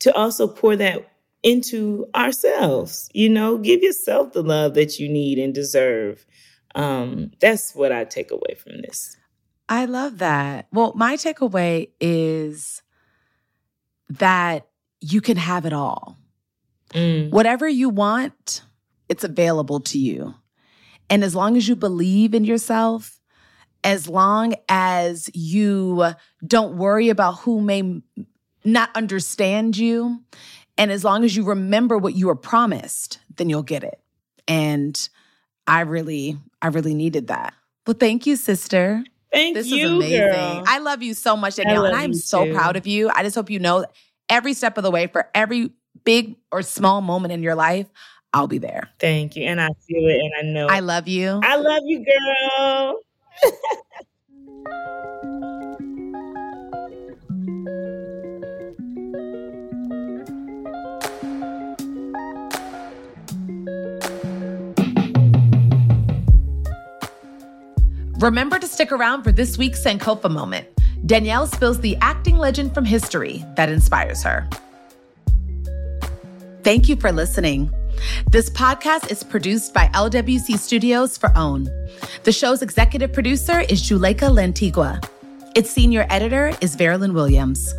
to 0.00 0.12
also 0.14 0.48
pour 0.48 0.74
that 0.74 1.08
into 1.44 2.08
ourselves. 2.16 3.08
You 3.12 3.28
know, 3.28 3.58
give 3.58 3.80
yourself 3.80 4.32
the 4.32 4.42
love 4.42 4.74
that 4.74 4.98
you 4.98 5.08
need 5.08 5.38
and 5.38 5.54
deserve. 5.54 6.26
Um, 6.74 7.30
that's 7.40 7.76
what 7.76 7.92
I 7.92 8.04
take 8.04 8.32
away 8.32 8.56
from 8.58 8.82
this. 8.82 9.16
I 9.70 9.84
love 9.84 10.18
that. 10.18 10.66
Well, 10.72 10.92
my 10.96 11.14
takeaway 11.14 11.90
is 12.00 12.82
that 14.10 14.66
you 15.00 15.20
can 15.20 15.36
have 15.36 15.64
it 15.64 15.72
all. 15.72 16.18
Mm. 16.92 17.30
Whatever 17.30 17.68
you 17.68 17.88
want, 17.88 18.62
it's 19.08 19.22
available 19.22 19.78
to 19.80 19.98
you. 19.98 20.34
And 21.08 21.22
as 21.22 21.36
long 21.36 21.56
as 21.56 21.68
you 21.68 21.76
believe 21.76 22.34
in 22.34 22.44
yourself, 22.44 23.20
as 23.84 24.08
long 24.08 24.54
as 24.68 25.30
you 25.34 26.14
don't 26.44 26.76
worry 26.76 27.08
about 27.08 27.38
who 27.38 27.60
may 27.60 28.02
not 28.64 28.90
understand 28.96 29.76
you, 29.78 30.20
and 30.76 30.90
as 30.90 31.04
long 31.04 31.24
as 31.24 31.36
you 31.36 31.44
remember 31.44 31.96
what 31.96 32.16
you 32.16 32.26
were 32.26 32.34
promised, 32.34 33.20
then 33.36 33.48
you'll 33.48 33.62
get 33.62 33.84
it. 33.84 34.00
And 34.48 35.08
I 35.66 35.82
really, 35.82 36.38
I 36.60 36.68
really 36.68 36.94
needed 36.94 37.28
that. 37.28 37.54
Well, 37.86 37.96
thank 37.98 38.26
you, 38.26 38.34
sister. 38.34 39.04
Thank 39.32 39.54
This 39.54 39.70
you, 39.70 39.86
is 39.86 39.92
amazing. 39.92 40.20
girl. 40.20 40.64
I 40.66 40.78
love 40.78 41.02
you 41.02 41.14
so 41.14 41.36
much, 41.36 41.56
Danielle, 41.56 41.84
and 41.84 41.94
I'm 41.94 42.14
so 42.14 42.44
too. 42.44 42.54
proud 42.54 42.76
of 42.76 42.86
you. 42.86 43.10
I 43.14 43.22
just 43.22 43.36
hope 43.36 43.50
you 43.50 43.58
know 43.58 43.84
every 44.28 44.54
step 44.54 44.76
of 44.76 44.84
the 44.84 44.90
way 44.90 45.06
for 45.06 45.28
every 45.34 45.70
big 46.04 46.36
or 46.50 46.62
small 46.62 47.00
moment 47.00 47.32
in 47.32 47.42
your 47.42 47.54
life, 47.54 47.86
I'll 48.32 48.46
be 48.46 48.58
there. 48.58 48.88
Thank 48.98 49.36
you. 49.36 49.44
And 49.44 49.60
I 49.60 49.68
feel 49.86 50.08
it 50.08 50.20
and 50.20 50.32
I 50.38 50.52
know 50.52 50.66
I 50.68 50.80
love 50.80 51.08
you. 51.08 51.40
I 51.42 51.56
love 51.56 51.82
you, 51.84 52.04
girl. 52.04 53.00
Remember 68.20 68.58
to 68.58 68.66
stick 68.66 68.92
around 68.92 69.22
for 69.22 69.32
this 69.32 69.56
week's 69.56 69.82
Sankofa 69.82 70.30
moment. 70.30 70.66
Danielle 71.06 71.46
spills 71.46 71.80
the 71.80 71.96
acting 72.02 72.36
legend 72.36 72.74
from 72.74 72.84
history 72.84 73.42
that 73.56 73.70
inspires 73.70 74.22
her. 74.22 74.46
Thank 76.62 76.86
you 76.86 76.96
for 76.96 77.12
listening. 77.12 77.72
This 78.28 78.50
podcast 78.50 79.10
is 79.10 79.24
produced 79.24 79.72
by 79.72 79.86
LWC 79.94 80.58
Studios 80.58 81.16
for 81.16 81.32
OWN. 81.34 81.70
The 82.24 82.32
show's 82.32 82.60
executive 82.60 83.10
producer 83.14 83.60
is 83.60 83.82
Juleyka 83.82 84.28
Lantigua. 84.28 85.02
Its 85.56 85.70
senior 85.70 86.06
editor 86.10 86.52
is 86.60 86.76
Verilyn 86.76 87.14
Williams. 87.14 87.72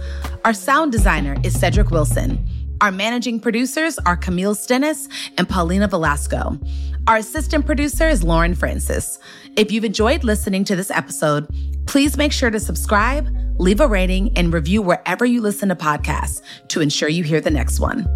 Our 0.43 0.55
sound 0.55 0.91
designer 0.91 1.35
is 1.43 1.57
Cedric 1.57 1.91
Wilson. 1.91 2.43
Our 2.81 2.91
managing 2.91 3.39
producers 3.39 3.99
are 4.07 4.17
Camille 4.17 4.55
Stennis 4.55 5.07
and 5.37 5.47
Paulina 5.47 5.87
Velasco. 5.87 6.59
Our 7.07 7.17
assistant 7.17 7.65
producer 7.65 8.07
is 8.07 8.23
Lauren 8.23 8.55
Francis. 8.55 9.19
If 9.57 9.69
you've 9.69 9.83
enjoyed 9.83 10.23
listening 10.23 10.63
to 10.65 10.77
this 10.77 10.89
episode, 10.89 11.47
please 11.85 12.15
make 12.15 12.31
sure 12.31 12.49
to 12.49 12.59
subscribe, 12.59 13.27
leave 13.59 13.81
a 13.81 13.87
rating, 13.87 14.35
and 14.37 14.53
review 14.53 14.81
wherever 14.81 15.25
you 15.25 15.41
listen 15.41 15.67
to 15.69 15.75
podcasts 15.75 16.41
to 16.69 16.79
ensure 16.79 17.09
you 17.09 17.25
hear 17.25 17.41
the 17.41 17.51
next 17.51 17.79
one. 17.81 18.07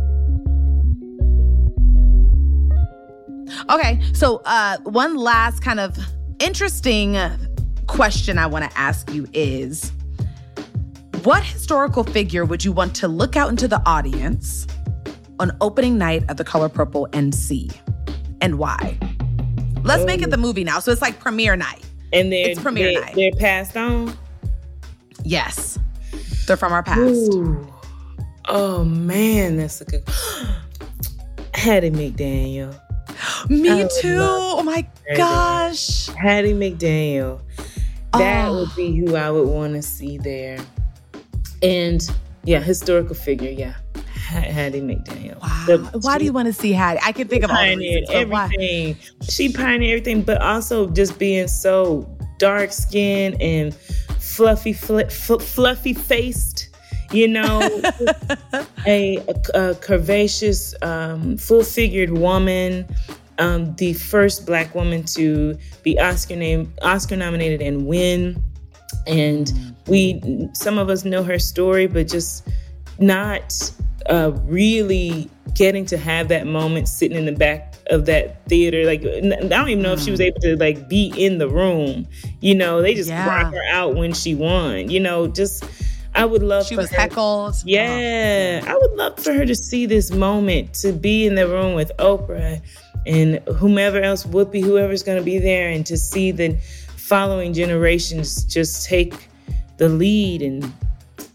Okay, 3.70 4.02
so 4.14 4.42
uh, 4.46 4.78
one 4.84 5.18
last 5.18 5.62
kind 5.62 5.82
of 5.82 5.98
interesting 6.40 7.18
question 7.88 8.38
I 8.38 8.48
want 8.48 8.70
to 8.70 8.78
ask 8.78 9.14
you 9.14 9.28
is 9.34 9.92
what 11.24 11.44
historical 11.44 12.06
figure 12.06 12.46
would 12.46 12.64
you 12.64 12.72
want 12.72 12.96
to 12.96 13.10
look 13.10 13.36
out 13.36 13.50
into 13.50 13.68
the 13.68 13.82
audience 13.86 14.68
on 15.40 15.52
opening 15.60 15.98
night 15.98 16.24
of 16.30 16.38
The 16.38 16.46
Color 16.46 16.70
Purple 16.70 17.10
and 17.12 17.36
see? 17.36 17.70
And 18.40 18.58
why? 18.58 18.98
Let's 19.86 20.04
make 20.06 20.22
it 20.22 20.30
the 20.32 20.38
movie 20.38 20.64
now. 20.64 20.80
So 20.80 20.92
it's 20.92 21.02
like 21.02 21.20
premiere 21.20 21.56
night. 21.56 21.84
And 22.12 22.32
they're 22.32 22.50
It's 22.50 22.62
premiere 22.62 22.92
they're, 22.94 23.02
night. 23.02 23.16
they're 23.16 23.32
passed 23.32 23.78
on. 23.78 24.14
Yes. 25.24 25.78
They're 26.48 26.58
from 26.58 26.74
our 26.74 26.84
past. 26.84 27.00
Ooh. 27.34 27.68
Oh 28.48 28.84
man, 28.84 29.58
that's 29.58 29.82
a 29.82 29.86
good 29.86 30.04
Hattie 31.54 31.90
McDaniel. 31.92 32.80
Me 33.50 33.84
I 33.84 33.90
too. 34.02 34.18
Oh 34.20 34.62
my 34.64 34.88
that. 35.08 35.18
gosh. 35.18 36.08
Hattie 36.08 36.54
McDaniel. 36.54 37.42
That 38.14 38.50
Oh. 38.50 38.60
would 38.60 38.76
be 38.76 38.96
who 38.96 39.16
I 39.16 39.30
would 39.32 39.48
want 39.48 39.74
to 39.74 39.82
see 39.82 40.18
there. 40.18 40.58
And 41.64 42.02
yeah, 42.44 42.60
historical 42.60 43.16
figure, 43.16 43.50
yeah. 43.50 43.74
Ha- 44.28 44.40
Hattie 44.42 44.82
McDaniel. 44.82 45.40
Wow. 45.42 45.64
The- 45.68 46.00
why 46.00 46.18
do 46.18 46.26
you 46.26 46.34
want 46.34 46.48
to 46.48 46.54
see 46.54 46.72
Hattie? 46.72 47.00
I 47.04 47.12
can 47.12 47.28
think 47.28 47.44
of 47.44 47.50
all 47.52 47.56
pioneered 47.58 48.02
reasons, 48.02 48.08
but 48.24 48.30
why? 48.30 48.44
everything. 48.46 48.98
She 49.30 49.52
pioneered 49.52 50.00
everything, 50.02 50.22
but 50.24 50.42
also 50.42 50.90
just 50.90 51.20
being 51.20 51.48
so 51.48 52.10
dark 52.40 52.72
skinned 52.72 53.42
and 53.42 53.74
fluffy, 54.20 54.74
fl- 54.74 55.00
f- 55.00 55.42
fluffy 55.42 55.94
faced. 55.94 56.70
You 57.12 57.28
know, 57.28 57.62
a, 57.62 58.66
a, 58.88 59.18
a 59.18 59.76
curvaceous, 59.76 60.74
um, 60.84 61.38
full 61.38 61.64
figured 61.64 62.12
woman. 62.18 62.88
Um, 63.38 63.76
the 63.76 63.94
first 63.94 64.46
black 64.46 64.74
woman 64.74 65.04
to 65.08 65.58
be 65.84 66.00
Oscar 66.00 66.36
named 66.36 66.72
Oscar 66.82 67.16
nominated 67.16 67.62
and 67.62 67.86
win. 67.86 68.42
And 69.08 69.52
we, 69.88 70.22
some 70.54 70.78
of 70.78 70.90
us 70.90 71.06
know 71.06 71.22
her 71.22 71.38
story, 71.38 71.86
but 71.86 72.08
just 72.08 72.48
not 73.00 73.72
uh, 74.10 74.32
really 74.46 75.30
getting 75.54 75.86
to 75.86 75.98
have 75.98 76.28
that 76.28 76.46
moment 76.48 76.88
sitting 76.88 77.18
in 77.18 77.26
the 77.26 77.32
back 77.32 77.74
of 77.90 78.06
that 78.06 78.44
theater. 78.48 78.84
Like, 78.86 79.02
I 79.02 79.48
don't 79.48 79.70
even 79.70 79.82
know 79.84 79.94
if 79.94 80.02
she 80.02 80.12
was 80.12 80.20
able 80.22 80.40
to 80.42 80.56
like 80.58 80.90
be 80.90 81.14
in 81.18 81.38
the 81.38 81.48
room. 81.48 82.08
You 82.42 82.56
know, 82.56 82.82
they 82.82 82.94
just 82.94 83.10
Yeah. 83.10 83.26
brought 83.26 83.54
her 83.54 83.62
out 83.72 83.96
when 83.96 84.14
she 84.14 84.36
won. 84.36 84.90
You 84.90 85.00
know, 85.00 85.28
just 85.28 85.64
I 86.14 86.26
would 86.26 86.44
love. 86.44 86.66
She 86.68 86.76
was 86.76 86.90
her- 86.92 87.02
heckled. 87.02 87.56
yeah, 87.66 88.62
I 88.68 88.76
would 88.76 88.92
love 88.94 89.20
for 89.20 89.34
her 89.34 89.46
to 89.46 89.56
see 89.56 89.86
this 89.86 90.12
moment, 90.12 90.74
to 90.76 90.92
be 90.94 91.26
in 91.26 91.36
the 91.36 91.48
room 91.48 91.74
with 91.74 91.92
Oprah 92.00 92.62
and 93.06 93.40
whomever 93.58 94.00
else, 94.02 94.24
Whoopi, 94.26 94.64
whoever's 94.64 95.04
going 95.04 95.18
to 95.18 95.24
be 95.24 95.38
there, 95.40 95.70
and 95.70 95.86
to 95.86 95.96
see 95.98 96.32
the 96.32 96.58
following 96.98 97.54
generations 97.54 98.44
just 98.46 98.86
take 98.88 99.14
the 99.78 99.90
lead 99.90 100.42
and 100.42 100.72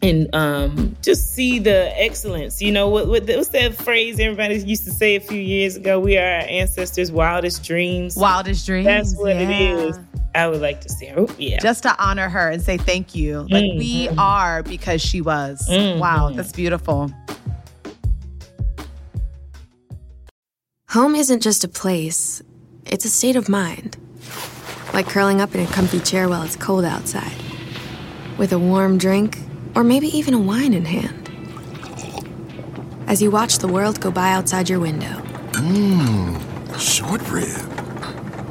and 0.03 0.35
um, 0.35 0.97
just 1.03 1.35
see 1.35 1.59
the 1.59 1.93
excellence. 2.01 2.63
You 2.63 2.73
know, 2.73 2.89
what, 2.89 3.07
what 3.09 3.27
what's 3.27 3.49
that 3.49 3.75
phrase 3.75 4.19
everybody 4.19 4.59
used 4.61 4.85
to 4.85 4.91
say 4.91 5.17
a 5.17 5.21
few 5.21 5.41
years 5.41 5.77
ago? 5.77 6.01
We 6.01 6.17
are 6.17 6.25
our 6.25 6.47
ancestors' 6.49 7.13
wildest 7.13 7.65
dreams. 7.65 8.17
Wildest 8.17 8.67
dreams. 8.67 8.87
That's 8.87 9.17
what 9.17 9.37
yeah. 9.37 9.43
it 9.43 9.79
is. 9.81 9.99
I 10.35 10.47
would 10.47 10.61
like 10.61 10.81
to 10.83 10.89
see 10.89 11.07
her. 11.07 11.21
Oh, 11.21 11.35
yeah. 11.39 11.59
Just 11.59 11.83
to 11.83 11.95
honor 12.03 12.29
her 12.29 12.51
and 12.51 12.63
say 12.63 12.77
thank 12.77 13.15
you. 13.15 13.41
Like 13.51 13.73
we 13.77 14.07
Mhm. 14.09 14.19
are 14.19 14.63
because 14.63 15.03
she 15.03 15.21
was. 15.21 15.67
Mhm. 15.69 15.99
Wow, 15.99 16.31
that's 16.31 16.53
beautiful. 16.53 17.11
Home 20.91 21.15
isn't 21.15 21.41
just 21.41 21.63
a 21.63 21.69
place, 21.69 22.43
it's 22.87 23.05
a 23.05 23.09
state 23.09 23.37
of 23.37 23.49
mind. 23.49 23.97
Like 24.93 25.07
curling 25.07 25.41
up 25.41 25.55
in 25.55 25.61
a 25.61 25.67
comfy 25.69 26.01
chair 26.01 26.29
while 26.29 26.43
it's 26.43 26.57
cold 26.57 26.85
outside, 26.85 27.37
with 28.39 28.53
a 28.53 28.59
warm 28.59 28.99
drink, 28.99 29.39
or 29.75 29.85
maybe 29.85 30.07
even 30.16 30.35
a 30.35 30.39
wine 30.39 30.75
in 30.75 30.85
hand. 30.85 31.16
As 33.07 33.21
you 33.21 33.31
watch 33.31 33.59
the 33.59 33.68
world 33.68 34.01
go 34.01 34.11
by 34.11 34.31
outside 34.33 34.68
your 34.68 34.81
window, 34.81 35.21
Mmm, 35.53 36.39
Short 36.79 37.21
rib. 37.31 37.49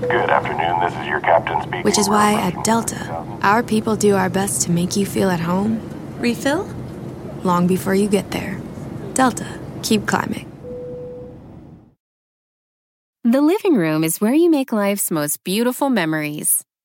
Good 0.01 0.30
afternoon, 0.30 0.80
this 0.82 0.93
is 1.01 1.07
your 1.07 1.20
captain 1.22 1.61
speaking. 1.61 1.84
which 1.84 1.97
is 1.97 2.09
why 2.09 2.34
at 2.34 2.63
Delta, 2.63 2.99
our 3.41 3.63
people 3.63 3.95
do 3.95 4.15
our 4.15 4.30
best 4.30 4.61
to 4.63 4.72
make 4.72 4.95
you 4.95 5.05
feel 5.05 5.30
at 5.30 5.39
home. 5.39 5.80
Refill? 6.20 6.70
Long 7.43 7.67
before 7.67 7.95
you 7.95 8.07
get 8.09 8.32
there. 8.32 8.59
Delta, 9.13 9.47
keep 9.82 10.05
climbing. 10.05 10.45
The 13.24 13.41
living 13.41 13.76
room 13.76 14.03
is 14.03 14.20
where 14.22 14.34
you 14.34 14.49
make 14.49 14.72
life's 14.72 15.11
most 15.11 15.43
beautiful 15.43 15.89
memories. 15.89 16.63